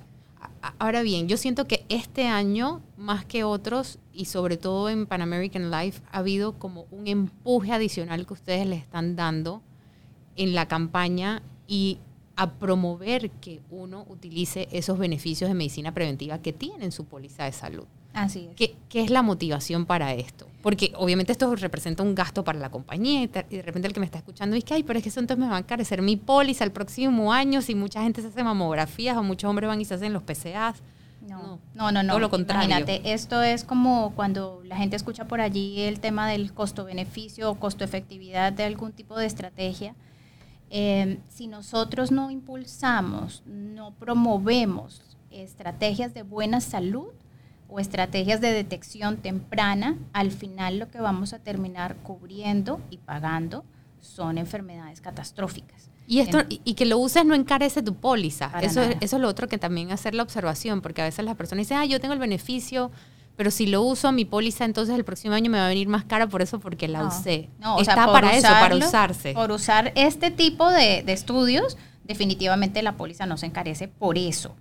Ahora 0.79 1.03
bien, 1.03 1.29
yo 1.29 1.37
siento 1.37 1.67
que 1.67 1.85
este 1.89 2.27
año, 2.27 2.81
más 2.97 3.25
que 3.25 3.43
otros, 3.43 3.99
y 4.13 4.27
sobre 4.27 4.57
todo 4.57 4.89
en 4.89 5.07
Pan 5.07 5.23
American 5.23 5.71
Life, 5.71 6.01
ha 6.13 6.19
habido 6.19 6.53
como 6.59 6.87
un 6.91 7.09
empuje 7.09 7.73
adicional 7.73 8.27
que 8.27 8.35
ustedes 8.35 8.67
le 8.67 8.77
están 8.77 9.17
dando 9.17 9.63
en 10.39 10.55
la 10.55 10.67
campaña 10.67 11.43
y 11.67 11.99
a 12.37 12.53
promover 12.53 13.31
que 13.31 13.61
uno 13.69 14.07
utilice 14.09 14.69
esos 14.71 14.97
beneficios 14.97 15.51
de 15.51 15.55
medicina 15.55 15.93
preventiva 15.93 16.39
que 16.39 16.53
tiene 16.53 16.91
su 16.93 17.05
póliza 17.05 17.45
de 17.45 17.53
salud. 17.53 17.85
Así 18.15 18.47
es. 18.49 18.57
¿Qué, 18.57 18.77
¿Qué, 18.89 19.03
es 19.03 19.11
la 19.11 19.23
motivación 19.23 19.87
para 19.87 20.15
esto? 20.15 20.47
Porque 20.63 20.93
obviamente 20.97 21.33
esto 21.33 21.55
representa 21.57 22.05
un 22.05 22.15
gasto 22.15 22.45
para 22.45 22.61
la 22.61 22.71
compañía 22.71 23.23
y, 23.23 23.27
de 23.27 23.63
repente 23.63 23.89
el 23.89 23.95
que 23.95 24.01
me 24.01 24.07
está 24.07 24.19
escuchando 24.19 24.55
dice, 24.55 24.73
ay, 24.75 24.85
pero 24.85 24.99
es 24.99 25.03
que 25.03 25.09
eso 25.09 25.19
entonces 25.19 25.45
me 25.45 25.51
va 25.51 25.57
a 25.57 25.61
encarecer 25.61 26.01
mi 26.01 26.17
póliza 26.17 26.63
el 26.65 26.71
próximo 26.71 27.33
año 27.33 27.61
si 27.61 27.75
mucha 27.75 28.03
gente 28.03 28.23
se 28.23 28.29
hace 28.29 28.45
mamografías 28.45 29.17
o 29.17 29.25
muchos 29.25 29.51
hombres 29.51 29.69
van 29.69 29.81
y 29.81 29.85
se 29.85 29.95
hacen 29.95 30.13
los 30.13 30.23
PCAs. 30.23 30.81
No, 31.29 31.59
no, 31.75 31.91
no, 31.91 32.03
no. 32.05 32.13
Todo 32.13 32.21
lo 32.21 32.31
contrario. 32.31 32.69
Imagínate, 32.69 33.13
esto 33.13 33.43
es 33.43 33.65
como 33.65 34.13
cuando 34.15 34.63
la 34.65 34.77
gente 34.77 34.95
escucha 34.95 35.27
por 35.27 35.41
allí 35.41 35.81
el 35.81 35.99
tema 35.99 36.29
del 36.29 36.53
costo-beneficio 36.55 37.51
o 37.51 37.57
costo-efectividad 37.57 38.53
de 38.53 38.63
algún 38.63 38.93
tipo 38.93 39.19
de 39.19 39.27
estrategia 39.27 39.95
Em, 40.71 41.19
si 41.29 41.47
nosotros 41.47 42.11
no 42.11 42.31
impulsamos, 42.31 43.43
no 43.47 43.93
promovemos 43.93 45.03
estrategias 45.31 46.15
de 46.15 46.23
buena 46.23 46.61
salud 46.61 47.09
o 47.69 47.81
estrategias 47.81 48.41
de 48.41 48.53
detección 48.53 49.19
temprana, 49.19 49.97
al 50.13 50.31
final 50.31 50.79
lo 50.79 50.91
que 50.91 51.01
vamos 51.01 51.33
a 51.33 51.39
terminar 51.39 51.97
cubriendo 51.97 52.81
y 52.91 52.99
pagando 52.99 53.65
son 54.01 54.39
enfermedades 54.39 55.01
catastróficas. 55.01 55.91
Y 56.07 56.21
esto 56.21 56.39
y 56.49 56.73
que 56.73 56.87
lo 56.87 56.99
uses 56.99 57.27
no 57.27 57.35
encarece 57.35 57.83
tu 57.83 57.95
póliza. 57.95 58.51
Eso, 58.63 58.81
eso 58.83 59.17
es 59.17 59.23
lo 59.23 59.29
otro 59.29 59.47
que 59.47 59.59
también 59.59 59.93
hacer 59.93 60.15
la 60.15 60.23
observación, 60.23 60.81
porque 60.81 61.03
a 61.03 61.05
veces 61.05 61.23
las 61.25 61.37
personas 61.37 61.67
dicen, 61.67 61.77
ah, 61.77 61.85
yo 61.85 62.01
tengo 62.01 62.15
el 62.15 62.21
beneficio 62.21 62.91
pero 63.39 63.53
si 63.53 63.67
lo 63.67 63.83
uso 63.83 64.11
mi 64.11 64.25
póliza, 64.25 64.65
entonces 64.65 64.97
el 64.97 65.05
próximo 65.05 65.33
año 65.33 65.49
me 65.49 65.59
va 65.59 65.67
a 65.67 65.69
venir 65.69 65.87
más 65.87 66.03
cara 66.03 66.27
por 66.27 66.43
eso 66.43 66.59
porque 66.59 66.89
la 66.89 67.05
usé. 67.05 67.49
No, 67.61 67.79
Está 67.79 68.07
para 68.07 68.35
eso, 68.37 68.49
para 68.49 68.75
usarse. 68.75 69.33
Por 69.33 69.53
usar 69.53 69.93
este 69.95 70.33
tipo 70.33 70.69
de, 70.69 71.05
estudios, 71.07 71.77
definitivamente 72.03 72.83
la 72.83 72.97
póliza 72.97 73.27
no 73.27 73.37
se 73.37 73.47
encarece 73.47 73.87
por 73.87 74.19
eso. 74.19 74.57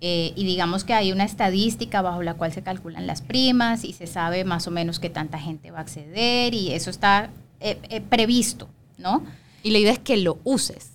Eh, 0.00 0.32
y 0.34 0.44
digamos 0.44 0.82
que 0.82 0.92
hay 0.92 1.12
una 1.12 1.22
estadística 1.22 2.02
bajo 2.02 2.20
la 2.24 2.34
cual 2.34 2.52
se 2.52 2.64
calculan 2.64 3.06
las 3.06 3.22
primas 3.22 3.84
y 3.84 3.92
se 3.92 4.08
sabe 4.08 4.42
más 4.42 4.66
o 4.66 4.72
menos 4.72 4.98
qué 4.98 5.08
tanta 5.08 5.38
gente 5.38 5.70
va 5.70 5.78
a 5.78 5.82
acceder 5.82 6.52
y 6.52 6.72
eso 6.72 6.90
está 6.90 7.30
eh, 7.60 7.78
eh, 7.90 8.00
previsto, 8.00 8.68
¿no? 8.98 9.22
Y 9.62 9.70
la 9.70 9.78
idea 9.78 9.92
es 9.92 10.00
que 10.00 10.16
lo 10.16 10.40
uses. 10.42 10.90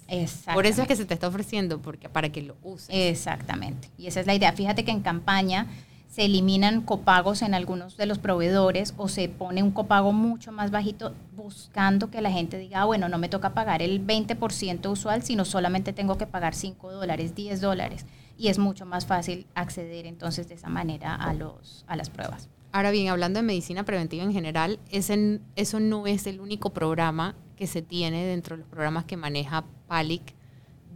Por 0.53 0.65
eso 0.65 0.81
es 0.81 0.87
que 0.89 0.97
se 0.97 1.05
te 1.05 1.13
está 1.13 1.29
ofreciendo, 1.29 1.81
porque 1.81 2.09
para 2.09 2.27
que 2.27 2.41
lo 2.41 2.57
uses. 2.61 2.89
Exactamente. 2.89 3.87
Y 3.97 4.07
esa 4.07 4.19
es 4.19 4.27
la 4.27 4.35
idea. 4.35 4.51
Fíjate 4.51 4.83
que 4.83 4.91
en 4.91 4.99
campaña 4.99 5.67
se 6.11 6.25
eliminan 6.25 6.81
copagos 6.81 7.41
en 7.41 7.53
algunos 7.53 7.95
de 7.95 8.05
los 8.05 8.19
proveedores 8.19 8.93
o 8.97 9.07
se 9.07 9.29
pone 9.29 9.63
un 9.63 9.71
copago 9.71 10.11
mucho 10.11 10.51
más 10.51 10.69
bajito 10.69 11.13
buscando 11.37 12.11
que 12.11 12.19
la 12.19 12.29
gente 12.29 12.57
diga, 12.57 12.81
ah, 12.81 12.85
bueno, 12.85 13.07
no 13.07 13.17
me 13.17 13.29
toca 13.29 13.53
pagar 13.53 13.81
el 13.81 14.05
20% 14.05 14.91
usual, 14.91 15.23
sino 15.23 15.45
solamente 15.45 15.93
tengo 15.93 16.17
que 16.17 16.27
pagar 16.27 16.53
5 16.53 16.91
dólares, 16.91 17.33
10 17.33 17.61
dólares. 17.61 18.05
Y 18.37 18.49
es 18.49 18.59
mucho 18.59 18.85
más 18.85 19.05
fácil 19.05 19.47
acceder 19.55 20.05
entonces 20.05 20.49
de 20.49 20.55
esa 20.55 20.67
manera 20.67 21.15
a, 21.15 21.33
los, 21.33 21.85
a 21.87 21.95
las 21.95 22.09
pruebas. 22.09 22.49
Ahora 22.73 22.91
bien, 22.91 23.07
hablando 23.07 23.39
de 23.39 23.43
medicina 23.43 23.85
preventiva 23.85 24.25
en 24.25 24.33
general, 24.33 24.79
ese, 24.89 25.39
eso 25.55 25.79
no 25.79 26.07
es 26.07 26.27
el 26.27 26.41
único 26.41 26.71
programa 26.71 27.35
que 27.55 27.67
se 27.67 27.81
tiene 27.81 28.25
dentro 28.25 28.57
de 28.57 28.63
los 28.63 28.69
programas 28.69 29.05
que 29.05 29.15
maneja 29.15 29.63
PALIC 29.87 30.33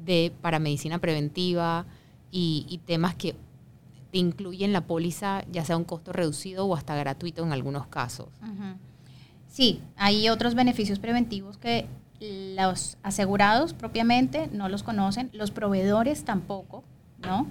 de, 0.04 0.34
para 0.42 0.60
medicina 0.60 1.00
preventiva 1.00 1.86
y, 2.32 2.66
y 2.68 2.80
temas 2.80 3.16
que 3.16 3.38
te 4.16 4.20
incluyen 4.20 4.72
la 4.72 4.80
póliza, 4.80 5.44
ya 5.52 5.66
sea 5.66 5.76
un 5.76 5.84
costo 5.84 6.14
reducido 6.14 6.66
o 6.66 6.74
hasta 6.74 6.96
gratuito 6.96 7.44
en 7.44 7.52
algunos 7.52 7.88
casos. 7.88 8.30
Sí, 9.50 9.82
hay 9.98 10.30
otros 10.30 10.56
beneficios 10.56 11.00
preventivos 11.00 11.58
que 11.58 11.86
los 12.22 12.98
asegurados 13.04 13.74
propiamente 13.74 14.48
no 14.54 14.70
los 14.70 14.84
conocen, 14.84 15.30
los 15.34 15.52
proveedores 15.52 16.24
tampoco, 16.24 16.86
¿no? 17.26 17.48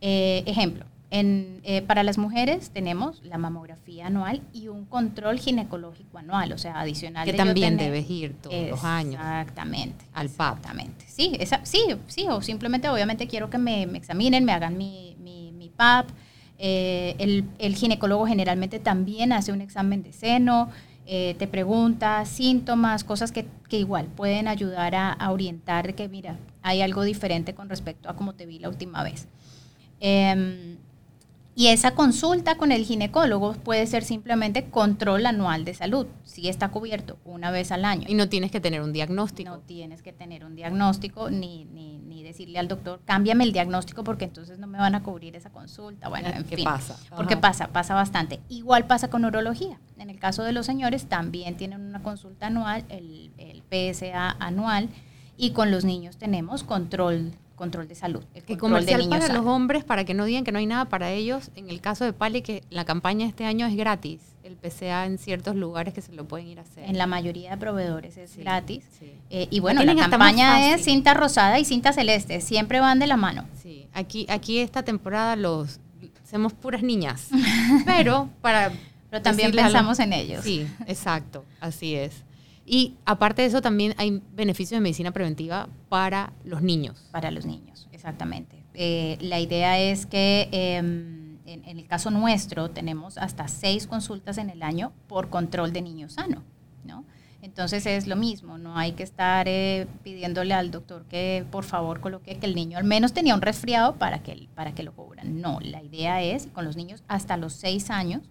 Eh, 0.00 0.42
ejemplo, 0.46 0.86
en, 1.12 1.60
eh, 1.62 1.82
para 1.82 2.02
las 2.02 2.18
mujeres 2.18 2.70
tenemos 2.70 3.22
la 3.22 3.38
mamografía 3.38 4.08
anual 4.08 4.42
y 4.52 4.66
un 4.66 4.86
control 4.86 5.38
ginecológico 5.38 6.18
anual, 6.18 6.52
o 6.52 6.58
sea, 6.58 6.80
adicional. 6.80 7.26
Que 7.26 7.32
también 7.32 7.76
debes 7.76 8.10
ir 8.10 8.34
todos 8.34 8.70
los 8.70 8.82
años. 8.82 9.14
Exactamente. 9.14 10.04
Al 10.14 10.30
PAP. 10.30 10.56
Exactamente. 10.58 11.04
Sí, 11.08 11.36
esa, 11.38 11.64
sí, 11.64 11.78
sí, 12.08 12.26
o 12.28 12.42
simplemente 12.42 12.88
obviamente 12.88 13.28
quiero 13.28 13.48
que 13.50 13.58
me, 13.58 13.86
me 13.86 13.98
examinen, 13.98 14.44
me 14.44 14.50
hagan 14.50 14.76
mi 14.76 15.16
PAP. 15.78 16.10
Eh, 16.58 17.14
el, 17.18 17.44
el, 17.58 17.76
ginecólogo 17.76 18.26
generalmente 18.26 18.80
también 18.80 19.32
hace 19.32 19.52
un 19.52 19.60
examen 19.60 20.02
de 20.02 20.12
seno, 20.12 20.68
eh, 21.06 21.36
te 21.38 21.46
pregunta 21.46 22.24
síntomas, 22.24 23.04
cosas 23.04 23.30
que, 23.30 23.46
que 23.68 23.78
igual 23.78 24.06
pueden 24.06 24.48
ayudar 24.48 24.96
a, 24.96 25.12
a, 25.12 25.30
orientar 25.30 25.94
que, 25.94 26.08
mira, 26.08 26.36
hay 26.62 26.82
algo 26.82 27.04
diferente 27.04 27.54
con 27.54 27.68
respecto 27.68 28.10
a 28.10 28.16
cómo 28.16 28.34
te 28.34 28.44
vi 28.44 28.58
la 28.58 28.68
última 28.68 29.04
vez. 29.04 29.28
Eh, 30.00 30.76
y 31.58 31.66
esa 31.66 31.96
consulta 31.96 32.56
con 32.56 32.70
el 32.70 32.84
ginecólogo 32.84 33.52
puede 33.52 33.84
ser 33.88 34.04
simplemente 34.04 34.66
control 34.66 35.26
anual 35.26 35.64
de 35.64 35.74
salud, 35.74 36.06
si 36.22 36.48
está 36.48 36.68
cubierto 36.68 37.18
una 37.24 37.50
vez 37.50 37.72
al 37.72 37.84
año. 37.84 38.06
Y 38.06 38.14
no 38.14 38.28
tienes 38.28 38.52
que 38.52 38.60
tener 38.60 38.80
un 38.80 38.92
diagnóstico. 38.92 39.50
No 39.50 39.58
tienes 39.58 40.00
que 40.00 40.12
tener 40.12 40.44
un 40.44 40.54
diagnóstico 40.54 41.30
ni, 41.30 41.64
ni, 41.64 41.97
ni 42.18 42.24
decirle 42.24 42.58
al 42.58 42.66
doctor, 42.66 43.00
cámbiame 43.04 43.44
el 43.44 43.52
diagnóstico 43.52 44.02
porque 44.02 44.24
entonces 44.24 44.58
no 44.58 44.66
me 44.66 44.78
van 44.78 44.96
a 44.96 45.02
cubrir 45.04 45.36
esa 45.36 45.50
consulta. 45.50 46.08
Bueno, 46.08 46.28
en 46.28 46.44
¿Qué 46.44 46.56
fin. 46.56 46.64
pasa? 46.64 46.98
Porque 47.16 47.36
pasa, 47.36 47.68
pasa 47.68 47.94
bastante. 47.94 48.40
Igual 48.48 48.86
pasa 48.86 49.08
con 49.08 49.24
urología. 49.24 49.78
En 49.98 50.10
el 50.10 50.18
caso 50.18 50.42
de 50.42 50.52
los 50.52 50.66
señores 50.66 51.06
también 51.06 51.56
tienen 51.56 51.80
una 51.80 52.02
consulta 52.02 52.48
anual, 52.48 52.84
el, 52.88 53.30
el 53.38 53.62
PSA 53.70 54.30
anual, 54.40 54.88
y 55.36 55.50
con 55.50 55.70
los 55.70 55.84
niños 55.84 56.16
tenemos 56.16 56.64
control 56.64 57.32
control 57.58 57.86
de 57.88 57.94
salud. 57.94 58.22
El 58.34 58.42
control 58.42 58.58
comercial 58.58 59.00
de 59.00 59.04
niños 59.06 59.10
para 59.18 59.26
sanos. 59.26 59.44
los 59.44 59.52
hombres, 59.54 59.84
para 59.84 60.04
que 60.04 60.14
no 60.14 60.24
digan 60.24 60.44
que 60.44 60.52
no 60.52 60.58
hay 60.58 60.66
nada 60.66 60.86
para 60.86 61.10
ellos. 61.10 61.50
En 61.56 61.68
el 61.68 61.80
caso 61.82 62.04
de 62.04 62.12
Pali, 62.14 62.40
que 62.40 62.62
la 62.70 62.84
campaña 62.86 63.26
este 63.26 63.44
año 63.44 63.66
es 63.66 63.76
gratis. 63.76 64.20
El 64.42 64.56
PCA 64.56 65.04
en 65.04 65.18
ciertos 65.18 65.56
lugares 65.56 65.92
que 65.92 66.00
se 66.00 66.12
lo 66.12 66.24
pueden 66.26 66.46
ir 66.46 66.58
a 66.58 66.62
hacer. 66.62 66.84
En 66.88 66.96
la 66.96 67.06
mayoría 67.06 67.50
de 67.50 67.56
proveedores 67.58 68.16
es 68.16 68.30
Sí, 68.30 68.40
gratis. 68.40 68.84
sí. 68.98 69.12
Eh, 69.28 69.46
y 69.50 69.60
bueno, 69.60 69.82
La 69.84 69.94
campaña 69.94 70.72
es 70.74 70.84
cinta 70.84 71.12
rosada 71.12 71.58
y 71.58 71.66
cinta 71.66 71.92
celeste. 71.92 72.40
Siempre 72.40 72.80
van 72.80 72.98
de 72.98 73.06
la 73.06 73.18
mano. 73.18 73.44
Sí, 73.62 73.86
aquí, 73.92 74.24
aquí 74.30 74.60
esta 74.60 74.82
temporada 74.84 75.36
los 75.36 75.80
somos 76.30 76.54
puras 76.54 76.82
niñas. 76.82 77.28
Pero 77.84 78.30
para 78.40 78.72
Pero 79.10 79.22
también 79.22 79.54
los- 79.54 79.64
pensamos 79.64 79.98
en 79.98 80.12
ellos. 80.14 80.44
Sí, 80.44 80.66
exacto, 80.86 81.44
así 81.60 81.94
es. 81.94 82.22
Y 82.68 82.96
aparte 83.06 83.42
de 83.42 83.48
eso 83.48 83.62
también 83.62 83.94
hay 83.96 84.22
beneficios 84.34 84.76
de 84.76 84.80
medicina 84.80 85.10
preventiva 85.10 85.68
para 85.88 86.32
los 86.44 86.62
niños. 86.62 87.08
Para 87.10 87.30
los 87.30 87.46
niños, 87.46 87.88
exactamente. 87.92 88.62
Eh, 88.74 89.16
la 89.20 89.40
idea 89.40 89.78
es 89.78 90.04
que 90.06 90.48
en, 90.52 91.40
en 91.46 91.78
el 91.78 91.86
caso 91.86 92.10
nuestro 92.10 92.70
tenemos 92.70 93.16
hasta 93.16 93.48
seis 93.48 93.86
consultas 93.86 94.38
en 94.38 94.50
el 94.50 94.62
año 94.62 94.92
por 95.06 95.30
control 95.30 95.72
de 95.72 95.82
niño 95.82 96.08
sano, 96.08 96.42
¿no? 96.84 97.04
Entonces 97.40 97.86
es 97.86 98.06
lo 98.08 98.16
mismo, 98.16 98.58
no 98.58 98.76
hay 98.76 98.92
que 98.92 99.04
estar 99.04 99.46
eh, 99.48 99.86
pidiéndole 100.02 100.54
al 100.54 100.72
doctor 100.72 101.04
que 101.04 101.46
por 101.52 101.64
favor 101.64 102.00
coloque 102.00 102.36
que 102.36 102.46
el 102.46 102.54
niño 102.54 102.78
al 102.78 102.84
menos 102.84 103.12
tenía 103.12 103.34
un 103.34 103.42
resfriado 103.42 103.94
para 103.94 104.22
que, 104.22 104.48
para 104.56 104.74
que 104.74 104.82
lo 104.82 104.92
cubran. 104.92 105.40
No, 105.40 105.60
la 105.60 105.82
idea 105.82 106.20
es 106.20 106.48
con 106.48 106.64
los 106.64 106.76
niños 106.76 107.04
hasta 107.06 107.36
los 107.36 107.52
seis 107.52 107.90
años 107.90 108.22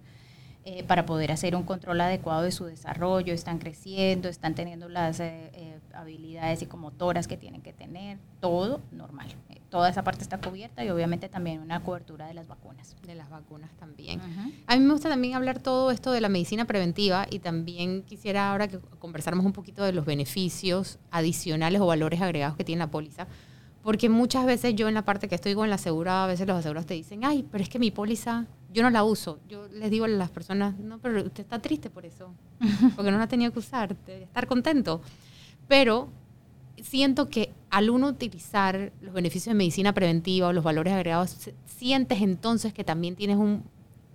eh, 0.70 0.84
para 0.84 1.06
poder 1.06 1.32
hacer 1.32 1.56
un 1.56 1.64
control 1.64 2.02
adecuado 2.02 2.42
de 2.44 2.52
su 2.52 2.66
desarrollo, 2.66 3.34
están 3.34 3.58
creciendo, 3.58 4.28
están 4.28 4.54
teniendo 4.54 4.90
las 4.90 5.22
eh, 5.22 5.50
eh, 5.54 5.80
habilidades 5.94 6.60
psicomotoras 6.60 7.26
que 7.26 7.38
tienen 7.38 7.62
que 7.62 7.72
tener, 7.72 8.18
todo 8.42 8.82
normal. 8.92 9.30
Eh, 9.50 9.62
toda 9.70 9.88
esa 9.88 10.04
parte 10.04 10.24
está 10.24 10.42
cubierta 10.42 10.84
y 10.84 10.90
obviamente 10.90 11.30
también 11.30 11.62
una 11.62 11.82
cobertura 11.84 12.28
de 12.28 12.34
las 12.34 12.50
vacunas. 12.50 12.98
De 13.06 13.16
las 13.16 13.30
vacunas 13.30 13.72
también. 13.80 14.20
Ujú. 14.20 14.52
A 14.68 14.76
mí 14.76 14.84
me 14.84 14.92
gusta 14.92 15.08
también 15.08 15.36
hablar 15.36 15.60
todo 15.60 15.90
esto 15.90 16.12
de 16.12 16.20
la 16.20 16.28
medicina 16.28 16.66
preventiva 16.66 17.28
y 17.30 17.40
también 17.40 18.04
quisiera 18.04 18.52
ahora 18.52 18.68
que 18.68 18.80
conversáramos 19.00 19.46
un 19.46 19.54
poquito 19.54 19.86
de 19.86 19.94
los 19.94 20.04
beneficios 20.04 21.00
adicionales 21.12 21.80
o 21.80 21.86
valores 21.86 22.20
agregados 22.20 22.58
que 22.58 22.66
tiene 22.66 22.80
la 22.80 22.92
póliza. 22.92 23.26
Porque 23.84 24.10
muchas 24.10 24.46
veces 24.46 24.76
yo 24.76 24.90
en 24.90 24.96
la 24.96 25.06
parte 25.06 25.30
que 25.30 25.36
estoy 25.36 25.56
con 25.56 25.70
la 25.70 25.76
asegurada, 25.76 26.26
a 26.26 26.28
veces 26.28 26.46
los 26.46 26.58
asegurados 26.58 26.88
te 26.88 26.94
dicen, 26.94 27.24
ay, 27.24 27.48
pero 27.50 27.64
es 27.64 27.70
que 27.70 27.80
mi 27.80 27.90
póliza, 27.90 28.46
yo 28.78 28.84
no 28.84 28.92
la 28.92 29.04
uso. 29.04 29.40
Yo 29.50 29.68
les 29.70 29.90
digo 29.90 30.06
a 30.06 30.08
las 30.08 30.30
personas, 30.30 30.78
no, 30.78 31.00
pero 31.00 31.24
usted 31.24 31.42
está 31.42 31.60
triste 31.60 31.90
por 31.90 32.06
eso, 32.06 32.32
porque 32.96 33.10
no 33.10 33.18
la 33.18 33.24
ha 33.24 33.28
tenido 33.28 33.52
que 33.52 33.58
usar, 33.58 33.96
debe 34.06 34.26
estar 34.26 34.46
contento. 34.46 35.02
Pero 35.68 36.10
siento 36.84 37.28
que 37.28 37.52
al 37.72 37.90
uno 37.90 38.08
utilizar 38.08 38.92
los 39.02 39.16
beneficios 39.16 39.54
de 39.54 39.58
medicina 39.58 39.94
preventiva 39.94 40.50
o 40.50 40.54
los 40.54 40.64
valores 40.64 40.94
agregados, 40.94 41.50
sientes 41.66 42.22
entonces 42.22 42.72
que 42.72 42.84
también 42.84 43.16
tienes 43.16 43.38
un, 43.38 43.64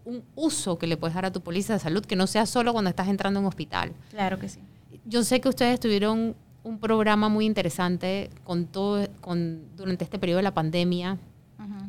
un 0.05 0.23
uso 0.37 0.79
que 0.79 0.87
le 0.87 0.97
puedes 0.97 1.17
dar 1.17 1.25
a 1.25 1.33
tu 1.33 1.41
póliza 1.41 1.73
de 1.73 1.81
salud, 1.81 2.07
que 2.07 2.15
no 2.15 2.29
sea 2.29 2.47
solo 2.47 2.73
cuando 2.73 2.89
estás 2.89 3.09
entrando 3.09 3.41
a 3.41 3.43
un 3.43 3.49
hospital. 3.49 3.93
Claro 4.11 4.39
que 4.39 4.49
sí. 4.49 4.61
Yo 5.05 5.25
sé 5.25 5.41
que 5.41 5.49
ustedes 5.49 5.81
tuvieron 5.81 6.37
un 6.63 6.79
programa 6.79 7.29
muy 7.29 7.47
interesante 7.47 8.31
con 8.45 8.67
todo, 8.67 9.09
con, 9.21 9.63
durante 9.77 10.05
este 10.05 10.21
periodo 10.21 10.37
de 10.37 10.45
la 10.45 10.55
pandemia, 10.55 11.19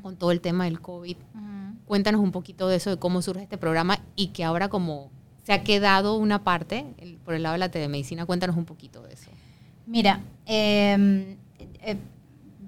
con 0.02 0.16
todo 0.18 0.32
el 0.32 0.42
tema 0.42 0.66
del 0.66 0.82
COVID. 0.82 1.18
Cuéntanos 1.86 2.22
un 2.22 2.32
poquito 2.32 2.68
de 2.68 2.78
eso, 2.78 2.90
de 2.90 2.98
cómo 2.98 3.22
surge 3.22 3.44
este 3.44 3.58
programa 3.58 4.00
y 4.16 4.28
que 4.28 4.44
ahora 4.44 4.70
como 4.70 5.12
se 5.44 5.52
ha 5.54 5.64
quedado 5.64 6.16
una 6.18 6.44
parte 6.44 6.86
el- 6.98 7.16
por 7.18 7.34
el 7.34 7.44
lado 7.44 7.54
de 7.54 7.60
la 7.60 7.70
telemedicina, 7.70 8.26
cuéntanos 8.26 8.56
un 8.56 8.66
poquito 8.66 9.02
de 9.04 9.14
eso. 9.14 9.30
Mira, 9.86 10.22
eh, 10.46 11.36
eh, 11.82 11.98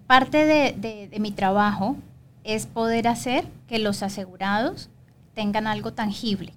parte 0.08 0.46
de, 0.46 0.74
de- 0.78 1.08
de 1.08 1.20
mi 1.20 1.32
trabajo 1.32 1.96
es 2.44 2.66
poder 2.68 3.08
hacer 3.08 3.46
que 3.68 3.80
los 3.80 4.04
asegurados 4.04 4.90
tengan 5.34 5.66
algo 5.68 5.94
tangible, 5.94 6.54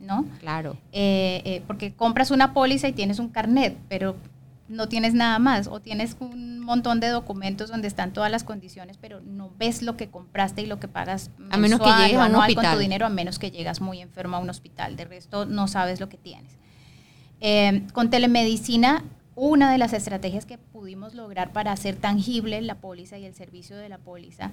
¿no? 0.00 0.24
Claro. 0.40 0.76
Eh, 0.92 1.42
eh, 1.44 1.62
porque 1.66 1.92
compras 1.92 2.30
una 2.30 2.52
póliza 2.54 2.88
y 2.88 2.92
tienes 2.92 3.18
un 3.18 3.28
carnet, 3.28 3.76
pero 3.88 4.16
no 4.70 4.88
tienes 4.88 5.14
nada 5.14 5.38
más, 5.38 5.66
o 5.66 5.80
tienes 5.80 6.16
un 6.20 6.60
montón 6.60 7.00
de 7.00 7.08
documentos 7.08 7.70
donde 7.70 7.88
están 7.88 8.12
todas 8.12 8.30
las 8.30 8.44
condiciones, 8.44 8.96
pero 8.98 9.20
no 9.20 9.52
ves 9.58 9.82
lo 9.82 9.96
que 9.96 10.08
compraste 10.08 10.62
y 10.62 10.66
lo 10.66 10.78
que 10.78 10.86
pagas 10.86 11.30
A 11.50 11.56
menos 11.56 11.80
que 11.80 11.90
llegues 11.90 12.14
a 12.14 12.20
un 12.20 12.22
anual 12.26 12.54
con 12.54 12.58
hospital. 12.58 12.74
tu 12.74 12.80
dinero, 12.80 13.04
a 13.04 13.08
menos 13.08 13.40
que 13.40 13.50
llegas 13.50 13.80
muy 13.80 14.00
enfermo 14.00 14.36
a 14.36 14.40
un 14.40 14.48
hospital. 14.48 14.96
De 14.96 15.04
resto, 15.04 15.44
no 15.44 15.66
sabes 15.66 15.98
lo 15.98 16.08
que 16.08 16.18
tienes. 16.18 16.56
Eh, 17.40 17.86
con 17.92 18.10
telemedicina, 18.10 19.02
una 19.34 19.72
de 19.72 19.78
las 19.78 19.92
estrategias 19.92 20.46
que 20.46 20.58
pudimos 20.58 21.14
lograr 21.14 21.52
para 21.52 21.72
hacer 21.72 21.96
tangible 21.96 22.60
la 22.60 22.76
póliza 22.76 23.18
y 23.18 23.24
el 23.24 23.34
servicio 23.34 23.76
de 23.76 23.88
la 23.88 23.98
póliza 23.98 24.52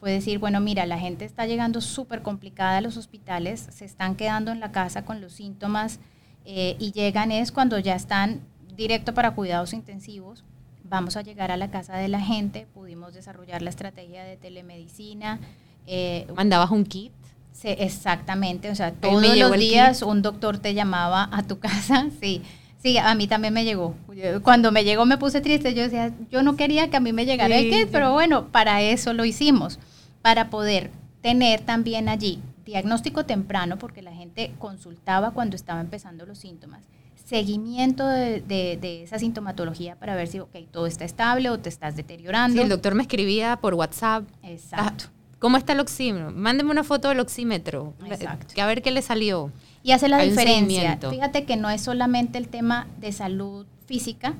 fue 0.00 0.10
decir, 0.12 0.38
bueno, 0.38 0.60
mira, 0.60 0.84
la 0.84 0.98
gente 0.98 1.24
está 1.24 1.46
llegando 1.46 1.80
súper 1.80 2.20
complicada 2.20 2.78
a 2.78 2.80
los 2.82 2.98
hospitales, 2.98 3.66
se 3.70 3.86
están 3.86 4.16
quedando 4.16 4.52
en 4.52 4.60
la 4.60 4.72
casa 4.72 5.06
con 5.06 5.22
los 5.22 5.32
síntomas 5.32 6.00
eh, 6.44 6.76
y 6.78 6.92
llegan 6.92 7.32
es 7.32 7.52
cuando 7.52 7.78
ya 7.78 7.94
están 7.94 8.42
directo 8.76 9.14
para 9.14 9.32
cuidados 9.32 9.72
intensivos. 9.72 10.44
Vamos 10.84 11.16
a 11.16 11.22
llegar 11.22 11.50
a 11.50 11.56
la 11.56 11.70
casa 11.70 11.96
de 11.96 12.08
la 12.08 12.20
gente, 12.20 12.66
pudimos 12.74 13.14
desarrollar 13.14 13.62
la 13.62 13.70
estrategia 13.70 14.24
de 14.24 14.36
telemedicina. 14.36 15.40
eh, 15.86 16.26
Mandabas 16.36 16.70
un 16.70 16.84
kit. 16.84 17.12
Sí, 17.52 17.68
exactamente, 17.68 18.68
o 18.70 18.74
sea, 18.74 18.92
todos 18.92 19.36
los 19.38 19.52
días 19.58 20.02
un 20.02 20.22
doctor 20.22 20.58
te 20.58 20.74
llamaba 20.74 21.28
a 21.32 21.42
tu 21.44 21.58
casa, 21.60 22.06
sí. 22.20 22.42
Sí, 22.82 22.98
a 22.98 23.14
mí 23.14 23.26
también 23.26 23.54
me 23.54 23.64
llegó. 23.64 23.94
Cuando 24.42 24.70
me 24.70 24.84
llegó 24.84 25.06
me 25.06 25.16
puse 25.16 25.40
triste, 25.40 25.72
yo 25.72 25.84
decía, 25.84 26.12
yo 26.30 26.42
no 26.42 26.54
quería 26.56 26.90
que 26.90 26.98
a 26.98 27.00
mí 27.00 27.14
me 27.14 27.24
llegara 27.24 27.56
Sí, 27.56 27.64
el 27.66 27.70
kit, 27.70 27.84
sí. 27.84 27.88
pero 27.90 28.12
bueno, 28.12 28.48
para 28.48 28.82
eso 28.82 29.14
lo 29.14 29.24
hicimos, 29.24 29.78
para 30.20 30.50
poder 30.50 30.90
tener 31.22 31.60
también 31.62 32.08
allí 32.10 32.40
diagnóstico 32.66 33.24
temprano, 33.24 33.78
porque 33.78 34.02
la 34.02 34.12
gente 34.12 34.52
consultaba 34.58 35.30
cuando 35.30 35.56
estaba 35.56 35.80
empezando 35.80 36.26
los 36.26 36.38
síntomas, 36.38 36.82
seguimiento 37.24 38.06
de, 38.06 38.40
de- 38.42 38.78
de 38.80 39.02
esa 39.04 39.18
sintomatología 39.18 39.96
para 39.96 40.14
ver 40.14 40.28
si, 40.28 40.40
ok, 40.40 40.54
todo 40.70 40.86
está 40.86 41.04
estable 41.04 41.48
o 41.50 41.58
te 41.58 41.68
estás 41.68 41.96
deteriorando. 41.96 42.56
Sí, 42.56 42.62
el 42.62 42.68
doctor 42.68 42.94
me 42.94 43.02
escribía 43.02 43.56
por 43.56 43.74
WhatsApp. 43.74 44.24
Exacto. 44.42 45.06
Ah, 45.08 45.10
¿Cómo 45.38 45.56
está 45.58 45.72
el 45.74 45.80
oxímetro? 45.80 46.30
Mándeme 46.30 46.70
una 46.70 46.84
foto 46.84 47.08
del 47.08 47.20
oxímetro. 47.20 47.92
Exacto. 48.06 48.54
Que 48.54 48.60
a 48.62 48.66
ver 48.66 48.80
qué 48.82 48.90
le 48.90 49.02
salió. 49.02 49.50
Y 49.82 49.92
hace 49.92 50.08
la 50.08 50.18
Hay 50.18 50.30
diferencia. 50.30 50.98
Fíjate 51.10 51.44
que 51.44 51.56
no 51.56 51.68
es 51.68 51.82
solamente 51.82 52.38
el 52.38 52.48
tema 52.48 52.86
de 52.98 53.12
salud 53.12 53.66
física, 53.86 54.34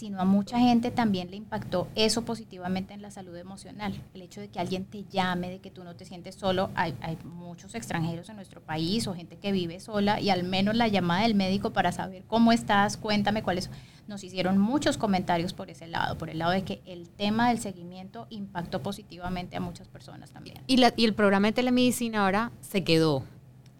sino 0.00 0.18
a 0.18 0.24
mucha 0.24 0.58
gente 0.58 0.90
también 0.90 1.30
le 1.30 1.36
impactó 1.36 1.86
eso 1.94 2.22
positivamente 2.22 2.94
en 2.94 3.02
la 3.02 3.10
salud 3.10 3.36
emocional. 3.36 3.92
El 4.14 4.22
hecho 4.22 4.40
de 4.40 4.48
que 4.48 4.58
alguien 4.58 4.86
te 4.86 5.04
llame, 5.04 5.50
de 5.50 5.58
que 5.60 5.70
tú 5.70 5.84
no 5.84 5.94
te 5.94 6.06
sientes 6.06 6.36
solo. 6.36 6.70
Hay, 6.74 6.94
hay 7.02 7.18
muchos 7.24 7.74
extranjeros 7.74 8.30
en 8.30 8.36
nuestro 8.36 8.62
país 8.62 9.06
o 9.06 9.14
gente 9.14 9.36
que 9.36 9.52
vive 9.52 9.78
sola 9.78 10.18
y 10.18 10.30
al 10.30 10.42
menos 10.42 10.74
la 10.74 10.88
llamada 10.88 11.24
del 11.24 11.34
médico 11.34 11.74
para 11.74 11.92
saber 11.92 12.24
cómo 12.26 12.50
estás, 12.50 12.96
cuéntame 12.96 13.42
cuáles. 13.42 13.68
Nos 14.08 14.24
hicieron 14.24 14.56
muchos 14.56 14.96
comentarios 14.96 15.52
por 15.52 15.68
ese 15.68 15.86
lado, 15.86 16.16
por 16.16 16.30
el 16.30 16.38
lado 16.38 16.52
de 16.52 16.64
que 16.64 16.80
el 16.86 17.10
tema 17.10 17.50
del 17.50 17.58
seguimiento 17.60 18.26
impactó 18.30 18.80
positivamente 18.82 19.56
a 19.58 19.60
muchas 19.60 19.86
personas 19.88 20.30
también. 20.30 20.56
Y, 20.66 20.78
la- 20.78 20.94
y 20.96 21.04
el 21.04 21.12
programa 21.12 21.48
de 21.48 21.52
telemedicina 21.52 22.24
ahora 22.24 22.52
se 22.62 22.82
quedó. 22.84 23.22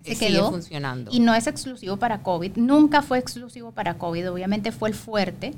Se 0.05 0.13
Eh, 0.13 0.15
sigue 0.17 0.33
quedó 0.33 0.51
funcionando. 0.51 1.11
Y 1.15 1.21
no 1.21 1.35
es 1.35 1.47
exclusivo 1.47 1.97
para 1.97 2.23
COVID, 2.23 2.57
nunca 2.57 3.01
fue 3.01 3.19
exclusivo 3.19 3.73
para 3.73 3.97
COVID, 3.97 4.31
obviamente 4.31 4.71
fue 4.71 4.91
el 4.91 4.95
fuerte. 4.95 5.53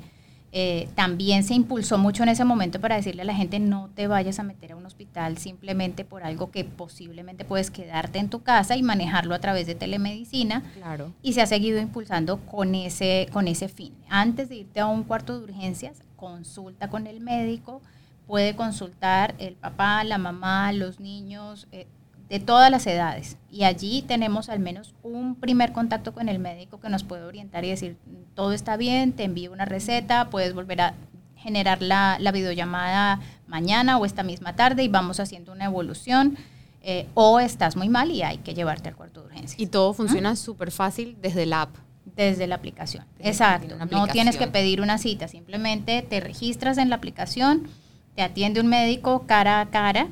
Eh, 0.54 0.88
también 0.94 1.44
se 1.44 1.54
impulsó 1.54 1.96
mucho 1.96 2.22
en 2.22 2.28
ese 2.28 2.44
momento 2.44 2.78
para 2.78 2.96
decirle 2.96 3.22
a 3.22 3.24
la 3.24 3.34
gente 3.34 3.58
no 3.58 3.88
te 3.94 4.06
vayas 4.06 4.38
a 4.38 4.42
meter 4.42 4.72
a 4.72 4.76
un 4.76 4.84
hospital 4.84 5.38
simplemente 5.38 6.04
por 6.04 6.24
algo 6.24 6.50
que 6.50 6.62
posiblemente 6.64 7.46
puedes 7.46 7.70
quedarte 7.70 8.18
en 8.18 8.28
tu 8.28 8.42
casa 8.42 8.76
y 8.76 8.82
manejarlo 8.82 9.34
a 9.34 9.38
través 9.38 9.66
de 9.66 9.74
telemedicina 9.74 10.62
Claro. 10.74 11.10
y 11.22 11.32
se 11.32 11.40
ha 11.40 11.46
seguido 11.46 11.80
impulsando 11.80 12.38
con 12.44 12.74
ese, 12.74 13.28
con 13.32 13.48
ese 13.48 13.68
fin. 13.68 13.94
Antes 14.10 14.50
de 14.50 14.56
irte 14.56 14.80
a 14.80 14.86
un 14.88 15.04
cuarto 15.04 15.38
de 15.38 15.44
urgencias, 15.44 16.02
consulta 16.16 16.90
con 16.90 17.06
el 17.06 17.20
médico, 17.20 17.80
puede 18.26 18.54
consultar 18.54 19.34
el 19.38 19.54
papá, 19.54 20.04
la 20.04 20.18
mamá, 20.18 20.70
los 20.72 21.00
niños, 21.00 21.66
eh, 21.72 21.86
de 22.32 22.40
todas 22.40 22.70
las 22.70 22.86
edades. 22.86 23.36
Y 23.50 23.64
allí 23.64 24.00
tenemos 24.08 24.48
al 24.48 24.58
menos 24.58 24.94
un 25.02 25.34
primer 25.34 25.72
contacto 25.72 26.14
con 26.14 26.30
el 26.30 26.38
médico 26.38 26.80
que 26.80 26.88
nos 26.88 27.04
puede 27.04 27.24
orientar 27.24 27.62
y 27.66 27.68
decir, 27.68 27.98
todo 28.34 28.52
está 28.54 28.78
bien, 28.78 29.12
te 29.12 29.24
envío 29.24 29.52
una 29.52 29.66
receta, 29.66 30.30
puedes 30.30 30.54
volver 30.54 30.80
a 30.80 30.94
generar 31.36 31.82
la, 31.82 32.16
la 32.20 32.32
videollamada 32.32 33.20
mañana 33.46 33.98
o 33.98 34.06
esta 34.06 34.22
misma 34.22 34.56
tarde 34.56 34.82
y 34.82 34.88
vamos 34.88 35.20
haciendo 35.20 35.52
una 35.52 35.66
evolución. 35.66 36.38
eh, 36.80 37.06
o 37.12 37.38
estás 37.38 37.76
muy 37.76 37.90
mal 37.90 38.10
y 38.10 38.22
hay 38.22 38.38
que 38.38 38.54
llevarte 38.54 38.88
al 38.88 38.96
cuarto 38.96 39.20
de 39.20 39.26
urgencias 39.26 39.60
Y 39.60 39.66
todo 39.66 39.92
funciona 39.92 40.34
súper 40.34 40.70
fácil 40.70 41.16
desde 41.20 41.42
el 41.42 41.52
app. 41.52 41.68
desde 42.16 42.46
la 42.46 42.54
aplicación. 42.54 43.04
Desde 43.18 43.28
Exacto. 43.30 43.76
No 43.90 44.06
tienes 44.06 44.38
que 44.38 44.46
pedir 44.46 44.80
una 44.80 44.96
cita, 44.96 45.28
simplemente 45.28 46.00
te 46.00 46.18
registras 46.20 46.78
en 46.78 46.88
la 46.88 46.96
aplicación, 46.96 47.68
te 48.16 48.22
atiende 48.22 48.60
un 48.60 48.68
médico 48.68 49.24
cara 49.26 49.60
a 49.60 49.66
cara, 49.66 50.08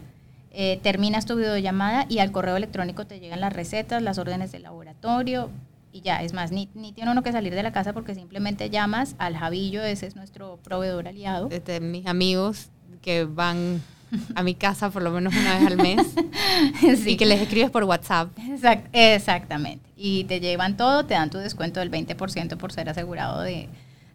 eh, 0.53 0.81
terminas 0.83 1.27
tu 1.27 1.37
videollamada 1.37 2.07
y 2.09 2.19
al 2.19 2.33
correo 2.33 2.57
electrónico 2.57 3.07
te 3.07 3.21
llegan 3.21 3.41
las 3.41 3.53
recetas, 3.53 4.03
las 4.03 4.19
órdenes 4.19 4.53
del 4.53 4.63
laboratorio 4.65 5.51
y 5.93 6.01
ya. 6.03 6.23
Es 6.23 6.33
más, 6.33 6.51
ni, 6.53 6.69
ni 6.75 6.93
tiene 6.93 7.11
uno 7.11 7.23
que 7.23 7.33
salir 7.33 7.55
de 7.55 7.63
la 7.63 7.73
casa 7.73 7.93
porque 7.93 8.15
simplemente 8.15 8.71
llamas 8.71 9.15
al 9.19 9.37
Javillo, 9.37 9.83
ese 9.83 10.07
es 10.07 10.17
nuestro 10.17 10.59
proveedor 10.63 11.09
aliado. 11.09 11.49
Este, 11.51 11.81
mis 11.81 12.07
amigos 12.07 12.69
que 13.03 13.25
van 13.25 13.81
a 14.35 14.43
mi 14.43 14.55
casa 14.57 14.91
por 14.91 15.03
lo 15.03 15.13
menos 15.13 15.33
una 15.37 15.59
vez 15.61 15.67
al 15.69 15.77
mes 15.77 16.07
Sí. 17.03 17.11
y 17.13 17.17
que 17.17 17.27
les 17.27 17.41
escribes 17.41 17.71
por 17.71 17.85
WhatsApp. 17.85 18.37
Exact- 18.39 18.89
exactamente. 18.93 19.89
Y 19.97 20.25
te 20.25 20.41
llevan 20.41 20.77
todo, 20.77 21.05
te 21.07 21.15
dan 21.15 21.31
tu 21.31 21.39
descuento 21.39 21.79
del 21.81 21.91
20% 21.91 22.57
por 22.57 22.73
ser 22.73 22.89
asegurado 22.89 23.41
de, 23.43 23.69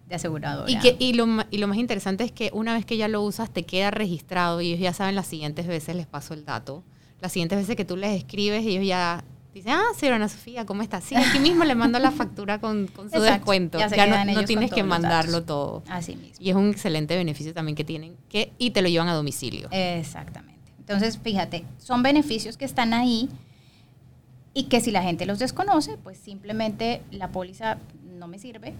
de 0.07 0.15
aseguradora. 0.15 0.71
Y, 0.71 0.79
que, 0.79 0.95
y, 0.99 1.13
lo, 1.13 1.27
y 1.51 1.57
lo 1.57 1.67
más 1.67 1.77
interesante 1.77 2.23
es 2.23 2.31
que 2.31 2.51
una 2.53 2.73
vez 2.73 2.85
que 2.85 2.97
ya 2.97 3.07
lo 3.07 3.21
usas, 3.21 3.49
te 3.51 3.63
queda 3.63 3.91
registrado 3.91 4.61
y 4.61 4.67
ellos 4.69 4.79
ya 4.79 4.93
saben 4.93 5.15
las 5.15 5.27
siguientes 5.27 5.67
veces, 5.67 5.95
les 5.95 6.07
paso 6.07 6.33
el 6.33 6.45
dato, 6.45 6.83
las 7.21 7.31
siguientes 7.31 7.57
veces 7.57 7.75
que 7.75 7.85
tú 7.85 7.97
les 7.97 8.15
escribes, 8.15 8.65
ellos 8.65 8.85
ya 8.85 9.23
dicen, 9.53 9.71
ah, 9.71 9.83
sí, 9.97 10.05
Ana 10.07 10.27
Sofía, 10.27 10.65
¿cómo 10.65 10.81
estás? 10.81 11.05
Sí, 11.05 11.15
aquí 11.15 11.39
mismo 11.39 11.63
le 11.63 11.75
mando 11.75 11.97
la 11.97 12.11
factura 12.11 12.59
con, 12.59 12.87
con 12.87 13.09
su 13.09 13.15
Exacto, 13.15 13.33
descuento. 13.33 13.79
ya 13.79 13.87
Ya, 13.87 14.25
no, 14.25 14.33
no 14.33 14.43
tienes 14.45 14.71
que 14.71 14.83
mandarlo 14.83 15.43
todo. 15.43 15.81
Así 15.89 16.15
mismo. 16.15 16.35
Y 16.39 16.49
es 16.49 16.55
un 16.55 16.69
excelente 16.69 17.15
beneficio 17.15 17.53
también 17.53 17.75
que 17.75 17.85
tienen 17.85 18.15
que 18.29 18.51
y 18.57 18.71
te 18.71 18.81
lo 18.81 18.89
llevan 18.89 19.07
a 19.07 19.13
domicilio. 19.13 19.69
Exactamente. 19.71 20.71
Entonces, 20.79 21.17
fíjate, 21.17 21.65
son 21.79 22.03
beneficios 22.03 22.57
que 22.57 22.65
están 22.65 22.93
ahí 22.93 23.29
y 24.53 24.65
que 24.65 24.81
si 24.81 24.91
la 24.91 25.01
gente 25.01 25.25
los 25.25 25.39
desconoce, 25.39 25.97
pues 25.97 26.17
simplemente 26.17 27.01
la 27.11 27.29
póliza 27.31 27.77
no 28.03 28.27
me 28.27 28.37
sirve. 28.37 28.73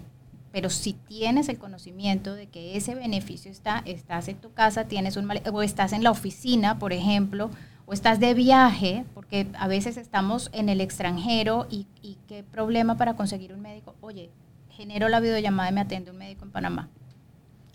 Pero 0.56 0.70
si 0.70 0.94
tienes 0.94 1.50
el 1.50 1.58
conocimiento 1.58 2.34
de 2.34 2.48
que 2.48 2.78
ese 2.78 2.96
beneficio 2.96 3.52
está, 3.52 3.84
estás 3.84 4.30
en 4.30 4.38
tu 4.38 4.54
casa, 4.54 4.86
tienes 4.86 5.18
un 5.18 5.30
o 5.52 5.62
estás 5.62 5.92
en 5.92 6.02
la 6.02 6.12
oficina, 6.12 6.80
por 6.80 6.94
ejemplo, 6.94 7.50
o 7.86 7.92
estás 7.92 8.22
de 8.22 8.34
viaje, 8.34 9.04
porque 9.14 9.48
a 9.60 9.68
veces 9.68 9.98
estamos 9.98 10.50
en 10.54 10.70
el 10.70 10.80
extranjero 10.80 11.68
y, 11.70 11.88
y 12.02 12.18
qué 12.30 12.42
problema 12.42 12.96
para 12.96 13.18
conseguir 13.18 13.52
un 13.52 13.60
médico. 13.60 13.96
Oye, 14.00 14.30
genero 14.70 15.10
la 15.10 15.20
videollamada 15.20 15.70
y 15.72 15.74
me 15.74 15.82
atiende 15.82 16.12
un 16.12 16.20
médico 16.20 16.46
en 16.46 16.52
Panamá. 16.52 16.88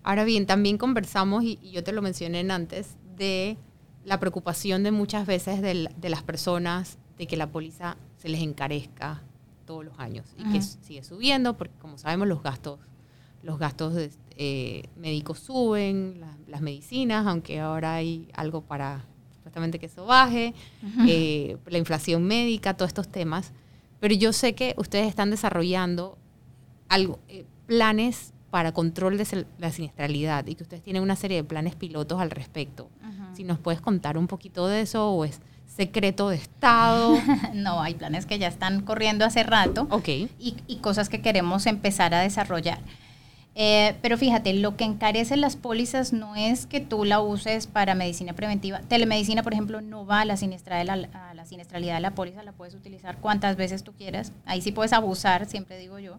Ahora 0.02 0.24
bien, 0.24 0.46
también 0.46 0.78
conversamos, 0.78 1.44
y, 1.44 1.58
yo 1.70 1.84
te 1.84 1.92
lo 1.92 2.00
mencioné 2.00 2.40
en 2.40 2.50
antes, 2.50 2.96
de 3.14 3.58
la 4.06 4.18
preocupación 4.18 4.84
de 4.84 4.90
muchas 4.90 5.26
veces 5.26 5.60
del- 5.60 5.90
de, 6.00 6.08
las 6.08 6.22
personas 6.22 6.96
de 7.18 7.26
que 7.26 7.36
la 7.36 7.46
póliza 7.46 7.98
se 8.16 8.30
les 8.30 8.40
encarezca 8.40 9.20
todos 9.70 9.84
los 9.84 9.96
años 10.00 10.26
y 10.36 10.42
que 10.50 10.58
sigue 10.82 11.04
subiendo, 11.04 11.56
porque 11.56 11.74
como 11.80 11.96
sabemos 11.96 12.26
los 12.26 12.42
gastos, 12.42 12.80
los 13.44 13.56
gastos 13.56 13.94
de- 13.94 14.10
eh, 14.36 14.82
médicos 14.96 15.38
suben, 15.38 16.18
la- 16.18 16.36
las 16.48 16.60
medicinas, 16.60 17.24
aunque 17.24 17.60
ahora 17.60 17.94
hay 17.94 18.28
algo 18.34 18.62
para 18.62 19.04
supuestamente 19.36 19.78
que 19.78 19.86
eso 19.86 20.06
baje, 20.06 20.54
eh, 21.06 21.56
la 21.66 21.78
inflación 21.78 22.24
médica, 22.24 22.74
todos 22.76 22.88
estos 22.88 23.06
temas. 23.08 23.52
Pero 24.00 24.12
yo 24.14 24.32
sé 24.32 24.54
que 24.56 24.74
ustedes 24.76 25.06
están 25.06 25.30
desarrollando 25.30 26.18
algo, 26.88 27.20
eh, 27.28 27.44
planes 27.66 28.32
para 28.50 28.72
control 28.72 29.16
de 29.18 29.46
la 29.58 29.70
siniestralidad 29.70 30.44
y 30.48 30.56
que 30.56 30.64
ustedes 30.64 30.82
tienen 30.82 31.02
una 31.04 31.14
serie 31.14 31.36
de 31.36 31.44
planes 31.44 31.76
pilotos 31.76 32.20
al 32.20 32.30
respecto. 32.32 32.88
Si 33.36 33.44
nos 33.44 33.60
puedes 33.60 33.80
contar 33.80 34.18
un 34.18 34.26
poquito 34.26 34.66
de 34.66 34.80
eso 34.80 35.08
o 35.12 35.24
es 35.24 35.40
secreto 35.76 36.28
de 36.28 36.36
Estado. 36.36 37.18
No, 37.54 37.82
hay 37.82 37.94
planes 37.94 38.26
que 38.26 38.38
ya 38.38 38.48
están 38.48 38.82
corriendo 38.82 39.24
hace 39.24 39.42
rato. 39.42 39.86
ok. 39.90 40.08
y, 40.08 40.56
y 40.66 40.76
cosas 40.76 41.08
que 41.08 41.20
queremos 41.20 41.66
empezar 41.66 42.14
a 42.14 42.20
desarrollar. 42.20 42.78
Eh, 43.56 43.96
pero 44.00 44.16
fíjate, 44.16 44.54
lo 44.54 44.76
que 44.76 44.84
encarece 44.84 45.36
las 45.36 45.56
pólizas 45.56 46.12
no 46.12 46.36
es 46.36 46.66
que 46.66 46.80
tú 46.80 47.04
la 47.04 47.20
uses 47.20 47.66
para 47.66 47.94
medicina 47.94 48.32
preventiva. 48.32 48.80
Telemedicina, 48.80 49.42
por 49.42 49.52
ejemplo, 49.52 49.80
no 49.80 50.06
va 50.06 50.20
a 50.20 50.24
la, 50.24 50.36
de 50.36 50.84
la, 50.84 51.08
a 51.12 51.34
la 51.34 51.44
siniestralidad 51.44 51.94
de 51.96 52.00
la 52.00 52.12
póliza, 52.12 52.42
la 52.42 52.52
puedes 52.52 52.74
utilizar 52.74 53.18
cuantas 53.18 53.56
veces 53.56 53.82
tú 53.82 53.92
quieras. 53.92 54.32
Ahí 54.46 54.62
sí 54.62 54.72
puedes 54.72 54.92
abusar, 54.92 55.46
siempre 55.46 55.78
digo 55.78 55.98
yo. 55.98 56.16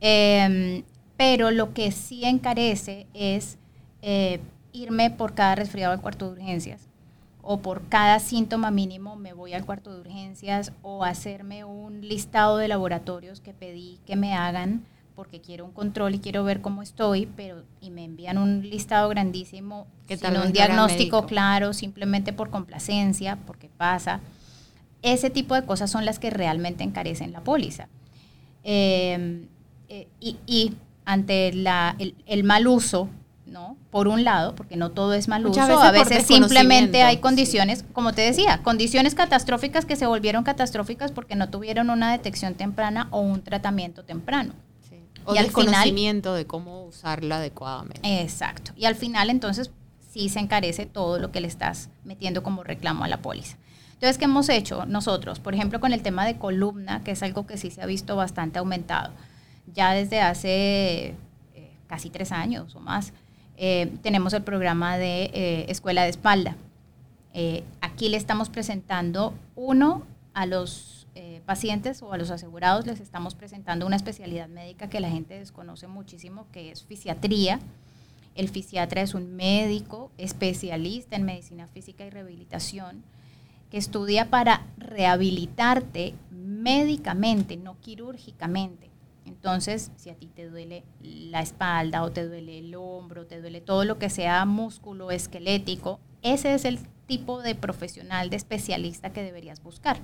Eh, 0.00 0.82
pero 1.16 1.50
lo 1.50 1.72
que 1.72 1.92
sí 1.92 2.24
encarece 2.24 3.06
es 3.14 3.58
eh, 4.02 4.40
irme 4.72 5.10
por 5.10 5.34
cada 5.34 5.54
resfriado 5.54 5.92
al 5.92 6.00
cuarto 6.00 6.26
de 6.26 6.40
urgencias 6.40 6.88
o 7.48 7.58
por 7.58 7.88
cada 7.88 8.18
síntoma 8.18 8.72
mínimo 8.72 9.14
me 9.14 9.32
voy 9.32 9.54
al 9.54 9.64
cuarto 9.64 9.94
de 9.94 10.00
urgencias 10.00 10.72
o 10.82 11.04
hacerme 11.04 11.64
un 11.64 12.00
listado 12.00 12.58
de 12.58 12.66
laboratorios 12.66 13.40
que 13.40 13.54
pedí 13.54 14.00
que 14.04 14.16
me 14.16 14.34
hagan 14.34 14.84
porque 15.14 15.40
quiero 15.40 15.64
un 15.64 15.70
control 15.70 16.16
y 16.16 16.18
quiero 16.18 16.44
ver 16.44 16.60
cómo 16.60 16.82
estoy, 16.82 17.26
pero 17.36 17.62
y 17.80 17.90
me 17.90 18.04
envían 18.04 18.36
un 18.36 18.68
listado 18.68 19.08
grandísimo 19.08 19.86
Que 20.06 20.18
sin 20.18 20.36
un 20.36 20.52
diagnóstico 20.52 21.24
claro, 21.24 21.72
simplemente 21.72 22.34
por 22.34 22.50
complacencia, 22.50 23.38
porque 23.46 23.70
pasa. 23.70 24.20
Ese 25.00 25.30
tipo 25.30 25.54
de 25.54 25.64
cosas 25.64 25.90
son 25.90 26.04
las 26.04 26.18
que 26.18 26.28
realmente 26.28 26.84
encarecen 26.84 27.32
la 27.32 27.40
póliza. 27.40 27.88
Eh, 28.62 29.46
eh, 29.88 30.08
y, 30.20 30.36
y 30.46 30.74
ante 31.06 31.52
la, 31.54 31.96
el, 31.98 32.14
el 32.26 32.44
mal 32.44 32.66
uso, 32.66 33.08
¿no? 33.56 33.74
Por 33.90 34.06
un 34.06 34.22
lado, 34.22 34.54
porque 34.54 34.76
no 34.76 34.90
todo 34.90 35.14
es 35.14 35.28
mal 35.28 35.46
uso, 35.46 35.58
veces 35.62 35.76
a 35.82 35.90
veces 35.90 36.26
simplemente 36.26 37.02
hay 37.02 37.16
condiciones, 37.18 37.86
como 37.94 38.12
te 38.12 38.20
decía, 38.20 38.60
condiciones 38.62 39.14
catastróficas 39.14 39.86
que 39.86 39.96
se 39.96 40.04
volvieron 40.04 40.44
catastróficas 40.44 41.10
porque 41.10 41.36
no 41.36 41.48
tuvieron 41.48 41.88
una 41.88 42.12
detección 42.12 42.52
temprana 42.54 43.08
o 43.10 43.20
un 43.20 43.40
tratamiento 43.40 44.04
temprano. 44.04 44.52
Sí. 44.86 44.96
O 45.24 45.32
Y 45.34 45.38
final- 45.38 45.44
desconocimiento 45.46 46.34
de 46.34 46.46
cómo 46.46 46.84
usarla 46.84 47.38
adecuadamente. 47.38 48.20
Exacto. 48.20 48.72
Y 48.76 48.84
al 48.84 48.94
final, 48.94 49.30
entonces, 49.30 49.70
sí 50.12 50.28
se 50.28 50.38
encarece 50.40 50.84
todo 50.84 51.18
lo 51.18 51.32
que 51.32 51.40
le 51.40 51.48
estás 51.48 51.88
metiendo 52.04 52.42
como 52.42 52.62
reclamo 52.62 53.04
a 53.04 53.08
la 53.08 53.22
póliza. 53.22 53.56
Entonces, 53.94 54.18
¿qué 54.18 54.26
hemos 54.26 54.50
hecho 54.50 54.84
nosotros? 54.84 55.40
Por 55.40 55.54
ejemplo, 55.54 55.80
con 55.80 55.94
el 55.94 56.02
tema 56.02 56.26
de 56.26 56.36
columna, 56.36 57.02
que 57.02 57.12
es 57.12 57.22
algo 57.22 57.46
que 57.46 57.56
sí 57.56 57.70
se 57.70 57.80
ha 57.80 57.86
visto 57.86 58.16
bastante 58.16 58.58
aumentado. 58.58 59.14
Ya 59.74 59.92
desde 59.94 60.20
hace 60.20 61.14
eh, 61.54 61.72
casi 61.86 62.10
tres 62.10 62.32
años 62.32 62.74
o 62.76 62.80
más, 62.80 63.14
eh, 63.56 63.92
tenemos 64.02 64.32
el 64.32 64.42
programa 64.42 64.98
de 64.98 65.30
eh, 65.32 65.66
Escuela 65.68 66.02
de 66.02 66.10
Espalda. 66.10 66.56
Eh, 67.32 67.64
aquí 67.80 68.08
le 68.08 68.16
estamos 68.16 68.50
presentando, 68.50 69.34
uno, 69.54 70.02
a 70.34 70.46
los 70.46 70.92
pacientes 71.46 72.02
o 72.02 72.12
a 72.12 72.18
los 72.18 72.30
asegurados 72.30 72.86
les 72.86 73.00
estamos 73.00 73.34
presentando 73.34 73.86
una 73.86 73.96
especialidad 73.96 74.48
médica 74.48 74.90
que 74.90 75.00
la 75.00 75.08
gente 75.08 75.38
desconoce 75.38 75.86
muchísimo, 75.86 76.46
que 76.52 76.70
es 76.72 76.82
fisiatría. 76.82 77.60
El 78.34 78.48
fisiatra 78.48 79.00
es 79.00 79.14
un 79.14 79.34
médico 79.34 80.10
especialista 80.18 81.16
en 81.16 81.22
medicina 81.22 81.68
física 81.68 82.04
y 82.04 82.10
rehabilitación 82.10 83.02
que 83.70 83.78
estudia 83.78 84.28
para 84.28 84.66
rehabilitarte 84.76 86.14
médicamente, 86.30 87.56
no 87.56 87.80
quirúrgicamente. 87.80 88.90
Entonces, 89.26 89.90
si 89.96 90.10
a 90.10 90.14
ti 90.14 90.26
te 90.26 90.48
duele 90.48 90.84
la 91.02 91.40
espalda 91.40 92.02
o 92.02 92.10
te 92.10 92.26
duele 92.26 92.58
el 92.58 92.74
hombro, 92.74 93.26
te 93.26 93.40
duele 93.40 93.60
todo 93.60 93.84
lo 93.84 93.98
que 93.98 94.08
sea 94.08 94.44
músculo 94.44 95.10
esquelético, 95.10 96.00
ese 96.22 96.54
es 96.54 96.64
el 96.64 96.78
tipo 97.06 97.42
de 97.42 97.54
profesional, 97.54 98.30
de 98.30 98.36
especialista 98.36 99.12
que 99.12 99.22
deberías 99.22 99.62
buscar, 99.62 99.98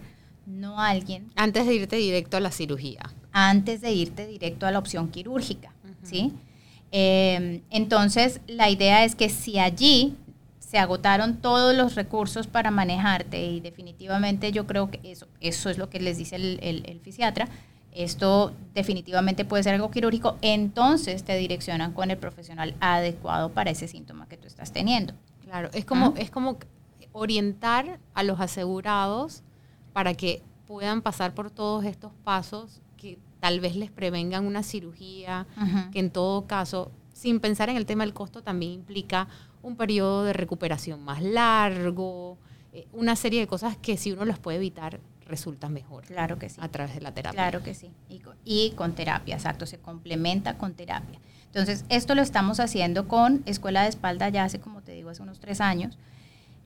no 0.46 0.80
alguien. 0.80 1.30
Antes 1.36 1.66
de 1.66 1.74
irte 1.74 1.96
directo 1.96 2.36
a 2.36 2.40
la 2.40 2.50
cirugía. 2.50 3.02
Antes 3.32 3.80
de 3.80 3.92
irte 3.92 4.26
directo 4.26 4.66
a 4.66 4.70
la 4.70 4.78
opción 4.78 5.08
quirúrgica, 5.08 5.72
¿sí? 6.02 6.32
Em, 6.90 7.62
entonces, 7.70 8.40
la 8.46 8.68
idea 8.68 9.04
es 9.04 9.14
que 9.14 9.30
si 9.30 9.58
allí 9.58 10.16
se 10.72 10.78
agotaron 10.78 11.36
todos 11.36 11.74
los 11.74 11.94
recursos 11.94 12.46
para 12.46 12.70
manejarte 12.70 13.44
y 13.44 13.60
definitivamente 13.60 14.52
yo 14.52 14.66
creo 14.66 14.90
que 14.90 15.00
eso, 15.04 15.26
eso 15.40 15.68
es 15.68 15.76
lo 15.76 15.90
que 15.90 16.00
les 16.00 16.16
dice 16.16 16.36
el, 16.36 16.58
el, 16.62 17.00
fisiatra, 17.00 17.46
esto 17.94 18.52
definitivamente 18.74 19.44
puede 19.44 19.62
ser 19.62 19.74
algo 19.74 19.90
quirúrgico, 19.90 20.36
entonces 20.40 21.24
te 21.24 21.36
direccionan 21.36 21.92
con 21.92 22.10
el 22.10 22.16
profesional 22.16 22.74
adecuado 22.80 23.50
para 23.50 23.70
ese 23.70 23.88
síntoma 23.88 24.28
que 24.28 24.36
tú 24.36 24.46
estás 24.46 24.72
teniendo. 24.72 25.14
Claro, 25.42 25.68
es 25.74 25.84
como, 25.84 26.14
es 26.16 26.30
como 26.30 26.58
orientar 27.12 28.00
a 28.14 28.22
los 28.22 28.40
asegurados 28.40 29.42
para 29.92 30.14
que 30.14 30.42
puedan 30.66 31.02
pasar 31.02 31.34
por 31.34 31.50
todos 31.50 31.84
estos 31.84 32.12
pasos 32.24 32.80
que 32.96 33.18
tal 33.40 33.60
vez 33.60 33.76
les 33.76 33.90
prevengan 33.90 34.46
una 34.46 34.62
cirugía, 34.62 35.46
que 35.92 35.98
en 35.98 36.10
todo 36.10 36.46
caso, 36.46 36.90
sin 37.12 37.40
pensar 37.40 37.68
en 37.68 37.76
el 37.76 37.84
tema 37.84 38.04
del 38.04 38.14
costo, 38.14 38.42
también 38.42 38.72
implica 38.72 39.28
un 39.62 39.76
periodo 39.76 40.24
de 40.24 40.32
recuperación 40.32 41.04
más 41.04 41.22
largo, 41.22 42.38
eh, 42.72 42.86
una 42.92 43.16
serie 43.16 43.40
de 43.40 43.46
cosas 43.46 43.76
que 43.76 43.96
si 43.96 44.12
uno 44.12 44.24
las 44.24 44.38
puede 44.38 44.56
evitar, 44.56 45.00
resulta 45.32 45.68
mejor. 45.68 46.04
Claro 46.04 46.38
que 46.38 46.48
sí. 46.48 46.60
A 46.60 46.68
través 46.68 46.94
de 46.94 47.00
la 47.00 47.12
terapia. 47.12 47.36
Claro 47.36 47.62
que 47.62 47.74
sí. 47.74 47.90
Y 48.08 48.18
con, 48.20 48.36
y 48.44 48.72
con 48.76 48.92
terapia, 48.92 49.34
exacto, 49.34 49.66
se 49.66 49.78
complementa 49.78 50.58
con 50.58 50.74
terapia. 50.74 51.18
Entonces, 51.46 51.84
esto 51.88 52.14
lo 52.14 52.22
estamos 52.22 52.60
haciendo 52.60 53.08
con 53.08 53.42
Escuela 53.46 53.82
de 53.82 53.88
Espalda 53.88 54.28
ya 54.28 54.44
hace, 54.44 54.60
como 54.60 54.82
te 54.82 54.92
digo, 54.92 55.10
hace 55.10 55.22
unos 55.22 55.40
tres 55.40 55.60
años. 55.60 55.98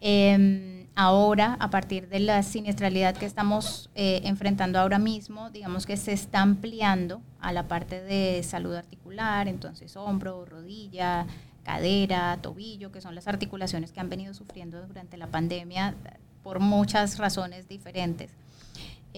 Em, 0.00 0.86
ahora, 0.94 1.56
a 1.58 1.70
partir 1.70 2.08
de 2.08 2.20
la 2.20 2.42
siniestralidad 2.42 3.16
que 3.16 3.26
estamos 3.26 3.88
eh, 3.94 4.20
enfrentando 4.24 4.78
ahora 4.78 4.98
mismo, 4.98 5.50
digamos 5.50 5.86
que 5.86 5.96
se 5.96 6.12
está 6.12 6.42
ampliando 6.42 7.22
a 7.40 7.52
la 7.52 7.66
parte 7.68 8.02
de 8.02 8.42
salud 8.42 8.74
articular, 8.74 9.48
entonces 9.48 9.96
hombro, 9.96 10.44
rodilla, 10.44 11.26
cadera, 11.64 12.38
tobillo, 12.42 12.92
que 12.92 13.00
son 13.00 13.14
las 13.14 13.26
articulaciones 13.26 13.90
que 13.90 14.00
han 14.00 14.08
venido 14.08 14.34
sufriendo 14.34 14.86
durante 14.86 15.16
la 15.16 15.26
pandemia 15.26 15.94
por 16.42 16.60
muchas 16.60 17.18
razones 17.18 17.66
diferentes. 17.68 18.30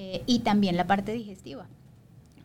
Eh, 0.01 0.23
y 0.27 0.39
también 0.39 0.77
la 0.77 0.87
parte 0.87 1.11
digestiva. 1.11 1.67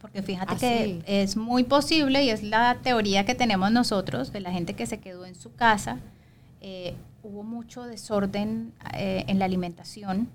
Porque 0.02 0.24
fíjate 0.24 0.56
que 0.56 1.04
es 1.06 1.38
muy 1.38 1.64
posible 1.64 2.24
y 2.24 2.32
es 2.32 2.42
la 2.42 2.80
teoría 2.82 3.26
que 3.26 3.36
tenemos 3.36 3.72
nosotros 3.72 4.34
de 4.34 4.40
la 4.40 4.52
gente 4.52 4.74
que 4.74 4.88
se 4.88 4.98
quedó 4.98 5.28
en 5.28 5.36
su 5.36 5.54
casa. 5.54 6.00
Eh, 6.62 6.96
hubo 7.22 7.44
mucho 7.44 7.84
desorden 7.84 8.74
eh, 8.96 9.24
en 9.28 9.38
la 9.38 9.46
alimentación. 9.46 10.30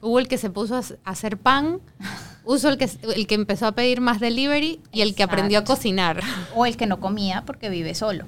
Hubo 0.00 0.18
el 0.18 0.28
que 0.28 0.38
se 0.38 0.48
puso 0.48 0.76
a 0.76 0.82
hacer 1.04 1.36
pan, 1.36 1.78
hubo 2.46 2.56
el 2.66 2.78
que, 2.78 2.88
el 3.14 3.26
que 3.26 3.34
empezó 3.34 3.66
a 3.66 3.72
pedir 3.72 4.00
más 4.00 4.18
delivery 4.18 4.80
y 4.92 5.02
el 5.02 5.14
que 5.14 5.24
aprendió 5.24 5.58
a 5.58 5.64
cocinar. 5.64 6.22
O 6.54 6.64
el 6.64 6.78
que 6.78 6.86
no 6.86 7.00
comía 7.00 7.42
porque 7.44 7.68
vive 7.68 7.94
solo. 7.94 8.24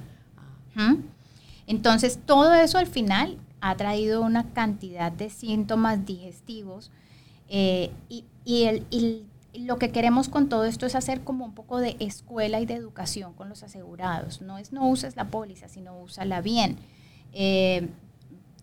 ¿Mm? 0.75 0.97
Entonces, 1.65 2.19
todo 2.23 2.53
eso 2.53 2.77
al 2.77 2.85
final 2.85 3.39
ha 3.59 3.75
traído 3.75 4.21
una 4.21 4.53
cantidad 4.53 5.11
de 5.11 5.31
síntomas 5.31 6.05
digestivos 6.05 6.91
eh, 7.49 7.91
y, 8.09 8.25
el, 8.63 9.25
lo 9.57 9.77
que 9.77 9.91
queremos 9.91 10.29
con 10.29 10.49
todo 10.49 10.65
esto 10.65 10.85
es 10.85 10.95
hacer 10.95 11.21
como 11.21 11.45
un 11.45 11.53
poco 11.53 11.79
de 11.79 11.95
escuela 11.99 12.59
y 12.59 12.65
de 12.65 12.75
educación 12.75 13.33
con 13.33 13.49
los 13.49 13.63
asegurados. 13.63 14.41
No 14.41 14.57
es 14.57 14.71
no 14.71 14.89
uses 14.89 15.15
la 15.15 15.29
póliza, 15.29 15.67
sino 15.67 15.97
úsala 15.99 16.41
bien. 16.41 16.77
Eh, 17.33 17.87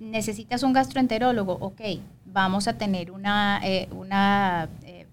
necesitas 0.00 0.62
un 0.62 0.72
gastroenterólogo, 0.72 1.52
ok, 1.60 1.80
vamos 2.26 2.68
a 2.68 2.76
tener 2.76 3.10
una, 3.10 3.60
eh, 3.62 3.88
una 3.92 4.68
eh, 4.82 5.06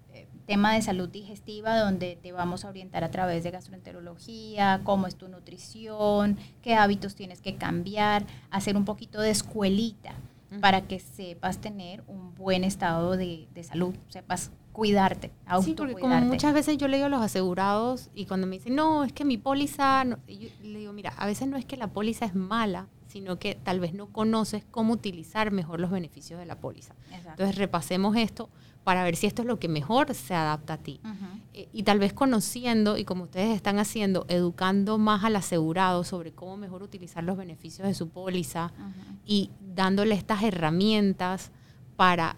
tema 0.46 0.74
de 0.74 0.82
salud 0.82 1.08
digestiva 1.08 1.78
donde 1.78 2.18
te 2.20 2.32
vamos 2.32 2.64
a 2.64 2.68
orientar 2.68 3.04
a 3.04 3.10
través 3.10 3.44
de 3.44 3.52
gastroenterología, 3.52 4.80
cómo 4.82 5.06
es 5.06 5.14
tu 5.14 5.28
nutrición, 5.28 6.38
qué 6.62 6.74
hábitos 6.74 7.14
tienes 7.14 7.40
que 7.40 7.56
cambiar, 7.56 8.26
hacer 8.50 8.76
un 8.76 8.84
poquito 8.84 9.20
de 9.20 9.30
escuelita 9.30 10.14
para 10.60 10.82
que 10.82 10.98
sepas 10.98 11.58
tener 11.58 12.02
un 12.08 12.34
buen 12.34 12.64
estado 12.64 13.16
de, 13.16 13.48
de 13.54 13.62
salud, 13.62 13.94
sepas 14.08 14.50
cuidarte, 14.72 15.30
Sí, 15.62 15.74
porque 15.74 15.94
como 15.94 16.20
muchas 16.20 16.54
veces 16.54 16.78
yo 16.78 16.88
le 16.88 16.96
digo 16.96 17.06
a 17.06 17.10
los 17.10 17.22
asegurados 17.22 18.10
y 18.14 18.26
cuando 18.26 18.46
me 18.46 18.56
dicen, 18.56 18.74
no, 18.74 19.04
es 19.04 19.12
que 19.12 19.24
mi 19.24 19.36
póliza, 19.36 20.04
yo 20.04 20.48
le 20.62 20.78
digo, 20.78 20.92
mira, 20.92 21.12
a 21.16 21.26
veces 21.26 21.48
no 21.48 21.56
es 21.56 21.64
que 21.64 21.76
la 21.76 21.88
póliza 21.88 22.24
es 22.24 22.34
mala, 22.34 22.86
sino 23.08 23.38
que 23.38 23.56
tal 23.56 23.80
vez 23.80 23.92
no 23.92 24.06
conoces 24.06 24.64
cómo 24.70 24.92
utilizar 24.92 25.50
mejor 25.50 25.80
los 25.80 25.90
beneficios 25.90 26.38
de 26.38 26.46
la 26.46 26.56
póliza. 26.56 26.94
Entonces 27.12 27.56
repasemos 27.56 28.16
esto 28.16 28.48
para 28.84 29.04
ver 29.04 29.16
si 29.16 29.26
esto 29.26 29.42
es 29.42 29.48
lo 29.48 29.58
que 29.58 29.68
mejor 29.68 30.14
se 30.14 30.34
adapta 30.34 30.74
a 30.74 30.78
ti. 30.78 31.00
Eh, 31.52 31.68
y 31.72 31.82
tal 31.82 31.98
vez 31.98 32.12
conociendo, 32.12 32.96
y 32.96 33.04
como 33.04 33.24
ustedes 33.24 33.54
están 33.54 33.78
haciendo, 33.78 34.24
educando 34.28 34.98
más 34.98 35.24
al 35.24 35.36
asegurado 35.36 36.04
sobre 36.04 36.32
cómo 36.32 36.56
mejor 36.56 36.82
utilizar 36.82 37.22
los 37.24 37.36
beneficios 37.36 37.86
de 37.86 37.94
su 37.94 38.08
póliza 38.08 38.72
y 39.24 39.50
dándole 39.74 40.14
estas 40.14 40.42
herramientas 40.42 41.50
para 41.96 42.36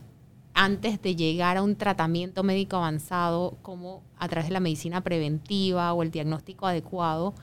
antes 0.54 1.00
de 1.00 1.16
llegar 1.16 1.56
a 1.56 1.62
un 1.62 1.76
tratamiento 1.76 2.42
médico 2.42 2.76
avanzado, 2.76 3.56
como 3.62 4.02
a 4.18 4.28
través 4.28 4.48
de 4.48 4.52
la 4.52 4.60
medicina 4.60 5.00
preventiva 5.00 5.92
o 5.92 6.02
el 6.02 6.10
diagnóstico 6.10 6.66
adecuado, 6.66 7.34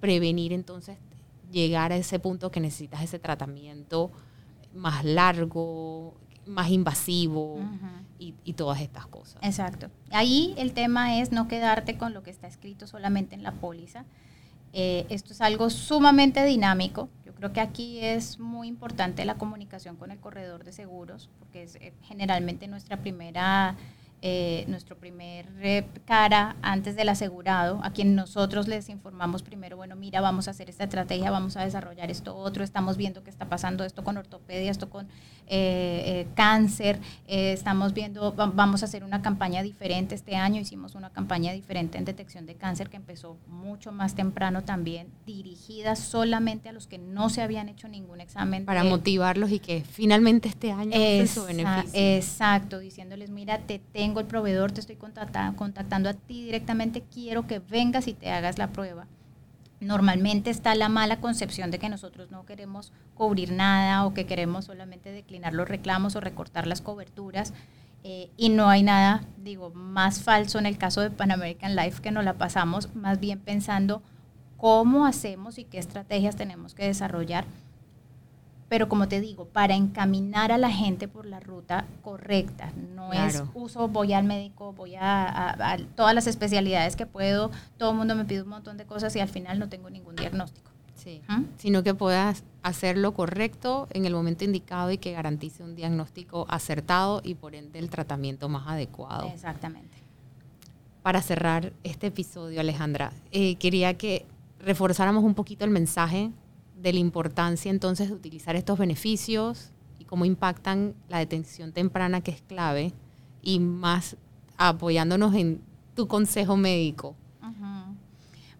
prevenir 0.00 0.52
entonces 0.52 0.98
llegar 1.52 1.92
a 1.92 1.96
ese 1.96 2.18
punto 2.18 2.50
que 2.50 2.60
necesitas 2.60 3.02
ese 3.02 3.18
tratamiento 3.18 4.10
más 4.74 5.04
largo, 5.04 6.14
más 6.46 6.70
invasivo 6.70 7.60
y, 8.18 8.52
todas 8.54 8.80
estas 8.80 9.06
cosas. 9.06 9.36
Exacto. 9.42 9.88
Ahí 10.10 10.54
el 10.56 10.72
tema 10.72 11.18
es 11.20 11.32
no 11.32 11.48
quedarte 11.48 11.98
con 11.98 12.14
lo 12.14 12.22
que 12.22 12.30
está 12.30 12.46
escrito 12.46 12.86
solamente 12.86 13.34
en 13.34 13.42
la 13.42 13.52
póliza. 13.52 14.04
Eh, 14.72 15.06
esto 15.08 15.32
es 15.32 15.40
algo 15.40 15.70
sumamente 15.70 16.44
dinámico. 16.44 17.08
Yo 17.24 17.34
creo 17.34 17.52
que 17.52 17.60
aquí 17.60 17.98
es 18.00 18.38
muy 18.38 18.68
importante 18.68 19.24
la 19.24 19.36
comunicación 19.36 19.96
con 19.96 20.10
el 20.10 20.18
corredor 20.18 20.64
de 20.64 20.72
seguros, 20.72 21.28
porque 21.38 21.62
es 21.62 21.76
eh, 21.76 21.92
generalmente 22.02 22.68
nuestra 22.68 22.98
primera 22.98 23.76
eh, 24.22 24.64
nuestro 24.66 24.96
primer 24.96 25.46
cara 26.06 26.56
antes 26.62 26.96
del 26.96 27.10
asegurado, 27.10 27.80
a 27.84 27.90
quien 27.90 28.14
nosotros 28.14 28.66
les 28.66 28.88
informamos 28.88 29.42
primero, 29.42 29.76
bueno, 29.76 29.94
mira, 29.94 30.22
vamos 30.22 30.48
a 30.48 30.52
hacer 30.52 30.70
esta 30.70 30.84
estrategia, 30.84 31.30
vamos 31.30 31.58
a 31.58 31.64
desarrollar 31.64 32.10
esto 32.10 32.34
otro, 32.34 32.64
estamos 32.64 32.96
viendo 32.96 33.22
que 33.22 33.28
está 33.28 33.44
pasando 33.44 33.84
esto 33.84 34.02
con 34.04 34.16
ortopedia, 34.16 34.70
esto 34.70 34.88
con 34.88 35.06
eh, 35.48 36.02
eh, 36.06 36.26
cáncer, 36.34 36.98
estamos 37.26 37.94
viendo, 37.94 38.32
vamos 38.32 38.82
a 38.82 38.86
hacer 38.86 39.04
una 39.04 39.22
campaña 39.22 39.62
diferente 39.62 40.14
este 40.14 40.36
año, 40.36 40.60
hicimos 40.60 40.94
una 40.94 41.10
campaña 41.10 41.52
diferente 41.52 41.98
en 41.98 42.04
detección 42.04 42.46
de 42.46 42.54
cáncer 42.54 42.90
que 42.90 42.96
empezó 42.96 43.36
mucho 43.46 43.92
más 43.92 44.14
temprano 44.14 44.62
también, 44.62 45.08
dirigida 45.26 45.96
solamente 45.96 46.68
a 46.68 46.72
los 46.72 46.86
que 46.86 46.98
no 46.98 47.30
se 47.30 47.42
habían 47.42 47.68
hecho 47.68 47.88
ningún 47.88 48.20
examen. 48.20 48.64
Para 48.64 48.84
motivarlos 48.84 49.50
y 49.50 49.58
que 49.58 49.82
finalmente 49.82 50.48
este 50.48 50.72
año 50.72 50.92
es 50.94 51.30
su 51.30 51.44
beneficio. 51.44 51.90
Exacto, 51.94 52.78
diciéndoles, 52.78 53.30
mira, 53.30 53.58
te 53.58 53.78
tengo 53.78 54.20
el 54.20 54.26
proveedor, 54.26 54.72
te 54.72 54.80
estoy 54.80 54.96
contactando 54.96 56.08
a 56.08 56.14
ti 56.14 56.44
directamente, 56.44 57.02
quiero 57.12 57.46
que 57.46 57.58
vengas 57.58 58.08
y 58.08 58.14
te 58.14 58.30
hagas 58.30 58.58
la 58.58 58.68
prueba. 58.68 59.06
Normalmente 59.80 60.50
está 60.50 60.74
la 60.74 60.88
mala 60.88 61.20
concepción 61.20 61.70
de 61.70 61.78
que 61.78 61.88
nosotros 61.88 62.30
no 62.30 62.46
queremos 62.46 62.92
cubrir 63.14 63.52
nada 63.52 64.06
o 64.06 64.14
que 64.14 64.26
queremos 64.26 64.64
solamente 64.66 65.12
declinar 65.12 65.52
los 65.52 65.68
reclamos 65.68 66.16
o 66.16 66.20
recortar 66.20 66.66
las 66.66 66.80
coberturas. 66.80 67.52
Eh, 68.04 68.30
y 68.36 68.50
no 68.50 68.68
hay 68.68 68.82
nada, 68.82 69.24
digo, 69.38 69.70
más 69.70 70.22
falso 70.22 70.58
en 70.58 70.66
el 70.66 70.78
caso 70.78 71.00
de 71.00 71.10
Pan 71.10 71.32
American 71.32 71.74
Life 71.74 72.00
que 72.00 72.12
nos 72.12 72.24
la 72.24 72.34
pasamos 72.34 72.94
más 72.94 73.18
bien 73.18 73.40
pensando 73.40 74.02
cómo 74.56 75.06
hacemos 75.06 75.58
y 75.58 75.64
qué 75.64 75.78
estrategias 75.78 76.36
tenemos 76.36 76.74
que 76.74 76.86
desarrollar 76.86 77.44
pero 78.68 78.88
como 78.88 79.08
te 79.08 79.20
digo, 79.20 79.46
para 79.46 79.74
encaminar 79.74 80.50
a 80.50 80.58
la 80.58 80.70
gente 80.70 81.06
por 81.08 81.26
la 81.26 81.40
ruta 81.40 81.86
correcta. 82.02 82.72
No 82.94 83.12
es 83.12 83.42
uso, 83.54 83.88
voy 83.88 84.12
al 84.12 84.24
médico, 84.24 84.72
voy 84.72 84.94
a, 84.98 85.78
todas 85.94 86.14
las 86.14 86.26
especialidades 86.26 86.96
que 86.96 87.06
puedo, 87.06 87.50
todo 87.76 87.92
el 87.92 87.96
mundo 87.96 88.14
me 88.14 88.24
pide 88.24 88.42
un 88.42 88.48
montón 88.48 88.76
de 88.76 88.84
cosas 88.84 89.14
y 89.16 89.20
al 89.20 89.28
final 89.28 89.58
no 89.58 89.68
tengo 89.68 89.88
ningún 89.90 90.16
diagnóstico. 90.16 90.70
Sí. 90.94 91.22
¿Mm? 91.28 91.44
Sino 91.58 91.82
que 91.82 91.94
puedas 91.94 92.42
hacer 92.62 92.96
lo 92.96 93.14
correcto 93.14 93.86
en 93.92 94.06
el 94.06 94.14
momento 94.14 94.44
indicado 94.44 94.90
y 94.90 94.98
que 94.98 95.12
garantice 95.12 95.62
un 95.62 95.76
diagnóstico 95.76 96.46
acertado 96.48 97.20
y 97.22 97.34
por 97.34 97.54
ende 97.54 97.78
el 97.78 97.90
tratamiento 97.90 98.48
más 98.48 98.66
adecuado. 98.66 99.28
Exactamente. 99.28 99.98
Para 101.02 101.22
cerrar 101.22 101.72
este 101.84 102.08
episodio, 102.08 102.60
Alejandra, 102.60 103.12
eh, 103.30 103.54
quería 103.56 103.96
que 103.96 104.26
reforzáramos 104.58 105.22
un 105.22 105.34
poquito 105.34 105.64
el 105.64 105.70
mensaje 105.70 106.32
de 106.76 106.92
la 106.92 106.98
importancia 106.98 107.70
entonces 107.70 108.08
de 108.08 108.14
utilizar 108.14 108.56
estos 108.56 108.78
beneficios 108.78 109.70
y 109.98 110.04
cómo 110.04 110.24
impactan 110.24 110.94
la 111.08 111.18
detención 111.18 111.72
temprana, 111.72 112.20
que 112.20 112.30
es 112.30 112.42
clave, 112.42 112.92
y 113.42 113.58
más 113.60 114.16
apoyándonos 114.56 115.34
en 115.34 115.60
tu 115.94 116.06
consejo 116.06 116.56
médico. 116.56 117.16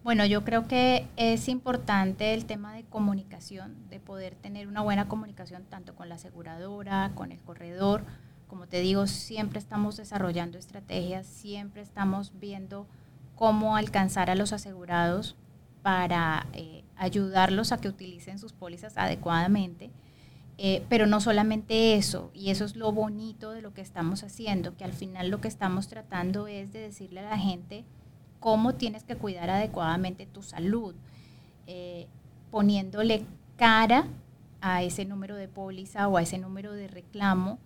Bueno, 0.07 0.25
yo 0.25 0.45
creo 0.45 0.69
que 0.69 1.05
es 1.17 1.49
importante 1.49 2.33
el 2.33 2.45
tema 2.45 2.73
de 2.73 2.85
comunicación, 2.85 3.75
de 3.89 3.99
poder 3.99 4.35
tener 4.35 4.69
una 4.69 4.79
buena 4.79 5.09
comunicación 5.09 5.65
tanto 5.65 5.95
con 5.95 6.07
la 6.07 6.15
aseguradora, 6.15 7.11
con 7.13 7.33
el 7.33 7.39
corredor. 7.39 8.05
Como 8.47 8.67
te 8.67 8.79
digo, 8.79 9.05
siempre 9.07 9.59
estamos 9.59 9.97
desarrollando 9.97 10.57
estrategias, 10.57 11.27
siempre 11.27 11.81
estamos 11.81 12.31
viendo 12.39 12.87
cómo 13.35 13.75
alcanzar 13.75 14.29
a 14.29 14.35
los 14.35 14.53
asegurados 14.53 15.35
para 15.81 16.47
eh, 16.53 16.76
ayudarlos 16.97 17.71
a 17.71 17.77
que 17.77 17.87
utilicen 17.87 18.39
sus 18.39 18.53
pólizas 18.53 18.97
adecuadamente. 18.97 19.91
Eh, 20.59 20.83
pero 20.89 21.05
no 21.05 21.21
solamente 21.21 21.95
eso, 21.95 22.31
y 22.33 22.49
eso 22.49 22.65
es 22.65 22.75
lo 22.75 22.91
bonito 22.91 23.51
de 23.51 23.61
lo 23.61 23.75
que 23.75 23.81
estamos 23.81 24.23
haciendo, 24.23 24.75
que 24.75 24.83
al 24.83 24.93
final 24.93 25.29
lo 25.29 25.39
que 25.39 25.47
estamos 25.47 25.87
tratando 25.87 26.47
es 26.47 26.73
de 26.73 26.79
decirle 26.79 27.19
a 27.19 27.29
la 27.29 27.37
gente 27.37 27.85
cómo 28.39 28.73
tienes 28.73 29.03
que 29.03 29.15
cuidar 29.15 29.51
adecuadamente 29.51 30.25
tu 30.25 30.41
salud, 30.41 30.95
eh, 31.67 32.07
poniéndole 32.49 33.23
cara 33.55 34.07
a 34.59 34.81
ese 34.81 35.05
número 35.05 35.35
de 35.35 35.47
póliza 35.47 36.07
o 36.07 36.17
a 36.17 36.23
ese 36.23 36.39
número 36.39 36.73
de 36.73 36.87
reclamo, 36.87 37.59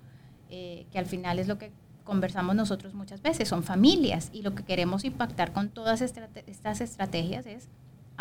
eh, 0.49 0.85
que 0.91 0.99
al 0.99 1.05
final 1.05 1.39
es 1.39 1.47
lo 1.47 1.57
que 1.57 1.71
conversamos 2.03 2.57
nosotros 2.57 2.93
muchas 2.93 3.21
veces, 3.21 3.47
son 3.47 3.63
familias, 3.63 4.29
y 4.33 4.41
lo 4.41 4.53
que 4.53 4.63
queremos 4.63 5.05
impactar 5.05 5.53
con 5.53 5.69
todas 5.69 6.01
estas 6.01 6.81
estrategias 6.81 7.45
es 7.45 7.69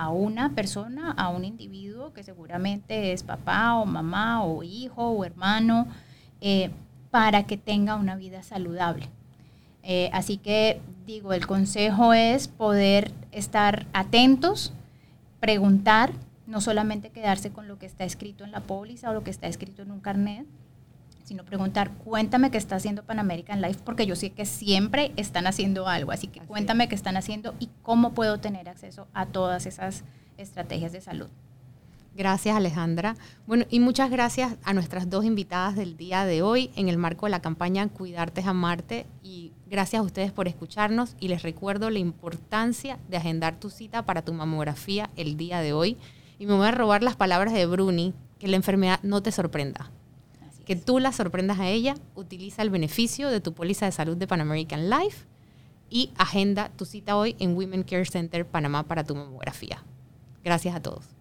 a 0.01 0.09
una 0.09 0.55
persona, 0.55 1.11
a 1.11 1.29
un 1.29 1.45
individuo 1.45 2.15
que 2.15 2.23
seguramente 2.23 3.13
es 3.13 3.23
papá 3.23 3.75
o 3.75 3.85
mamá 3.85 4.43
o 4.43 4.63
hijo 4.63 5.11
o 5.11 5.25
hermano, 5.27 5.89
eh, 6.41 6.71
para 7.11 7.43
que 7.43 7.59
tenga 7.59 7.97
una 7.97 8.17
vida 8.17 8.43
saludable. 8.43 9.11
Eh, 9.83 10.09
así 10.15 10.39
que 10.39 10.81
digo, 11.05 11.35
el 11.35 11.47
consejo 11.47 12.15
es 12.15 12.49
poder 12.49 13.13
estar 13.31 13.87
atentos, 13.93 14.73
preguntar, 15.39 16.13
no 16.47 16.63
solamente 16.63 17.11
quedarse 17.11 17.51
con 17.51 17.69
lo 17.69 17.79
que 17.79 17.85
está 17.85 18.05
escrito 18.05 18.43
en 18.45 18.53
la 18.53 18.61
póliza 18.61 19.11
o 19.11 19.13
lo 19.13 19.23
que 19.23 19.31
está 19.31 19.49
escrito 19.49 19.83
en 19.83 19.91
un 19.91 20.01
carnet, 20.01 20.47
sino 21.31 21.45
preguntar, 21.45 21.93
cuéntame 21.93 22.51
qué 22.51 22.59
está 22.59 22.75
haciendo 22.75 23.05
Pan 23.05 23.21
American 23.21 23.63
Life, 23.63 23.83
porque 23.85 24.05
yo 24.05 24.17
sé 24.17 24.31
que 24.31 24.45
siempre 24.45 25.13
están 25.15 25.47
haciendo 25.47 25.87
algo, 25.87 26.11
así 26.11 26.27
que 26.27 26.41
Así 26.41 26.49
cuéntame 26.49 26.89
qué 26.89 26.97
están 26.97 27.17
haciendo 27.17 27.55
y 27.61 27.69
cómo 27.83 28.15
puedo 28.15 28.41
tener 28.41 28.69
acceso 28.69 29.07
a 29.15 29.27
todas 29.27 29.65
esas 29.65 30.03
estrategias 30.39 30.91
de 30.91 31.01
salud. 31.01 31.29
Gracias, 32.17 32.57
Alejandra. 32.57 33.15
Bueno, 33.47 33.65
y 33.71 33.79
muchas 33.79 34.11
gracias 34.11 34.57
a 34.65 34.75
nuestras 34.75 35.09
dos 35.09 35.25
invitadas 35.25 35.77
del 35.77 35.97
día 35.97 36.25
de 36.25 36.43
hoy 36.43 36.73
en 36.75 36.89
el 36.89 36.99
marco 36.99 37.27
de 37.27 37.31
la 37.31 37.41
campaña 37.41 37.87
Cuidarte 37.87 38.41
es 38.41 38.49
Amarte. 38.49 39.07
Y 39.23 39.53
gracias 39.69 40.01
a 40.01 40.05
ustedes 40.05 40.33
por 40.33 40.49
escucharnos. 40.49 41.15
Y 41.21 41.29
les 41.29 41.45
recuerdo 41.45 41.91
la 41.91 42.01
importancia 42.01 42.99
de 43.09 43.19
agendar 43.19 43.61
tu 43.61 43.71
cita 43.71 44.05
para 44.05 44.23
tu 44.23 44.33
mamografía 44.33 45.11
el 45.15 45.37
día 45.37 45.61
de 45.61 45.75
hoy. 45.75 45.97
Y 46.41 46.47
me 46.47 46.55
voy 46.55 46.67
a 46.67 46.73
robar 46.73 47.05
las 47.05 47.15
palabras 47.15 47.55
de 47.55 47.67
Bruni, 47.67 48.15
que 48.41 48.49
la 48.49 48.57
enfermedad 48.57 48.99
no 49.05 49.23
te 49.23 49.31
sorprenda. 49.31 49.93
Que 50.71 50.77
tú 50.77 51.01
la 51.01 51.11
sorprendas 51.11 51.59
a 51.59 51.67
ella, 51.67 51.97
utiliza 52.15 52.63
el 52.63 52.71
beneficio 52.71 53.29
de 53.29 53.41
tu 53.41 53.55
póliza 53.55 53.87
de 53.87 53.91
salud 53.91 54.17
de 54.17 54.29
Pan 54.29 54.41
American 54.41 54.89
Life 54.89 55.27
y 55.89 56.13
agenda 56.17 56.69
tu 56.77 56.85
cita 56.85 57.17
hoy 57.17 57.35
en 57.41 57.57
Women 57.57 57.83
Care 57.83 58.05
Center 58.05 58.47
Panamá 58.47 58.85
para 58.85 59.03
tu 59.03 59.17
mamografía. 59.17 59.83
Gracias 60.45 60.77
a 60.77 60.81
todos. 60.81 61.20